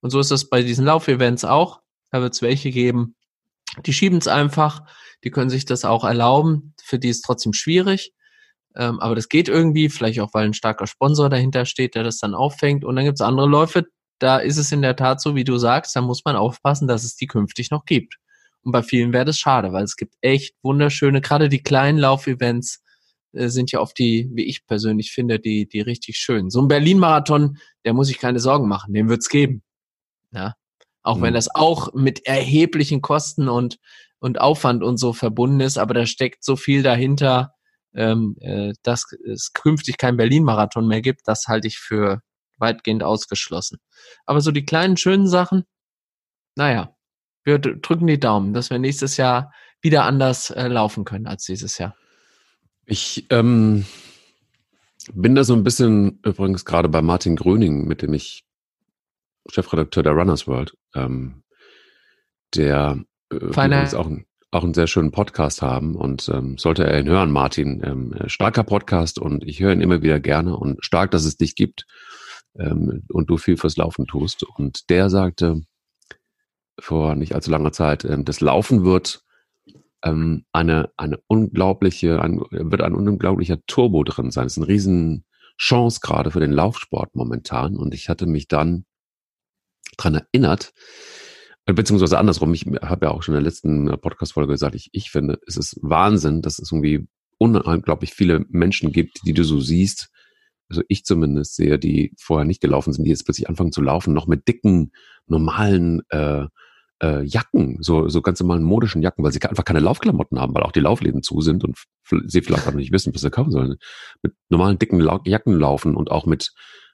Und 0.00 0.10
so 0.10 0.20
ist 0.20 0.30
es 0.30 0.48
bei 0.48 0.62
diesen 0.62 0.84
Laufevents 0.84 1.44
auch. 1.44 1.80
Da 2.12 2.22
wird 2.22 2.34
es 2.34 2.42
welche 2.42 2.70
geben, 2.70 3.16
die 3.84 3.92
schieben 3.92 4.18
es 4.18 4.28
einfach, 4.28 4.82
die 5.24 5.30
können 5.30 5.50
sich 5.50 5.64
das 5.64 5.84
auch 5.84 6.04
erlauben, 6.04 6.74
für 6.82 7.00
die 7.00 7.08
ist 7.08 7.22
trotzdem 7.22 7.52
schwierig. 7.52 8.12
Ähm, 8.76 9.00
aber 9.00 9.14
das 9.14 9.28
geht 9.28 9.48
irgendwie, 9.48 9.88
vielleicht 9.88 10.20
auch, 10.20 10.32
weil 10.32 10.46
ein 10.46 10.54
starker 10.54 10.86
Sponsor 10.86 11.28
dahinter 11.28 11.64
steht, 11.66 11.94
der 11.94 12.04
das 12.04 12.18
dann 12.18 12.34
auffängt. 12.34 12.84
Und 12.84 12.96
dann 12.96 13.04
gibt 13.04 13.16
es 13.16 13.26
andere 13.26 13.48
Läufe, 13.48 13.86
da 14.20 14.38
ist 14.38 14.58
es 14.58 14.70
in 14.70 14.82
der 14.82 14.96
Tat 14.96 15.20
so, 15.20 15.34
wie 15.34 15.44
du 15.44 15.56
sagst, 15.56 15.96
da 15.96 16.00
muss 16.02 16.24
man 16.24 16.36
aufpassen, 16.36 16.86
dass 16.86 17.04
es 17.04 17.16
die 17.16 17.26
künftig 17.26 17.70
noch 17.70 17.84
gibt. 17.84 18.16
Und 18.62 18.72
bei 18.72 18.82
vielen 18.82 19.12
wäre 19.12 19.24
das 19.24 19.38
schade, 19.38 19.72
weil 19.72 19.84
es 19.84 19.96
gibt 19.96 20.14
echt 20.20 20.54
wunderschöne, 20.62 21.20
gerade 21.20 21.48
die 21.48 21.62
kleinen 21.62 21.98
Laufevents 21.98 22.82
äh, 23.32 23.48
sind 23.48 23.72
ja 23.72 23.80
oft 23.80 23.98
die, 23.98 24.28
wie 24.32 24.44
ich 24.44 24.66
persönlich 24.66 25.12
finde, 25.12 25.40
die, 25.40 25.66
die 25.66 25.80
richtig 25.80 26.18
schön. 26.18 26.50
So 26.50 26.60
ein 26.60 26.68
Berlin-Marathon, 26.68 27.58
der 27.84 27.94
muss 27.94 28.10
ich 28.10 28.18
keine 28.18 28.40
Sorgen 28.40 28.68
machen, 28.68 28.92
den 28.92 29.08
wird's 29.08 29.28
geben. 29.30 29.62
Ja. 30.32 30.54
Auch 31.02 31.16
mhm. 31.16 31.22
wenn 31.22 31.34
das 31.34 31.54
auch 31.54 31.94
mit 31.94 32.26
erheblichen 32.26 33.00
Kosten 33.00 33.48
und, 33.48 33.78
und 34.18 34.40
Aufwand 34.40 34.82
und 34.82 34.98
so 34.98 35.14
verbunden 35.14 35.60
ist, 35.60 35.78
aber 35.78 35.94
da 35.94 36.04
steckt 36.04 36.44
so 36.44 36.56
viel 36.56 36.82
dahinter, 36.82 37.54
ähm, 37.94 38.36
äh, 38.40 38.72
dass 38.82 39.06
es 39.26 39.52
künftig 39.52 39.98
kein 39.98 40.16
Berlin-Marathon 40.16 40.86
mehr 40.86 41.02
gibt, 41.02 41.22
das 41.26 41.46
halte 41.48 41.68
ich 41.68 41.78
für 41.78 42.22
weitgehend 42.58 43.02
ausgeschlossen. 43.02 43.78
Aber 44.26 44.40
so 44.40 44.50
die 44.50 44.64
kleinen 44.64 44.96
schönen 44.96 45.26
Sachen, 45.26 45.64
naja, 46.56 46.94
wir 47.44 47.58
drücken 47.58 48.06
die 48.06 48.20
Daumen, 48.20 48.52
dass 48.52 48.70
wir 48.70 48.78
nächstes 48.78 49.16
Jahr 49.16 49.52
wieder 49.80 50.04
anders 50.04 50.50
äh, 50.50 50.68
laufen 50.68 51.04
können 51.04 51.26
als 51.26 51.44
dieses 51.44 51.78
Jahr. 51.78 51.96
Ich 52.84 53.26
ähm, 53.30 53.86
bin 55.12 55.34
da 55.34 55.44
so 55.44 55.54
ein 55.54 55.64
bisschen 55.64 56.20
übrigens 56.24 56.64
gerade 56.64 56.88
bei 56.88 57.02
Martin 57.02 57.36
Gröning, 57.36 57.86
mit 57.86 58.02
dem 58.02 58.12
ich 58.14 58.44
Chefredakteur 59.48 60.02
der 60.02 60.12
Runners 60.12 60.46
World, 60.46 60.76
ähm, 60.94 61.42
der 62.54 63.02
äh, 63.32 63.52
Feiner, 63.52 63.82
auch 63.98 64.06
ein 64.06 64.26
auch 64.50 64.64
einen 64.64 64.74
sehr 64.74 64.86
schönen 64.86 65.12
Podcast 65.12 65.62
haben 65.62 65.94
und 65.94 66.28
ähm, 66.28 66.58
sollte 66.58 66.84
er 66.84 66.98
ihn 66.98 67.08
hören, 67.08 67.30
Martin. 67.30 67.82
Ähm, 67.84 68.12
äh, 68.14 68.28
starker 68.28 68.64
Podcast 68.64 69.18
und 69.18 69.44
ich 69.44 69.60
höre 69.60 69.72
ihn 69.72 69.80
immer 69.80 70.02
wieder 70.02 70.18
gerne 70.18 70.56
und 70.56 70.84
stark, 70.84 71.12
dass 71.12 71.24
es 71.24 71.36
dich 71.36 71.54
gibt 71.54 71.86
ähm, 72.58 73.04
und 73.08 73.30
du 73.30 73.36
viel 73.36 73.56
fürs 73.56 73.76
Laufen 73.76 74.06
tust. 74.06 74.42
Und 74.42 74.90
der 74.90 75.08
sagte 75.08 75.62
vor 76.78 77.14
nicht 77.14 77.34
allzu 77.34 77.50
langer 77.50 77.72
Zeit, 77.72 78.04
ähm, 78.04 78.24
das 78.24 78.40
Laufen 78.40 78.84
wird 78.84 79.22
ähm, 80.02 80.44
eine, 80.52 80.90
eine 80.96 81.18
unglaubliche, 81.28 82.20
ein, 82.20 82.40
wird 82.50 82.82
ein 82.82 82.94
unglaublicher 82.94 83.58
Turbo 83.66 84.02
drin 84.02 84.30
sein. 84.30 84.46
Es 84.46 84.54
ist 84.54 84.58
eine 84.58 84.68
riesen 84.68 85.24
Chance 85.58 86.00
gerade 86.02 86.30
für 86.30 86.40
den 86.40 86.52
Laufsport 86.52 87.14
momentan. 87.14 87.76
Und 87.76 87.94
ich 87.94 88.08
hatte 88.08 88.26
mich 88.26 88.48
dann 88.48 88.84
dran 89.96 90.14
erinnert, 90.14 90.72
beziehungsweise 91.72 92.18
andersrum, 92.18 92.52
ich 92.54 92.66
habe 92.82 93.06
ja 93.06 93.12
auch 93.12 93.22
schon 93.22 93.34
in 93.34 93.42
der 93.42 93.50
letzten 93.50 93.88
äh, 93.88 93.96
Podcast-Folge 93.96 94.52
gesagt, 94.52 94.74
ich, 94.74 94.90
ich 94.92 95.10
finde, 95.10 95.38
es 95.46 95.56
ist 95.56 95.78
Wahnsinn, 95.82 96.42
dass 96.42 96.58
es 96.58 96.72
irgendwie 96.72 97.06
unglaublich 97.38 98.12
viele 98.12 98.44
Menschen 98.50 98.92
gibt, 98.92 99.20
die 99.26 99.32
du 99.32 99.44
so 99.44 99.60
siehst, 99.60 100.10
also 100.68 100.82
ich 100.88 101.04
zumindest 101.04 101.56
sehe, 101.56 101.78
die 101.78 102.12
vorher 102.18 102.44
nicht 102.44 102.60
gelaufen 102.60 102.92
sind, 102.92 103.04
die 103.04 103.10
jetzt 103.10 103.24
plötzlich 103.24 103.48
anfangen 103.48 103.72
zu 103.72 103.82
laufen, 103.82 104.14
noch 104.14 104.26
mit 104.26 104.46
dicken, 104.46 104.92
normalen 105.26 106.02
äh, 106.10 106.46
äh, 107.02 107.22
Jacken, 107.24 107.78
so, 107.80 108.08
so 108.08 108.22
ganz 108.22 108.40
normalen 108.40 108.62
modischen 108.62 109.02
Jacken, 109.02 109.24
weil 109.24 109.32
sie 109.32 109.42
einfach 109.42 109.64
keine 109.64 109.80
Laufklamotten 109.80 110.38
haben, 110.38 110.54
weil 110.54 110.62
auch 110.62 110.72
die 110.72 110.80
Laufläden 110.80 111.22
zu 111.22 111.40
sind 111.40 111.64
und 111.64 111.76
sie 112.26 112.42
vielleicht 112.42 112.68
auch 112.68 112.72
nicht 112.72 112.92
wissen, 112.92 113.14
was 113.14 113.22
sie 113.22 113.30
kaufen 113.30 113.50
sollen. 113.50 113.76
Mit 114.22 114.34
normalen 114.48 114.78
dicken 114.78 115.00
Jacken 115.24 115.58
laufen 115.58 115.96
und 115.96 116.10
auch 116.10 116.26
mit, 116.26 116.52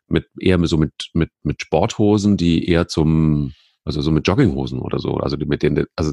mit 0.09 0.27
eher 0.41 0.65
so 0.67 0.79
mit, 0.79 0.93
mit, 1.13 1.31
mit 1.43 1.61
Sporthosen, 1.61 2.37
die 2.37 2.69
eher 2.69 2.89
zum 2.89 3.53
also 3.87 4.03
so 4.03 4.11
mit 4.11 4.27
Jogginghosen 4.27 4.81
oder 4.81 4.99
so. 4.99 5.15
Also 5.17 5.37
mit 5.39 5.63
denen, 5.63 5.87
also, 5.95 6.13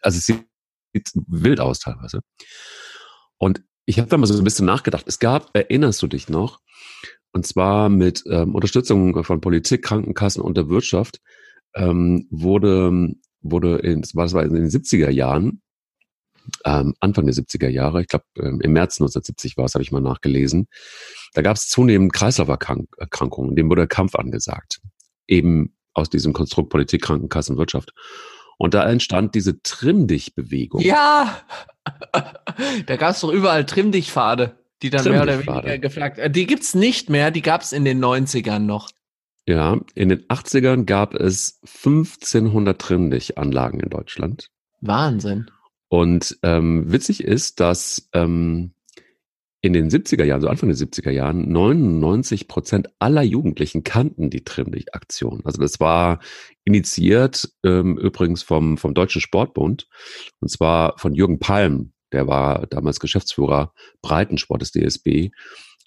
also 0.00 0.18
es 0.18 0.26
sieht 0.26 0.46
wild 1.26 1.60
aus 1.60 1.80
teilweise. 1.80 2.20
Und 3.36 3.62
ich 3.84 3.98
habe 3.98 4.08
da 4.08 4.16
mal 4.16 4.26
so 4.26 4.38
ein 4.38 4.44
bisschen 4.44 4.66
nachgedacht. 4.66 5.04
Es 5.08 5.18
gab, 5.18 5.50
erinnerst 5.52 6.00
du 6.02 6.06
dich 6.06 6.28
noch, 6.28 6.60
und 7.32 7.46
zwar 7.46 7.88
mit 7.88 8.22
ähm, 8.26 8.54
Unterstützung 8.54 9.24
von 9.24 9.40
Politik, 9.40 9.82
Krankenkassen 9.82 10.42
und 10.42 10.56
der 10.56 10.68
Wirtschaft, 10.68 11.20
ähm, 11.74 12.28
wurde, 12.30 13.14
wurde 13.40 13.78
in, 13.78 14.02
das 14.02 14.14
war 14.14 14.44
in 14.44 14.54
den 14.54 14.68
70er 14.68 15.10
Jahren, 15.10 15.62
ähm, 16.64 16.94
Anfang 17.00 17.26
der 17.26 17.34
70er 17.34 17.68
Jahre, 17.68 18.02
ich 18.02 18.08
glaube 18.08 18.24
ähm, 18.36 18.60
im 18.60 18.72
März 18.72 19.00
1970 19.00 19.56
war 19.56 19.64
es, 19.64 19.74
habe 19.74 19.82
ich 19.82 19.92
mal 19.92 20.00
nachgelesen, 20.00 20.68
da 21.34 21.42
gab 21.42 21.56
es 21.56 21.68
zunehmend 21.68 22.12
Kreislauferkrankungen, 22.12 23.56
dem 23.56 23.68
wurde 23.68 23.86
Kampf 23.86 24.14
angesagt. 24.14 24.80
Eben 25.28 25.76
aus 25.94 26.10
diesem 26.10 26.32
Konstrukt 26.32 26.70
Politik, 26.70 27.02
Krankenkassen, 27.02 27.56
Wirtschaft. 27.56 27.92
Und 28.58 28.74
da 28.74 28.88
entstand 28.88 29.34
diese 29.34 29.62
Trimm-Dich-Bewegung. 29.62 30.82
Ja, 30.82 31.40
da 32.86 32.96
gab 32.96 33.12
es 33.12 33.20
doch 33.20 33.32
überall 33.32 33.64
Trimm-Dich-Pfade, 33.64 34.58
die 34.82 34.90
dann 34.90 35.04
mehr 35.04 35.22
oder 35.22 35.38
weniger 35.38 35.78
geflaggt. 35.78 36.18
Äh, 36.18 36.30
die 36.30 36.46
gibt's 36.46 36.74
nicht 36.74 37.08
mehr, 37.08 37.30
die 37.30 37.42
gab's 37.42 37.72
in 37.72 37.84
den 37.84 38.04
90ern 38.04 38.60
noch. 38.60 38.90
Ja, 39.46 39.80
in 39.94 40.10
den 40.10 40.20
80ern 40.26 40.84
gab 40.84 41.14
es 41.14 41.60
1500 41.64 42.78
Trimm-Dich-Anlagen 42.78 43.80
in 43.80 43.88
Deutschland. 43.88 44.50
Wahnsinn. 44.80 45.50
Und 45.88 46.38
ähm, 46.42 46.92
witzig 46.92 47.24
ist, 47.24 47.60
dass 47.60 48.08
ähm, 48.12 48.74
in 49.62 49.72
den 49.74 49.90
70er 49.90 50.24
Jahren, 50.24 50.40
so 50.40 50.48
Anfang 50.48 50.70
der 50.70 50.78
70er 50.78 51.10
Jahren, 51.10 51.50
99 51.52 52.48
Prozent 52.48 52.88
aller 52.98 53.22
Jugendlichen 53.22 53.84
kannten 53.84 54.30
die 54.30 54.42
Trimmlicht-Aktion. 54.42 55.42
Also 55.44 55.60
das 55.60 55.80
war 55.80 56.20
initiiert 56.64 57.50
ähm, 57.64 57.98
übrigens 57.98 58.42
vom, 58.42 58.78
vom 58.78 58.94
Deutschen 58.94 59.20
Sportbund 59.20 59.86
und 60.40 60.48
zwar 60.48 60.96
von 60.98 61.14
Jürgen 61.14 61.38
Palm, 61.38 61.92
der 62.12 62.26
war 62.26 62.66
damals 62.68 63.00
Geschäftsführer 63.00 63.72
Breitensport 64.02 64.62
des 64.62 64.72
DSB 64.72 65.30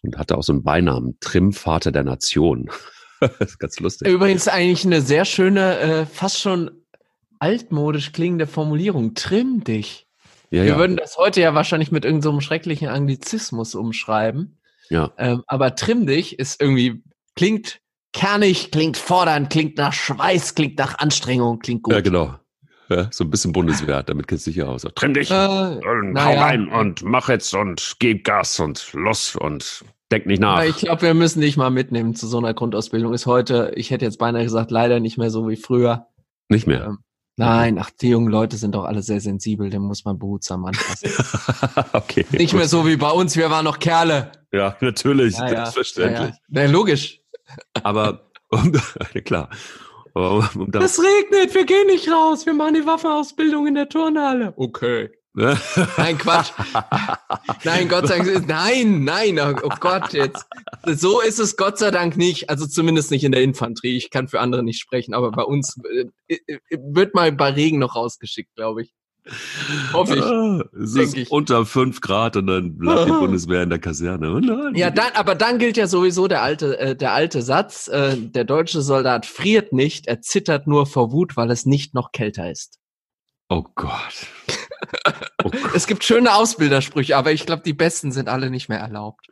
und 0.04 0.18
hatte 0.18 0.38
auch 0.38 0.44
so 0.44 0.54
einen 0.54 0.64
Beinamen, 0.64 1.18
Trimmvater 1.20 1.92
der 1.92 2.04
Nation. 2.04 2.70
das 3.20 3.52
ist 3.52 3.60
ganz 3.60 3.80
lustig. 3.80 4.08
Übrigens 4.08 4.48
eigentlich 4.48 4.86
eine 4.86 5.02
sehr 5.02 5.26
schöne, 5.26 5.80
äh, 5.80 6.06
fast 6.06 6.40
schon 6.40 6.72
altmodisch 7.40 8.12
klingende 8.12 8.48
Formulierung. 8.48 9.16
Trimm 9.16 9.64
dich. 9.64 10.08
Ja, 10.54 10.62
Wir 10.62 10.70
ja. 10.70 10.78
würden 10.78 10.98
das 10.98 11.18
heute 11.18 11.42
ja 11.42 11.56
wahrscheinlich 11.56 11.92
mit 11.92 12.06
irgendeinem 12.06 12.36
so 12.36 12.40
schrecklichen 12.42 12.88
Anglizismus 12.88 13.74
umschreiben. 13.74 14.60
Ja. 14.90 15.12
Ähm, 15.18 15.42
aber 15.48 15.76
trimm 15.76 16.06
dich 16.06 16.38
ist 16.38 16.62
irgendwie, 16.62 17.02
klingt 17.36 17.82
kernig, 18.12 18.70
klingt 18.70 18.98
fordernd, 18.98 19.50
klingt 19.50 19.78
nach 19.78 19.94
Schweiß, 19.94 20.54
klingt 20.54 20.78
nach 20.78 21.00
Anstrengung, 21.00 21.58
klingt 21.58 21.82
gut. 21.82 21.96
Ja, 21.96 22.02
genau. 22.02 22.36
Ja, 22.88 23.08
so 23.12 23.24
ein 23.24 23.32
bisschen 23.32 23.52
Bundeswehr, 23.52 24.04
damit 24.04 24.28
kennst 24.28 24.46
du 24.46 24.52
dich 24.52 24.58
ja 24.58 24.66
aus. 24.66 24.86
Trimm 24.94 25.16
dich 25.16 25.32
äh, 25.32 25.34
und 25.34 26.24
hau 26.24 26.34
ja. 26.34 26.44
rein 26.44 26.68
und 26.68 27.02
mach 27.02 27.30
jetzt 27.30 27.56
und 27.56 27.96
gib 27.98 28.24
Gas 28.24 28.60
und 28.60 28.94
los 28.94 29.36
und 29.36 29.84
denk 30.12 30.28
nicht 30.28 30.40
nach. 30.40 30.64
Ich 30.66 30.78
glaube, 30.78 31.02
wir 31.02 31.16
müssen 31.16 31.42
dich 31.42 31.58
mal 31.58 31.72
mitnehmen 31.72 32.14
zu 32.14 32.28
so 32.28 32.38
einer 32.38 32.54
Grundausbildung. 32.54 33.12
Ist 33.16 33.26
heute, 33.26 33.72
ich 33.76 33.90
hätte 33.90 34.06
jetzt 34.06 34.20
beinahe 34.20 34.44
gesagt, 34.44 34.70
leider 34.70 35.00
nicht 35.00 35.18
mehr 35.18 35.32
so 35.32 35.50
wie 35.50 35.56
früher. 35.56 36.10
Nicht 36.48 36.68
mehr. 36.68 36.86
Ähm, 36.86 37.00
Nein, 37.36 37.80
ach, 37.80 37.90
die 37.90 38.10
jungen 38.10 38.28
Leute 38.30 38.58
sind 38.58 38.76
doch 38.76 38.84
alle 38.84 39.02
sehr 39.02 39.20
sensibel, 39.20 39.70
den 39.70 39.82
muss 39.82 40.06
man 40.06 40.20
behutsam 40.20 40.66
anfassen. 40.66 41.10
okay. 41.94 42.26
Nicht 42.32 42.52
gut. 42.52 42.60
mehr 42.60 42.68
so 42.68 42.86
wie 42.86 42.96
bei 42.96 43.10
uns, 43.10 43.36
wir 43.36 43.50
waren 43.50 43.66
noch 43.66 43.80
Kerle. 43.80 44.32
Ja, 44.52 44.78
natürlich, 44.82 45.36
Ja, 45.38 45.46
ja, 45.46 45.66
selbstverständlich. 45.66 46.36
Ja, 46.50 46.62
ja. 46.62 46.70
logisch. 46.70 47.22
Aber, 47.82 48.30
um, 48.50 48.72
klar. 49.26 49.50
Um, 50.14 50.48
um 50.56 50.72
da, 50.72 50.82
Es 50.82 51.00
regnet, 51.00 51.56
wir 51.56 51.66
gehen 51.66 51.88
nicht 51.88 52.08
raus, 52.08 52.46
wir 52.46 52.54
machen 52.54 52.76
die 52.76 52.86
Waffenausbildung 52.86 53.66
in 53.66 53.76
der 53.76 53.90
Turnhalle. 53.90 54.54
Okay. 54.56 55.10
Ne? 55.34 55.58
Nein, 55.98 56.18
Quatsch. 56.18 56.52
Nein, 57.64 57.90
Gott 57.90 58.08
sei 58.08 58.20
Dank. 58.20 58.48
Nein, 58.48 59.04
nein, 59.04 59.40
oh 59.40 59.60
oh 59.64 59.76
Gott, 59.80 60.14
jetzt. 60.14 60.46
So 60.86 61.22
ist 61.22 61.40
es 61.40 61.58
Gott 61.58 61.78
sei 61.78 61.92
Dank 61.92 62.18
nicht. 62.18 62.50
Also 62.50 62.68
zumindest 62.68 63.12
nicht 63.12 63.24
in 63.24 63.32
der 63.32 63.42
Infanterie. 63.42 63.98
Ich 63.98 64.10
kann 64.10 64.28
für 64.28 64.40
andere 64.40 64.64
nicht 64.64 64.80
sprechen, 64.80 65.14
aber 65.14 65.32
bei 65.32 65.44
uns 65.44 65.80
äh, 66.28 66.38
äh, 66.48 66.58
wird 66.72 67.16
mal 67.16 67.32
bei 67.32 67.50
Regen 67.50 67.80
noch 67.80 67.96
rausgeschickt, 67.96 68.56
glaube 68.56 68.84
ich. 68.84 68.94
Hoffe 69.94 70.16
ich. 70.18 70.24
Ah, 70.24 70.64
es 70.82 70.96
ist 70.96 71.16
ich. 71.16 71.32
unter 71.32 71.66
fünf 71.66 72.02
Grad 72.02 72.36
und 72.36 72.48
dann 72.48 72.78
bleibt 72.78 73.08
die 73.08 73.12
Bundeswehr 73.12 73.64
in 73.64 73.70
der 73.70 73.80
Kaserne. 73.80 74.34
Oh 74.34 74.40
nein. 74.40 74.76
Ja, 74.76 74.90
dann, 74.90 75.14
aber 75.14 75.36
dann 75.36 75.60
gilt 75.60 75.78
ja 75.78 75.88
sowieso 75.88 76.28
der 76.28 76.42
alte, 76.42 76.78
äh, 76.78 76.96
der 76.96 77.14
alte 77.14 77.42
Satz, 77.42 77.88
äh, 77.88 78.18
der 78.18 78.44
deutsche 78.44 78.82
Soldat 78.82 79.26
friert 79.26 79.72
nicht, 79.72 80.08
er 80.08 80.22
zittert 80.22 80.68
nur 80.68 80.86
vor 80.86 81.14
Wut, 81.14 81.38
weil 81.38 81.52
es 81.52 81.66
nicht 81.66 81.94
noch 81.94 82.12
kälter 82.12 82.52
ist. 82.52 82.80
Oh 83.50 83.64
Gott. 83.76 84.28
Oh. 85.44 85.52
Es 85.76 85.88
gibt 85.88 86.04
schöne 86.04 86.34
Ausbildersprüche, 86.34 87.18
aber 87.18 87.32
ich 87.32 87.46
glaube, 87.46 87.64
die 87.64 87.74
besten 87.74 88.12
sind 88.12 88.30
alle 88.30 88.50
nicht 88.50 88.70
mehr 88.70 88.80
erlaubt. 88.80 89.28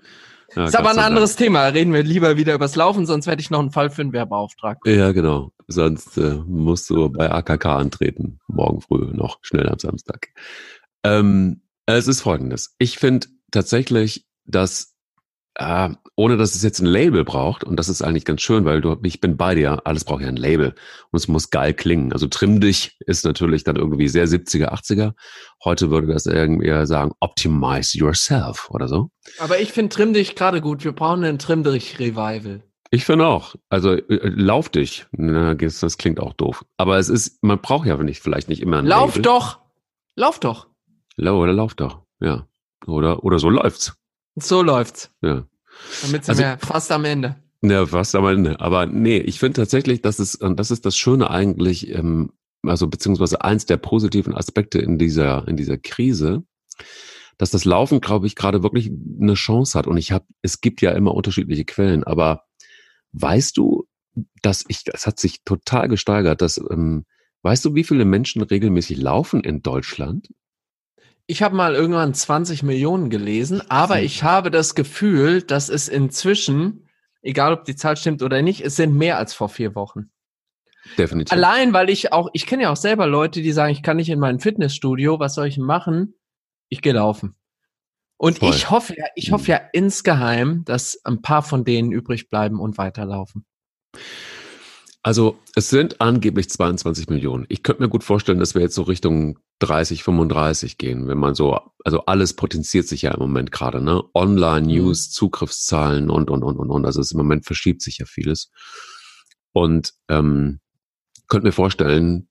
Ja, 0.55 0.65
ist 0.65 0.75
aber 0.75 0.91
ein 0.91 0.99
anderes 0.99 1.35
Thema. 1.35 1.67
Reden 1.67 1.93
wir 1.93 2.03
lieber 2.03 2.35
wieder 2.35 2.53
übers 2.53 2.75
Laufen, 2.75 3.05
sonst 3.05 3.27
werde 3.27 3.41
ich 3.41 3.51
noch 3.51 3.59
einen 3.59 3.71
Fall 3.71 3.89
für 3.89 4.01
einen 4.01 4.13
Werbeauftrag. 4.13 4.79
Ja, 4.85 5.11
genau. 5.11 5.51
Sonst 5.67 6.17
äh, 6.17 6.35
musst 6.45 6.89
du 6.89 7.09
bei 7.09 7.31
AKK 7.31 7.65
antreten. 7.65 8.39
Morgen 8.47 8.81
früh 8.81 9.13
noch, 9.13 9.39
schnell 9.41 9.69
am 9.69 9.79
Samstag. 9.79 10.27
Ähm, 11.03 11.61
es 11.85 12.07
ist 12.07 12.21
folgendes. 12.21 12.75
Ich 12.77 12.97
finde 12.97 13.27
tatsächlich, 13.51 14.25
dass 14.45 14.93
äh, 15.55 15.89
ohne 16.21 16.37
dass 16.37 16.53
es 16.53 16.61
jetzt 16.61 16.79
ein 16.79 16.85
Label 16.85 17.23
braucht, 17.23 17.63
und 17.63 17.77
das 17.77 17.89
ist 17.89 18.03
eigentlich 18.03 18.25
ganz 18.25 18.41
schön, 18.41 18.63
weil 18.63 18.79
du, 18.79 18.95
ich 19.01 19.21
bin 19.21 19.37
bei 19.37 19.55
dir, 19.55 19.81
alles 19.85 20.03
braucht 20.03 20.21
ja 20.21 20.27
ein 20.27 20.35
Label 20.35 20.75
und 21.09 21.17
es 21.17 21.27
muss 21.27 21.49
geil 21.49 21.73
klingen. 21.73 22.13
Also 22.13 22.27
trimm 22.27 22.61
dich 22.61 22.95
ist 23.07 23.25
natürlich 23.25 23.63
dann 23.63 23.75
irgendwie 23.75 24.07
sehr 24.07 24.27
70er, 24.27 24.67
80er. 24.71 25.13
Heute 25.65 25.89
würde 25.89 26.05
das 26.13 26.27
irgendwie 26.27 26.67
eher 26.67 26.85
sagen, 26.85 27.13
optimize 27.21 27.97
yourself 27.97 28.69
oder 28.69 28.87
so. 28.87 29.09
Aber 29.39 29.59
ich 29.59 29.71
finde 29.71 29.89
Trimm 29.89 30.13
dich 30.13 30.35
gerade 30.35 30.61
gut. 30.61 30.83
Wir 30.83 30.91
brauchen 30.91 31.23
einen 31.23 31.39
Trimm 31.39 31.63
dich 31.63 31.97
Revival. 31.97 32.61
Ich 32.91 33.03
finde 33.03 33.25
auch. 33.25 33.55
Also 33.69 33.93
äh, 33.93 34.29
lauf 34.29 34.69
dich. 34.69 35.07
Na, 35.13 35.55
das 35.55 35.79
das 35.79 35.97
klingt 35.97 36.19
auch 36.19 36.33
doof. 36.33 36.63
Aber 36.77 36.99
es 36.99 37.09
ist, 37.09 37.41
man 37.41 37.59
braucht 37.59 37.87
ja 37.87 37.97
nicht, 37.97 38.21
vielleicht 38.21 38.47
nicht 38.47 38.61
immer 38.61 38.77
ein 38.77 38.85
Lauf 38.85 39.15
Label. 39.15 39.23
doch! 39.23 39.59
Lauf 40.15 40.39
doch! 40.39 40.67
Lau 41.15 41.41
oder 41.41 41.53
lauf 41.53 41.73
doch. 41.73 42.03
Ja. 42.19 42.47
Oder, 42.85 43.23
oder 43.23 43.39
so 43.39 43.49
läuft's. 43.49 43.95
So 44.35 44.61
läuft's. 44.61 45.11
Ja. 45.23 45.47
Damit 46.01 46.25
sind 46.25 46.31
Also- 46.31 46.43
wir 46.43 46.57
fast 46.59 46.91
am 46.91 47.05
Ende. 47.05 47.35
Ja, 47.63 47.85
fast 47.85 48.15
am 48.15 48.25
Ende. 48.25 48.59
Aber 48.59 48.87
nee, 48.87 49.17
ich 49.19 49.39
finde 49.39 49.61
tatsächlich, 49.61 50.01
dass 50.01 50.17
es, 50.19 50.35
und 50.35 50.59
das 50.59 50.71
ist 50.71 50.85
das 50.85 50.97
Schöne 50.97 51.29
eigentlich, 51.29 51.89
ähm, 51.89 52.31
also 52.63 52.87
beziehungsweise 52.87 53.43
eins 53.43 53.65
der 53.65 53.77
positiven 53.77 54.33
Aspekte 54.33 54.79
in 54.79 54.97
dieser, 54.97 55.47
in 55.47 55.57
dieser 55.57 55.77
Krise, 55.77 56.43
dass 57.37 57.51
das 57.51 57.65
Laufen, 57.65 58.01
glaube 58.01 58.27
ich, 58.27 58.35
gerade 58.35 58.63
wirklich 58.63 58.91
eine 59.19 59.35
Chance 59.35 59.77
hat. 59.77 59.87
Und 59.87 59.97
ich 59.97 60.11
habe, 60.11 60.25
es 60.41 60.61
gibt 60.61 60.81
ja 60.81 60.91
immer 60.91 61.13
unterschiedliche 61.13 61.65
Quellen, 61.65 62.03
aber 62.03 62.43
weißt 63.13 63.57
du, 63.57 63.87
dass 64.41 64.65
ich, 64.67 64.83
das 64.83 65.05
hat 65.05 65.19
sich 65.19 65.43
total 65.43 65.87
gesteigert, 65.87 66.41
dass, 66.41 66.57
ähm, 66.57 67.05
weißt 67.43 67.63
du, 67.65 67.75
wie 67.75 67.83
viele 67.83 68.05
Menschen 68.05 68.41
regelmäßig 68.41 68.97
laufen 68.97 69.41
in 69.41 69.61
Deutschland? 69.61 70.29
Ich 71.31 71.41
habe 71.41 71.55
mal 71.55 71.75
irgendwann 71.75 72.13
20 72.13 72.61
Millionen 72.61 73.09
gelesen, 73.09 73.61
aber 73.69 74.01
ich 74.01 74.21
habe 74.21 74.51
das 74.51 74.75
Gefühl, 74.75 75.41
dass 75.41 75.69
es 75.69 75.87
inzwischen, 75.87 76.89
egal 77.21 77.53
ob 77.53 77.63
die 77.63 77.77
Zahl 77.77 77.95
stimmt 77.95 78.21
oder 78.21 78.41
nicht, 78.41 78.59
es 78.59 78.75
sind 78.75 78.93
mehr 78.97 79.17
als 79.17 79.33
vor 79.33 79.47
vier 79.47 79.73
Wochen. 79.73 80.11
Definitiv. 80.97 81.31
Allein, 81.31 81.71
weil 81.71 81.89
ich 81.89 82.11
auch, 82.11 82.27
ich 82.33 82.45
kenne 82.45 82.63
ja 82.63 82.69
auch 82.69 82.75
selber 82.75 83.07
Leute, 83.07 83.41
die 83.41 83.53
sagen, 83.53 83.71
ich 83.71 83.81
kann 83.81 83.95
nicht 83.95 84.09
in 84.09 84.19
mein 84.19 84.41
Fitnessstudio, 84.41 85.21
was 85.21 85.35
soll 85.35 85.47
ich 85.47 85.57
machen? 85.57 86.15
Ich 86.67 86.81
gehe 86.81 86.91
laufen. 86.91 87.37
Und 88.17 88.39
Voll. 88.39 88.49
ich 88.49 88.69
hoffe 88.69 88.93
ja, 88.97 89.05
ich 89.15 89.31
hoffe 89.31 89.51
ja 89.51 89.61
insgeheim, 89.71 90.65
dass 90.65 90.99
ein 91.05 91.21
paar 91.21 91.43
von 91.43 91.63
denen 91.63 91.93
übrig 91.93 92.29
bleiben 92.29 92.59
und 92.59 92.77
weiterlaufen. 92.77 93.45
Also 95.01 95.39
es 95.55 95.69
sind 95.69 96.01
angeblich 96.01 96.49
22 96.49 97.07
Millionen. 97.07 97.45
Ich 97.47 97.63
könnte 97.63 97.83
mir 97.83 97.89
gut 97.89 98.03
vorstellen, 98.03 98.39
dass 98.39 98.53
wir 98.53 98.61
jetzt 98.61 98.75
so 98.75 98.81
Richtung 98.81 99.39
30, 99.61 100.03
35 100.03 100.77
gehen, 100.77 101.07
wenn 101.07 101.19
man 101.19 101.35
so, 101.35 101.59
also 101.85 102.05
alles 102.05 102.35
potenziert 102.35 102.87
sich 102.87 103.03
ja 103.03 103.11
im 103.11 103.19
Moment 103.19 103.51
gerade, 103.51 103.81
ne? 103.81 104.03
Online, 104.13 104.67
News, 104.67 105.11
Zugriffszahlen 105.11 106.09
und, 106.09 106.29
und, 106.31 106.43
und, 106.43 106.57
und, 106.57 106.69
und. 106.69 106.85
Also 106.85 106.99
es 106.99 107.11
im 107.11 107.17
Moment 107.17 107.45
verschiebt 107.45 107.81
sich 107.81 107.99
ja 107.99 108.05
vieles. 108.05 108.51
Und 109.53 109.93
ähm, 110.09 110.59
könnte 111.27 111.47
mir 111.47 111.51
vorstellen, 111.51 112.27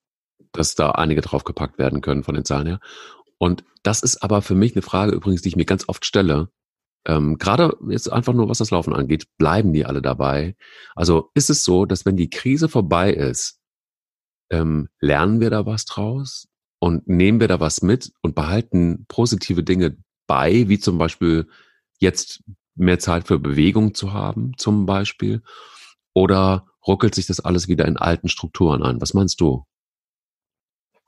dass 0.53 0.75
da 0.75 0.91
einige 0.91 1.21
draufgepackt 1.21 1.79
werden 1.79 2.01
können 2.01 2.25
von 2.25 2.35
den 2.35 2.45
Zahlen 2.45 2.67
her. 2.67 2.81
Und 3.39 3.65
das 3.85 4.03
ist 4.03 4.23
aber 4.23 4.43
für 4.43 4.57
mich 4.57 4.75
eine 4.75 4.83
Frage 4.83 5.13
übrigens, 5.13 5.43
die 5.43 5.49
ich 5.49 5.57
mir 5.57 5.65
ganz 5.65 5.89
oft 5.89 6.05
stelle. 6.05 6.51
Ähm, 7.07 7.39
Gerade 7.39 7.77
jetzt 7.89 8.13
einfach 8.13 8.33
nur, 8.33 8.49
was 8.49 8.59
das 8.59 8.73
Laufen 8.73 8.93
angeht, 8.93 9.27
bleiben 9.39 9.73
die 9.73 9.87
alle 9.87 10.03
dabei? 10.03 10.57
Also 10.97 11.31
ist 11.35 11.49
es 11.49 11.63
so, 11.63 11.87
dass 11.87 12.05
wenn 12.05 12.17
die 12.17 12.29
Krise 12.29 12.69
vorbei 12.69 13.13
ist, 13.13 13.61
ähm, 14.51 14.89
lernen 14.99 15.41
wir 15.41 15.51
da 15.51 15.65
was 15.65 15.85
draus 15.85 16.50
und 16.81 17.07
nehmen 17.07 17.39
wir 17.39 17.47
da 17.47 17.61
was 17.61 17.83
mit 17.83 18.13
und 18.23 18.35
behalten 18.35 19.05
positive 19.07 19.63
Dinge 19.63 19.97
bei, 20.27 20.69
wie 20.69 20.79
zum 20.79 20.99
Beispiel 20.99 21.47
jetzt 21.99 22.43
mehr 22.75 22.99
Zeit 22.99 23.29
für 23.29 23.39
Bewegung 23.39 23.95
zu 23.95 24.13
haben, 24.13 24.55
zum 24.57 24.87
Beispiel? 24.87 25.43
Oder 26.15 26.67
ruckelt 26.87 27.15
sich 27.15 27.27
das 27.27 27.41
alles 27.41 27.69
wieder 27.69 27.87
in 27.87 27.97
alten 27.97 28.29
Strukturen 28.29 28.83
an? 28.83 29.01
Was 29.01 29.15
meinst 29.15 29.41
du? 29.41 29.65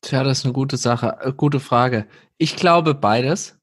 Tja, 0.02 0.22
das 0.22 0.38
ist 0.38 0.44
eine 0.44 0.52
gute 0.52 0.76
Sache, 0.76 1.18
äh, 1.20 1.32
gute 1.32 1.60
Frage. 1.60 2.06
Ich 2.36 2.56
glaube 2.56 2.94
beides. 2.94 3.58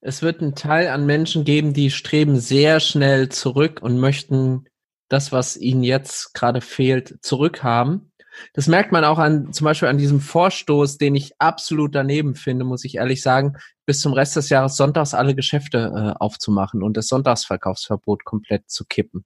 Es 0.00 0.22
wird 0.22 0.40
einen 0.40 0.54
Teil 0.54 0.88
an 0.88 1.06
Menschen 1.06 1.44
geben, 1.44 1.72
die 1.72 1.90
streben 1.90 2.38
sehr 2.38 2.80
schnell 2.80 3.28
zurück 3.28 3.80
und 3.82 3.98
möchten 3.98 4.64
das, 5.08 5.32
was 5.32 5.56
ihnen 5.56 5.82
jetzt 5.82 6.34
gerade 6.34 6.60
fehlt, 6.60 7.18
zurückhaben. 7.22 8.07
Das 8.52 8.66
merkt 8.66 8.92
man 8.92 9.04
auch 9.04 9.18
an, 9.18 9.52
zum 9.52 9.64
Beispiel 9.64 9.88
an 9.88 9.98
diesem 9.98 10.20
Vorstoß, 10.20 10.98
den 10.98 11.14
ich 11.14 11.32
absolut 11.38 11.94
daneben 11.94 12.34
finde, 12.34 12.64
muss 12.64 12.84
ich 12.84 12.96
ehrlich 12.96 13.22
sagen, 13.22 13.56
bis 13.86 14.00
zum 14.00 14.12
Rest 14.12 14.36
des 14.36 14.48
Jahres 14.48 14.76
sonntags 14.76 15.14
alle 15.14 15.34
Geschäfte 15.34 15.78
äh, 15.78 16.18
aufzumachen 16.18 16.82
und 16.82 16.96
das 16.96 17.08
Sonntagsverkaufsverbot 17.08 18.24
komplett 18.24 18.70
zu 18.70 18.84
kippen. 18.84 19.24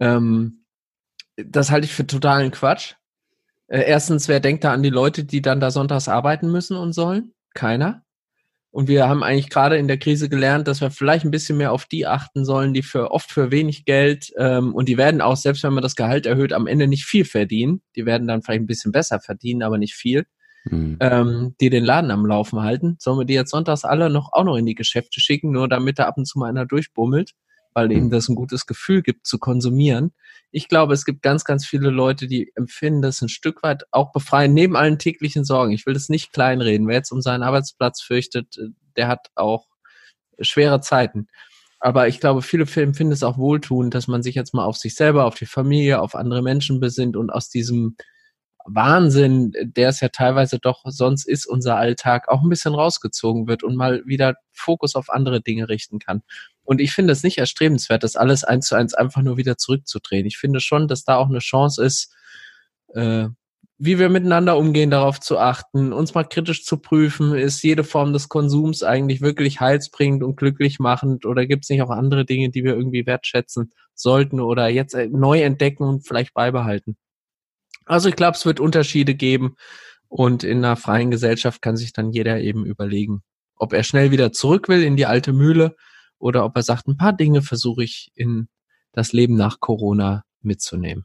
Ähm, 0.00 0.64
das 1.36 1.70
halte 1.70 1.86
ich 1.86 1.94
für 1.94 2.06
totalen 2.06 2.50
Quatsch. 2.50 2.94
Äh, 3.68 3.82
erstens, 3.82 4.28
wer 4.28 4.40
denkt 4.40 4.64
da 4.64 4.72
an 4.72 4.82
die 4.82 4.90
Leute, 4.90 5.24
die 5.24 5.42
dann 5.42 5.60
da 5.60 5.70
sonntags 5.70 6.08
arbeiten 6.08 6.50
müssen 6.50 6.76
und 6.76 6.92
sollen? 6.92 7.32
Keiner. 7.54 8.02
Und 8.70 8.86
wir 8.88 9.08
haben 9.08 9.22
eigentlich 9.22 9.48
gerade 9.48 9.76
in 9.78 9.88
der 9.88 9.98
Krise 9.98 10.28
gelernt, 10.28 10.68
dass 10.68 10.80
wir 10.80 10.90
vielleicht 10.90 11.24
ein 11.24 11.30
bisschen 11.30 11.56
mehr 11.56 11.72
auf 11.72 11.86
die 11.86 12.06
achten 12.06 12.44
sollen, 12.44 12.74
die 12.74 12.82
für 12.82 13.10
oft 13.10 13.30
für 13.32 13.50
wenig 13.50 13.84
Geld 13.86 14.30
ähm, 14.36 14.74
und 14.74 14.88
die 14.88 14.98
werden 14.98 15.20
auch, 15.22 15.36
selbst 15.36 15.62
wenn 15.64 15.72
man 15.72 15.82
das 15.82 15.96
Gehalt 15.96 16.26
erhöht, 16.26 16.52
am 16.52 16.66
Ende 16.66 16.86
nicht 16.86 17.04
viel 17.06 17.24
verdienen. 17.24 17.80
Die 17.96 18.04
werden 18.06 18.28
dann 18.28 18.42
vielleicht 18.42 18.60
ein 18.62 18.66
bisschen 18.66 18.92
besser 18.92 19.20
verdienen, 19.20 19.62
aber 19.62 19.78
nicht 19.78 19.94
viel, 19.94 20.26
Hm. 20.68 20.96
ähm, 21.00 21.54
die 21.60 21.70
den 21.70 21.84
Laden 21.84 22.10
am 22.10 22.26
Laufen 22.26 22.60
halten. 22.62 22.96
Sollen 22.98 23.18
wir 23.18 23.24
die 23.24 23.34
jetzt 23.34 23.50
sonntags 23.50 23.84
alle 23.84 24.10
noch 24.10 24.32
auch 24.32 24.44
noch 24.44 24.56
in 24.56 24.66
die 24.66 24.74
Geschäfte 24.74 25.20
schicken, 25.20 25.50
nur 25.52 25.68
damit 25.68 25.98
da 25.98 26.04
ab 26.06 26.18
und 26.18 26.26
zu 26.26 26.38
mal 26.38 26.48
einer 26.50 26.66
durchbummelt, 26.66 27.32
weil 27.74 27.90
ihnen 27.92 28.04
Hm. 28.06 28.10
das 28.10 28.28
ein 28.28 28.34
gutes 28.34 28.66
Gefühl 28.66 29.02
gibt 29.02 29.26
zu 29.26 29.38
konsumieren. 29.38 30.12
Ich 30.50 30.68
glaube, 30.68 30.94
es 30.94 31.04
gibt 31.04 31.22
ganz, 31.22 31.44
ganz 31.44 31.66
viele 31.66 31.90
Leute, 31.90 32.26
die 32.26 32.52
empfinden 32.54 33.02
das 33.02 33.20
ein 33.20 33.28
Stück 33.28 33.62
weit 33.62 33.84
auch 33.90 34.12
befreien, 34.12 34.54
neben 34.54 34.76
allen 34.76 34.98
täglichen 34.98 35.44
Sorgen. 35.44 35.72
Ich 35.72 35.84
will 35.86 35.94
das 35.94 36.08
nicht 36.08 36.32
kleinreden. 36.32 36.88
Wer 36.88 36.96
jetzt 36.96 37.12
um 37.12 37.20
seinen 37.20 37.42
Arbeitsplatz 37.42 38.00
fürchtet, 38.00 38.56
äh, 38.58 38.68
der 38.96 39.08
hat 39.08 39.28
auch 39.34 39.66
schwere 40.40 40.80
Zeiten. 40.80 41.28
Aber 41.80 42.08
ich 42.08 42.20
glaube, 42.20 42.42
viele 42.42 42.66
Filme 42.66 42.94
finden 42.94 43.12
es 43.12 43.22
auch 43.22 43.38
wohltuend, 43.38 43.94
dass 43.94 44.08
man 44.08 44.22
sich 44.22 44.34
jetzt 44.34 44.54
mal 44.54 44.64
auf 44.64 44.76
sich 44.76 44.94
selber, 44.94 45.26
auf 45.26 45.36
die 45.36 45.46
Familie, 45.46 46.00
auf 46.00 46.14
andere 46.14 46.42
Menschen 46.42 46.80
besinnt 46.80 47.16
und 47.16 47.30
aus 47.30 47.50
diesem 47.50 47.96
Wahnsinn, 48.66 49.52
der 49.62 49.90
es 49.90 50.00
ja 50.00 50.08
teilweise 50.08 50.58
doch 50.58 50.82
sonst 50.86 51.26
ist, 51.26 51.46
unser 51.46 51.76
Alltag, 51.76 52.28
auch 52.28 52.42
ein 52.42 52.48
bisschen 52.48 52.74
rausgezogen 52.74 53.46
wird 53.48 53.62
und 53.62 53.76
mal 53.76 54.02
wieder 54.06 54.36
Fokus 54.52 54.94
auf 54.94 55.10
andere 55.10 55.40
Dinge 55.40 55.68
richten 55.68 55.98
kann. 55.98 56.22
Und 56.68 56.82
ich 56.82 56.92
finde 56.92 57.14
es 57.14 57.22
nicht 57.22 57.38
erstrebenswert, 57.38 58.02
das 58.04 58.14
alles 58.14 58.44
eins 58.44 58.66
zu 58.68 58.74
eins 58.76 58.92
einfach 58.92 59.22
nur 59.22 59.38
wieder 59.38 59.56
zurückzudrehen. 59.56 60.26
Ich 60.26 60.36
finde 60.36 60.60
schon, 60.60 60.86
dass 60.86 61.02
da 61.02 61.16
auch 61.16 61.30
eine 61.30 61.38
Chance 61.38 61.82
ist, 61.82 62.14
äh, 62.94 63.28
wie 63.78 63.98
wir 63.98 64.10
miteinander 64.10 64.58
umgehen, 64.58 64.90
darauf 64.90 65.18
zu 65.18 65.38
achten, 65.38 65.94
uns 65.94 66.12
mal 66.12 66.24
kritisch 66.24 66.66
zu 66.66 66.76
prüfen, 66.76 67.34
ist 67.34 67.62
jede 67.62 67.84
Form 67.84 68.12
des 68.12 68.28
Konsums 68.28 68.82
eigentlich 68.82 69.22
wirklich 69.22 69.60
heilsbringend 69.60 70.22
und 70.22 70.36
glücklich 70.36 70.78
machend 70.78 71.24
oder 71.24 71.46
gibt 71.46 71.64
es 71.64 71.70
nicht 71.70 71.80
auch 71.80 71.88
andere 71.90 72.26
Dinge, 72.26 72.50
die 72.50 72.64
wir 72.64 72.74
irgendwie 72.74 73.06
wertschätzen 73.06 73.72
sollten 73.94 74.38
oder 74.38 74.68
jetzt 74.68 74.94
äh, 74.94 75.08
neu 75.08 75.40
entdecken 75.40 75.84
und 75.84 76.06
vielleicht 76.06 76.34
beibehalten? 76.34 76.98
Also 77.86 78.10
ich 78.10 78.16
glaube, 78.16 78.36
es 78.36 78.44
wird 78.44 78.60
Unterschiede 78.60 79.14
geben 79.14 79.56
Und 80.08 80.44
in 80.44 80.58
einer 80.58 80.76
freien 80.76 81.10
Gesellschaft 81.10 81.62
kann 81.62 81.78
sich 81.78 81.94
dann 81.94 82.12
jeder 82.12 82.40
eben 82.40 82.66
überlegen, 82.66 83.22
ob 83.56 83.72
er 83.72 83.84
schnell 83.84 84.10
wieder 84.10 84.32
zurück 84.32 84.68
will 84.68 84.82
in 84.82 84.96
die 84.96 85.06
alte 85.06 85.32
Mühle 85.32 85.76
oder 86.18 86.44
ob 86.44 86.56
er 86.56 86.62
sagt, 86.62 86.88
ein 86.88 86.96
paar 86.96 87.12
Dinge 87.12 87.42
versuche 87.42 87.84
ich 87.84 88.10
in 88.14 88.48
das 88.92 89.12
Leben 89.12 89.36
nach 89.36 89.60
Corona 89.60 90.24
mitzunehmen. 90.40 91.04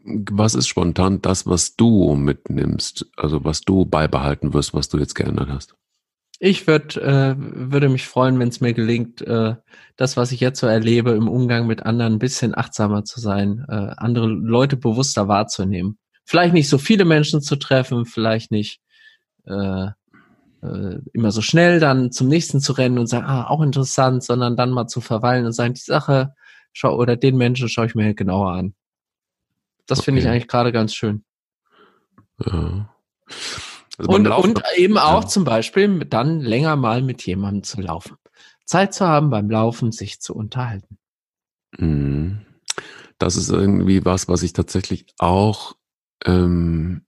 Was 0.00 0.54
ist 0.54 0.68
spontan 0.68 1.20
das, 1.22 1.46
was 1.46 1.76
du 1.76 2.14
mitnimmst, 2.14 3.06
also 3.16 3.44
was 3.44 3.60
du 3.62 3.84
beibehalten 3.84 4.54
wirst, 4.54 4.72
was 4.72 4.88
du 4.88 4.98
jetzt 4.98 5.14
geändert 5.14 5.48
hast? 5.48 5.74
Ich 6.40 6.68
würd, 6.68 6.96
äh, 6.96 7.34
würde 7.36 7.88
mich 7.88 8.06
freuen, 8.06 8.38
wenn 8.38 8.48
es 8.48 8.60
mir 8.60 8.72
gelingt, 8.72 9.22
äh, 9.22 9.56
das, 9.96 10.16
was 10.16 10.30
ich 10.30 10.38
jetzt 10.38 10.60
so 10.60 10.68
erlebe, 10.68 11.10
im 11.10 11.28
Umgang 11.28 11.66
mit 11.66 11.84
anderen 11.84 12.14
ein 12.14 12.18
bisschen 12.20 12.56
achtsamer 12.56 13.04
zu 13.04 13.18
sein, 13.20 13.64
äh, 13.68 13.94
andere 13.96 14.28
Leute 14.28 14.76
bewusster 14.76 15.26
wahrzunehmen. 15.26 15.98
Vielleicht 16.24 16.54
nicht 16.54 16.68
so 16.68 16.78
viele 16.78 17.04
Menschen 17.04 17.40
zu 17.40 17.56
treffen, 17.56 18.04
vielleicht 18.04 18.52
nicht 18.52 18.80
äh, 19.46 19.88
äh, 20.62 20.98
immer 21.12 21.30
so 21.30 21.40
schnell 21.40 21.80
dann 21.80 22.12
zum 22.12 22.28
nächsten 22.28 22.60
zu 22.60 22.72
rennen 22.72 22.98
und 22.98 23.06
sagen, 23.06 23.26
ah, 23.26 23.46
auch 23.48 23.62
interessant, 23.62 24.24
sondern 24.24 24.56
dann 24.56 24.70
mal 24.70 24.86
zu 24.86 25.00
verweilen 25.00 25.46
und 25.46 25.52
sagen, 25.52 25.74
die 25.74 25.80
Sache 25.80 26.34
schau 26.72 26.96
oder 26.96 27.16
den 27.16 27.36
Menschen 27.36 27.68
schaue 27.68 27.86
ich 27.86 27.94
mir 27.94 28.14
genauer 28.14 28.52
an. 28.52 28.74
Das 29.86 30.00
okay. 30.00 30.06
finde 30.06 30.20
ich 30.20 30.28
eigentlich 30.28 30.48
gerade 30.48 30.72
ganz 30.72 30.94
schön. 30.94 31.24
Ja. 32.44 32.94
Also 33.98 34.10
und, 34.10 34.28
und 34.28 34.62
eben 34.76 34.96
auch 34.96 35.22
ja. 35.22 35.28
zum 35.28 35.44
Beispiel 35.44 36.04
dann 36.04 36.40
länger 36.40 36.76
mal 36.76 37.02
mit 37.02 37.26
jemandem 37.26 37.64
zu 37.64 37.80
laufen. 37.80 38.16
Zeit 38.64 38.94
zu 38.94 39.06
haben 39.06 39.30
beim 39.30 39.50
Laufen, 39.50 39.92
sich 39.92 40.20
zu 40.20 40.34
unterhalten. 40.34 40.98
Mhm. 41.76 42.42
Das 43.18 43.36
ist 43.36 43.48
irgendwie 43.48 44.04
was, 44.04 44.28
was 44.28 44.42
ich 44.42 44.52
tatsächlich 44.52 45.06
auch, 45.18 45.74
ähm, 46.24 47.04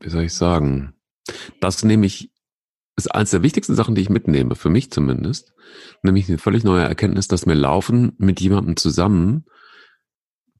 wie 0.00 0.08
soll 0.08 0.24
ich 0.24 0.34
sagen, 0.34 0.94
das 1.60 1.82
nehme 1.84 2.06
ich, 2.06 2.30
ist 2.96 3.14
eines 3.14 3.30
der 3.30 3.42
wichtigsten 3.42 3.74
Sachen, 3.74 3.94
die 3.94 4.02
ich 4.02 4.10
mitnehme, 4.10 4.54
für 4.54 4.70
mich 4.70 4.90
zumindest, 4.90 5.52
nämlich 6.02 6.28
eine 6.28 6.38
völlig 6.38 6.64
neue 6.64 6.82
Erkenntnis, 6.82 7.28
dass 7.28 7.46
mir 7.46 7.54
Laufen 7.54 8.12
mit 8.18 8.40
jemandem 8.40 8.76
zusammen 8.76 9.46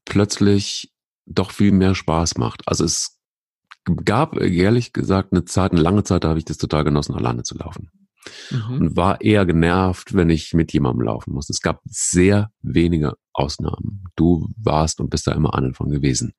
plötzlich 0.05 0.91
doch 1.25 1.51
viel 1.51 1.71
mehr 1.71 1.95
Spaß 1.95 2.37
macht. 2.37 2.67
Also 2.67 2.83
es 2.83 3.19
gab 4.05 4.39
ehrlich 4.39 4.93
gesagt 4.93 5.31
eine 5.31 5.45
Zeit, 5.45 5.71
eine 5.71 5.81
lange 5.81 6.03
Zeit, 6.03 6.23
da 6.23 6.29
habe 6.29 6.39
ich 6.39 6.45
das 6.45 6.57
total 6.57 6.83
genossen, 6.83 7.15
alleine 7.15 7.43
zu 7.43 7.57
laufen. 7.57 7.89
Mhm. 8.51 8.73
Und 8.73 8.95
war 8.97 9.21
eher 9.21 9.45
genervt, 9.45 10.13
wenn 10.13 10.29
ich 10.29 10.53
mit 10.53 10.73
jemandem 10.73 11.07
laufen 11.07 11.33
musste. 11.33 11.53
Es 11.53 11.61
gab 11.61 11.81
sehr 11.85 12.51
wenige 12.61 13.13
Ausnahmen. 13.33 14.03
Du 14.15 14.47
warst 14.57 14.99
und 14.99 15.09
bist 15.09 15.27
da 15.27 15.31
immer 15.31 15.55
einer 15.55 15.73
von 15.73 15.89
gewesen. 15.89 16.33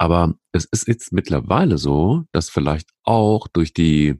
Aber 0.00 0.34
es 0.52 0.64
ist 0.64 0.86
jetzt 0.86 1.12
mittlerweile 1.12 1.76
so, 1.76 2.22
dass 2.30 2.50
vielleicht 2.50 2.88
auch 3.02 3.48
durch 3.48 3.74
die 3.74 4.14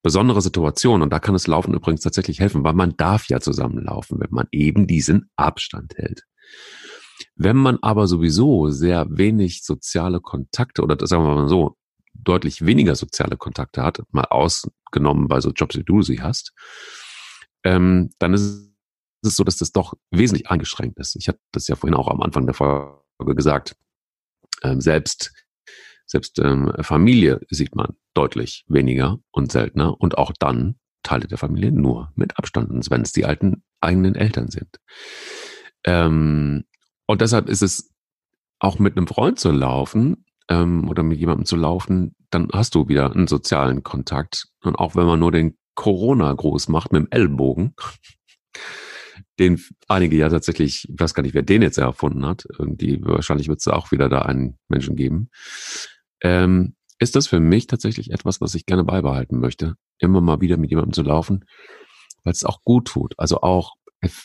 besondere 0.00 0.40
Situation, 0.40 1.02
und 1.02 1.12
da 1.12 1.18
kann 1.18 1.34
das 1.34 1.48
Laufen 1.48 1.74
übrigens 1.74 2.02
tatsächlich 2.02 2.38
helfen, 2.38 2.62
weil 2.62 2.74
man 2.74 2.96
darf 2.96 3.28
ja 3.28 3.40
zusammenlaufen, 3.40 4.20
wenn 4.20 4.30
man 4.30 4.46
eben 4.52 4.86
diesen 4.86 5.28
Abstand 5.34 5.96
hält. 5.96 6.22
Wenn 7.34 7.56
man 7.56 7.78
aber 7.82 8.06
sowieso 8.06 8.70
sehr 8.70 9.04
wenig 9.10 9.64
soziale 9.64 10.20
Kontakte 10.20 10.82
oder 10.82 11.04
sagen 11.04 11.24
wir 11.24 11.34
mal 11.34 11.48
so, 11.48 11.76
deutlich 12.14 12.64
weniger 12.64 12.94
soziale 12.94 13.36
Kontakte 13.36 13.82
hat, 13.82 14.04
mal 14.12 14.26
ausgenommen 14.26 15.26
bei 15.26 15.40
so 15.40 15.50
Jobs, 15.50 15.76
wie 15.76 15.82
du 15.82 16.02
sie 16.02 16.22
hast, 16.22 16.52
ähm, 17.64 18.10
dann 18.20 18.32
ist 18.32 18.70
es 19.22 19.34
so, 19.34 19.42
dass 19.42 19.56
das 19.56 19.72
doch 19.72 19.94
wesentlich 20.12 20.48
eingeschränkt 20.48 21.00
ist. 21.00 21.16
Ich 21.16 21.26
hatte 21.26 21.40
das 21.50 21.66
ja 21.66 21.74
vorhin 21.74 21.96
auch 21.96 22.06
am 22.06 22.22
Anfang 22.22 22.46
der 22.46 22.54
Folge 22.54 23.34
gesagt. 23.34 23.74
Ähm, 24.62 24.80
selbst 24.80 25.32
selbst 26.06 26.38
ähm, 26.38 26.72
Familie 26.80 27.40
sieht 27.50 27.74
man 27.74 27.96
deutlich 28.14 28.64
weniger 28.68 29.18
und 29.32 29.50
seltener 29.50 30.00
und 30.00 30.16
auch 30.16 30.32
dann 30.38 30.76
Teile 31.02 31.26
der 31.26 31.38
Familie 31.38 31.72
nur 31.72 32.12
mit 32.14 32.38
Abstand, 32.38 32.90
wenn 32.90 33.02
es 33.02 33.12
die 33.12 33.24
alten 33.24 33.62
eigenen 33.80 34.14
Eltern 34.14 34.48
sind. 34.48 34.78
Ähm, 35.84 36.64
und 37.06 37.20
deshalb 37.20 37.48
ist 37.48 37.62
es 37.62 37.92
auch 38.58 38.78
mit 38.78 38.96
einem 38.96 39.06
Freund 39.06 39.38
zu 39.38 39.50
laufen 39.50 40.24
ähm, 40.48 40.88
oder 40.88 41.02
mit 41.02 41.18
jemandem 41.18 41.44
zu 41.44 41.56
laufen, 41.56 42.14
dann 42.30 42.48
hast 42.52 42.74
du 42.74 42.88
wieder 42.88 43.12
einen 43.12 43.26
sozialen 43.26 43.82
Kontakt. 43.82 44.46
Und 44.62 44.76
auch 44.76 44.96
wenn 44.96 45.06
man 45.06 45.20
nur 45.20 45.32
den 45.32 45.56
Corona-Gruß 45.74 46.68
macht 46.68 46.92
mit 46.92 47.02
dem 47.02 47.08
Ellbogen, 47.10 47.74
den 49.38 49.60
einige 49.88 50.16
ja 50.16 50.28
tatsächlich, 50.28 50.86
ich 50.88 51.00
weiß 51.00 51.14
gar 51.14 51.22
nicht, 51.22 51.34
wer 51.34 51.42
den 51.42 51.62
jetzt 51.62 51.78
erfunden 51.78 52.26
hat, 52.26 52.46
irgendwie, 52.58 53.00
wahrscheinlich 53.02 53.48
wird 53.48 53.60
es 53.60 53.68
auch 53.68 53.92
wieder 53.92 54.08
da 54.08 54.22
einen 54.22 54.58
Menschen 54.68 54.96
geben, 54.96 55.30
ähm, 56.22 56.74
ist 56.98 57.16
das 57.16 57.26
für 57.26 57.40
mich 57.40 57.66
tatsächlich 57.66 58.10
etwas, 58.10 58.40
was 58.40 58.54
ich 58.54 58.66
gerne 58.66 58.84
beibehalten 58.84 59.38
möchte, 59.38 59.74
immer 59.98 60.20
mal 60.20 60.40
wieder 60.40 60.56
mit 60.56 60.70
jemandem 60.70 60.92
zu 60.92 61.02
laufen, 61.02 61.44
weil 62.24 62.32
es 62.32 62.44
auch 62.44 62.62
gut 62.62 62.88
tut. 62.88 63.14
Also 63.18 63.40
auch 63.42 63.74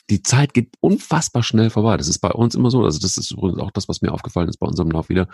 die 0.10 0.22
Zeit 0.22 0.54
geht 0.54 0.76
unfassbar 0.80 1.44
schnell 1.44 1.70
vorbei. 1.70 1.98
Das 1.98 2.08
ist 2.08 2.20
bei 2.20 2.32
uns 2.32 2.56
immer 2.56 2.70
so. 2.70 2.84
Also 2.84 3.00
das 3.00 3.18
ist 3.18 3.32
übrigens 3.32 3.60
auch 3.60 3.72
das, 3.72 3.88
was 3.88 4.02
mir 4.02 4.12
aufgefallen 4.12 4.50
ist 4.50 4.58
bei 4.58 4.68
unserem 4.68 4.92
Lauf 4.92 5.10
wieder. 5.10 5.28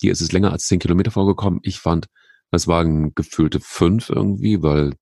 Hier 0.00 0.12
ist 0.12 0.20
es 0.20 0.32
länger 0.32 0.52
als 0.52 0.66
zehn 0.66 0.78
Kilometer 0.78 1.10
vorgekommen. 1.10 1.60
Ich 1.62 1.78
fand, 1.78 2.06
es 2.50 2.66
waren 2.66 3.14
gefühlte 3.14 3.60
fünf 3.60 4.10
irgendwie, 4.10 4.62
weil 4.62 4.94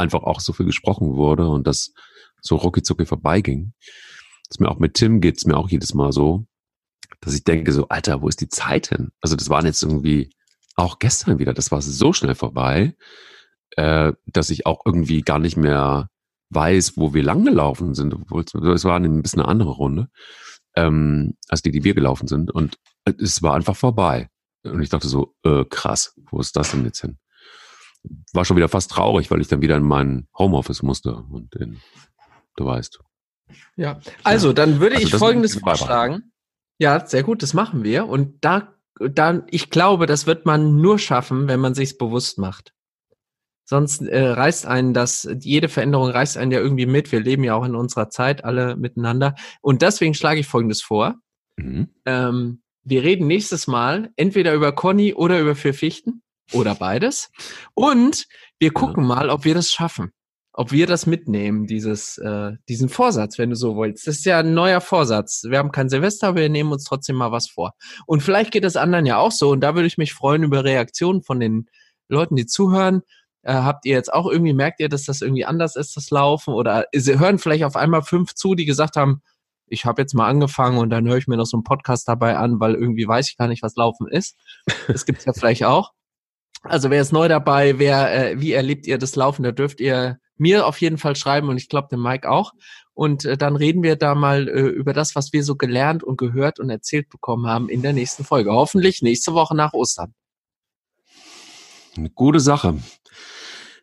einfach 0.00 0.22
auch 0.22 0.40
so 0.40 0.52
viel 0.52 0.66
gesprochen 0.66 1.14
wurde 1.14 1.48
und 1.48 1.66
das 1.66 1.92
so 2.40 2.56
rucki 2.56 2.82
vorbeiging. 3.04 3.72
Das 4.48 4.58
mir 4.58 4.70
auch 4.70 4.78
mit 4.78 4.94
Tim 4.94 5.20
geht's 5.20 5.46
mir 5.46 5.56
auch 5.56 5.68
jedes 5.68 5.94
Mal 5.94 6.12
so, 6.12 6.46
dass 7.20 7.34
ich 7.34 7.44
denke 7.44 7.72
so, 7.72 7.88
Alter, 7.88 8.22
wo 8.22 8.28
ist 8.28 8.40
die 8.40 8.48
Zeit 8.48 8.88
hin? 8.88 9.10
Also 9.20 9.36
das 9.36 9.48
waren 9.48 9.66
jetzt 9.66 9.82
irgendwie 9.82 10.30
auch 10.76 10.98
gestern 10.98 11.38
wieder. 11.38 11.54
Das 11.54 11.70
war 11.70 11.82
so 11.82 12.12
schnell 12.12 12.34
vorbei, 12.34 12.94
äh, 13.76 14.12
dass 14.26 14.50
ich 14.50 14.66
auch 14.66 14.80
irgendwie 14.84 15.22
gar 15.22 15.38
nicht 15.38 15.56
mehr 15.56 16.08
weiß, 16.50 16.96
wo 16.96 17.14
wir 17.14 17.22
lang 17.22 17.44
gelaufen 17.44 17.94
sind. 17.94 18.14
Es 18.32 18.84
war 18.84 18.96
ein 18.96 19.22
bisschen 19.22 19.40
eine 19.40 19.48
andere 19.48 19.70
Runde, 19.70 20.08
ähm, 20.74 21.34
als 21.48 21.62
die, 21.62 21.70
die 21.70 21.84
wir 21.84 21.94
gelaufen 21.94 22.26
sind. 22.26 22.50
Und 22.50 22.78
es 23.04 23.42
war 23.42 23.54
einfach 23.54 23.76
vorbei. 23.76 24.28
Und 24.64 24.82
ich 24.82 24.88
dachte 24.88 25.08
so, 25.08 25.34
äh, 25.44 25.64
krass, 25.64 26.14
wo 26.30 26.40
ist 26.40 26.56
das 26.56 26.72
denn 26.72 26.84
jetzt 26.84 27.00
hin? 27.00 27.18
War 28.32 28.44
schon 28.44 28.56
wieder 28.56 28.68
fast 28.68 28.90
traurig, 28.90 29.30
weil 29.30 29.40
ich 29.40 29.48
dann 29.48 29.60
wieder 29.60 29.76
in 29.76 29.82
mein 29.82 30.26
Homeoffice 30.38 30.82
musste. 30.82 31.14
Und 31.14 31.54
in, 31.56 31.80
du 32.56 32.64
weißt. 32.64 33.00
Ja, 33.76 34.00
also 34.22 34.52
dann 34.52 34.80
würde 34.80 34.96
also 34.96 35.06
ich 35.06 35.14
Folgendes 35.14 35.58
vorschlagen. 35.58 36.32
Ja, 36.78 37.06
sehr 37.06 37.22
gut, 37.22 37.42
das 37.42 37.52
machen 37.52 37.84
wir. 37.84 38.08
Und 38.08 38.44
da, 38.44 38.74
dann, 38.98 39.44
ich 39.50 39.70
glaube, 39.70 40.06
das 40.06 40.26
wird 40.26 40.46
man 40.46 40.80
nur 40.80 40.98
schaffen, 40.98 41.48
wenn 41.48 41.60
man 41.60 41.74
sich's 41.74 41.96
bewusst 41.96 42.38
macht. 42.38 42.72
Sonst 43.64 44.02
äh, 44.02 44.28
reißt 44.30 44.66
einen 44.66 44.94
das, 44.94 45.28
jede 45.40 45.68
Veränderung 45.68 46.10
reißt 46.10 46.36
einen 46.38 46.50
ja 46.50 46.58
irgendwie 46.58 46.86
mit. 46.86 47.12
Wir 47.12 47.20
leben 47.20 47.44
ja 47.44 47.54
auch 47.54 47.64
in 47.64 47.76
unserer 47.76 48.08
Zeit 48.08 48.44
alle 48.44 48.76
miteinander. 48.76 49.34
Und 49.60 49.82
deswegen 49.82 50.14
schlage 50.14 50.40
ich 50.40 50.46
Folgendes 50.46 50.82
vor. 50.82 51.16
Mhm. 51.56 51.90
Ähm, 52.04 52.62
wir 52.82 53.02
reden 53.02 53.26
nächstes 53.26 53.66
Mal 53.66 54.10
entweder 54.16 54.54
über 54.54 54.72
Conny 54.72 55.14
oder 55.14 55.38
über 55.38 55.54
Vier 55.54 55.74
Fichten 55.74 56.22
oder 56.52 56.74
beides. 56.74 57.30
Und 57.74 58.26
wir 58.58 58.72
gucken 58.72 59.06
mal, 59.06 59.30
ob 59.30 59.44
wir 59.44 59.54
das 59.54 59.70
schaffen. 59.70 60.12
Ob 60.52 60.72
wir 60.72 60.86
das 60.86 61.06
mitnehmen, 61.06 61.66
dieses, 61.66 62.18
äh, 62.18 62.52
diesen 62.68 62.88
Vorsatz, 62.88 63.38
wenn 63.38 63.50
du 63.50 63.56
so 63.56 63.76
willst. 63.76 64.06
Das 64.06 64.16
ist 64.16 64.24
ja 64.24 64.40
ein 64.40 64.52
neuer 64.52 64.80
Vorsatz. 64.80 65.44
Wir 65.48 65.58
haben 65.58 65.70
kein 65.70 65.88
Silvester, 65.88 66.28
aber 66.28 66.40
wir 66.40 66.48
nehmen 66.48 66.72
uns 66.72 66.84
trotzdem 66.84 67.16
mal 67.16 67.30
was 67.30 67.48
vor. 67.48 67.72
Und 68.04 68.22
vielleicht 68.22 68.50
geht 68.50 68.64
es 68.64 68.76
anderen 68.76 69.06
ja 69.06 69.16
auch 69.18 69.30
so. 69.30 69.50
Und 69.50 69.60
da 69.60 69.74
würde 69.74 69.86
ich 69.86 69.96
mich 69.96 70.12
freuen 70.12 70.42
über 70.42 70.64
Reaktionen 70.64 71.22
von 71.22 71.38
den 71.38 71.68
Leuten, 72.08 72.34
die 72.34 72.46
zuhören. 72.46 73.02
Äh, 73.42 73.54
habt 73.54 73.86
ihr 73.86 73.94
jetzt 73.94 74.12
auch 74.12 74.26
irgendwie, 74.26 74.52
merkt 74.52 74.80
ihr, 74.80 74.88
dass 74.88 75.04
das 75.04 75.22
irgendwie 75.22 75.44
anders 75.44 75.76
ist, 75.76 75.96
das 75.96 76.10
Laufen? 76.10 76.52
Oder 76.52 76.86
sie 76.92 77.18
hören 77.18 77.38
vielleicht 77.38 77.64
auf 77.64 77.76
einmal 77.76 78.02
fünf 78.02 78.34
zu, 78.34 78.56
die 78.56 78.66
gesagt 78.66 78.96
haben, 78.96 79.22
ich 79.70 79.84
habe 79.84 80.02
jetzt 80.02 80.14
mal 80.14 80.28
angefangen 80.28 80.78
und 80.78 80.90
dann 80.90 81.08
höre 81.08 81.16
ich 81.16 81.28
mir 81.28 81.36
noch 81.36 81.46
so 81.46 81.56
einen 81.56 81.64
Podcast 81.64 82.08
dabei 82.08 82.36
an, 82.36 82.60
weil 82.60 82.74
irgendwie 82.74 83.06
weiß 83.06 83.30
ich 83.30 83.36
gar 83.36 83.46
nicht, 83.46 83.62
was 83.62 83.76
Laufen 83.76 84.08
ist. 84.08 84.36
Das 84.88 85.06
gibt's 85.06 85.24
ja 85.24 85.32
vielleicht 85.32 85.64
auch. 85.64 85.92
Also 86.62 86.90
wer 86.90 87.00
ist 87.00 87.12
neu 87.12 87.28
dabei, 87.28 87.78
wer, 87.78 88.32
äh, 88.32 88.40
wie 88.40 88.52
erlebt 88.52 88.86
ihr 88.86 88.98
das 88.98 89.16
Laufen, 89.16 89.42
da 89.42 89.52
dürft 89.52 89.80
ihr 89.80 90.18
mir 90.36 90.66
auf 90.66 90.80
jeden 90.80 90.98
Fall 90.98 91.16
schreiben 91.16 91.48
und 91.48 91.56
ich 91.56 91.68
glaube 91.68 91.88
dem 91.90 92.02
Mike 92.02 92.28
auch. 92.30 92.52
Und 92.92 93.24
äh, 93.24 93.36
dann 93.36 93.56
reden 93.56 93.82
wir 93.82 93.96
da 93.96 94.14
mal 94.14 94.48
äh, 94.48 94.60
über 94.60 94.92
das, 94.92 95.14
was 95.14 95.32
wir 95.32 95.42
so 95.42 95.56
gelernt 95.56 96.02
und 96.02 96.18
gehört 96.18 96.60
und 96.60 96.68
erzählt 96.70 97.08
bekommen 97.08 97.46
haben 97.46 97.68
in 97.68 97.82
der 97.82 97.92
nächsten 97.92 98.24
Folge. 98.24 98.52
Hoffentlich 98.52 99.00
nächste 99.00 99.32
Woche 99.32 99.56
nach 99.56 99.72
Ostern. 99.72 100.14
Eine 101.96 102.10
gute 102.10 102.40
Sache. 102.40 102.78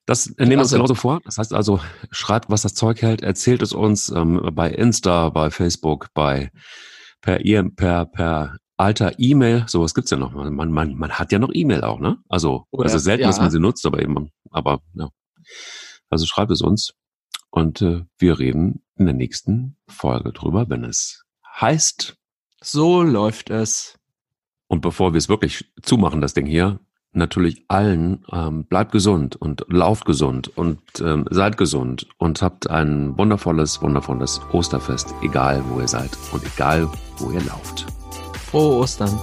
Das 0.06 0.28
nehmen 0.38 0.52
wir 0.52 0.60
uns 0.60 0.68
also 0.68 0.78
genauso 0.78 0.96
vor. 0.96 1.20
Das 1.26 1.38
heißt 1.38 1.54
also, 1.54 1.80
schreibt, 2.12 2.50
was 2.50 2.62
das 2.62 2.74
Zeug 2.74 3.02
hält, 3.02 3.22
erzählt 3.22 3.62
es 3.62 3.74
uns 3.74 4.10
ähm, 4.10 4.50
bei 4.54 4.70
Insta, 4.70 5.30
bei 5.30 5.50
Facebook, 5.50 6.08
bei 6.14 6.52
per 7.22 7.44
e 7.44 7.62
per 7.64 8.06
per 8.06 8.58
alter 8.78 9.14
E-Mail. 9.18 9.66
Sowas 9.68 9.94
gibt's 9.94 10.12
ja 10.12 10.18
noch. 10.18 10.34
Man, 10.34 10.72
man, 10.72 10.96
man 10.96 11.12
hat 11.12 11.32
ja 11.32 11.40
noch 11.40 11.52
E-Mail 11.54 11.82
auch, 11.82 12.00
ne? 12.00 12.18
Also, 12.30 12.66
Oder, 12.72 12.86
also 12.86 13.00
selten, 13.00 13.24
ja. 13.24 13.28
dass 13.28 13.40
man 13.40 13.52
sie 13.52 13.60
nutzt, 13.60 13.86
aber 13.86 14.02
eben, 14.02 14.32
aber 14.52 14.82
ja. 14.94 15.10
Also 16.10 16.26
schreibt 16.26 16.52
es 16.52 16.62
uns 16.62 16.94
und 17.50 17.82
äh, 17.82 18.06
wir 18.18 18.40
reden 18.40 18.84
in 18.96 19.06
der 19.06 19.16
nächsten 19.16 19.78
Folge 19.88 20.32
drüber, 20.32 20.70
wenn 20.70 20.84
es 20.84 21.24
heißt. 21.60 22.16
So 22.62 23.02
läuft 23.04 23.50
es. 23.50 23.98
Und 24.68 24.82
bevor 24.82 25.14
wir 25.14 25.18
es 25.18 25.30
wirklich 25.30 25.72
zumachen, 25.82 26.22
das 26.22 26.34
Ding 26.34 26.46
hier, 26.46 26.80
natürlich 27.14 27.66
allen, 27.68 28.26
ähm, 28.32 28.66
bleibt 28.66 28.92
gesund 28.92 29.36
und 29.36 29.66
lauft 29.70 30.06
gesund 30.06 30.56
und 30.56 30.80
ähm, 31.02 31.26
seid 31.30 31.58
gesund 31.58 32.08
und 32.18 32.42
habt 32.42 32.70
ein 32.70 33.18
wundervolles, 33.18 33.82
wundervolles 33.82 34.42
Osterfest, 34.52 35.14
egal 35.22 35.64
wo 35.70 35.80
ihr 35.80 35.88
seid 35.88 36.12
und 36.32 36.44
egal 36.46 36.90
wo 37.18 37.32
ihr 37.32 37.44
lauft. 37.44 37.97
Frohe 38.50 38.78
Ostern. 38.78 39.20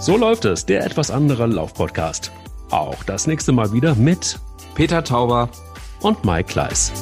So 0.00 0.16
läuft 0.16 0.44
es, 0.44 0.66
der 0.66 0.84
etwas 0.84 1.10
andere 1.10 1.46
Laufpodcast. 1.46 2.32
Auch 2.70 3.04
das 3.04 3.26
nächste 3.26 3.52
Mal 3.52 3.72
wieder 3.72 3.94
mit 3.94 4.40
Peter 4.74 5.04
Tauber 5.04 5.48
und 6.00 6.24
Mike 6.24 6.48
Kleiss. 6.48 6.92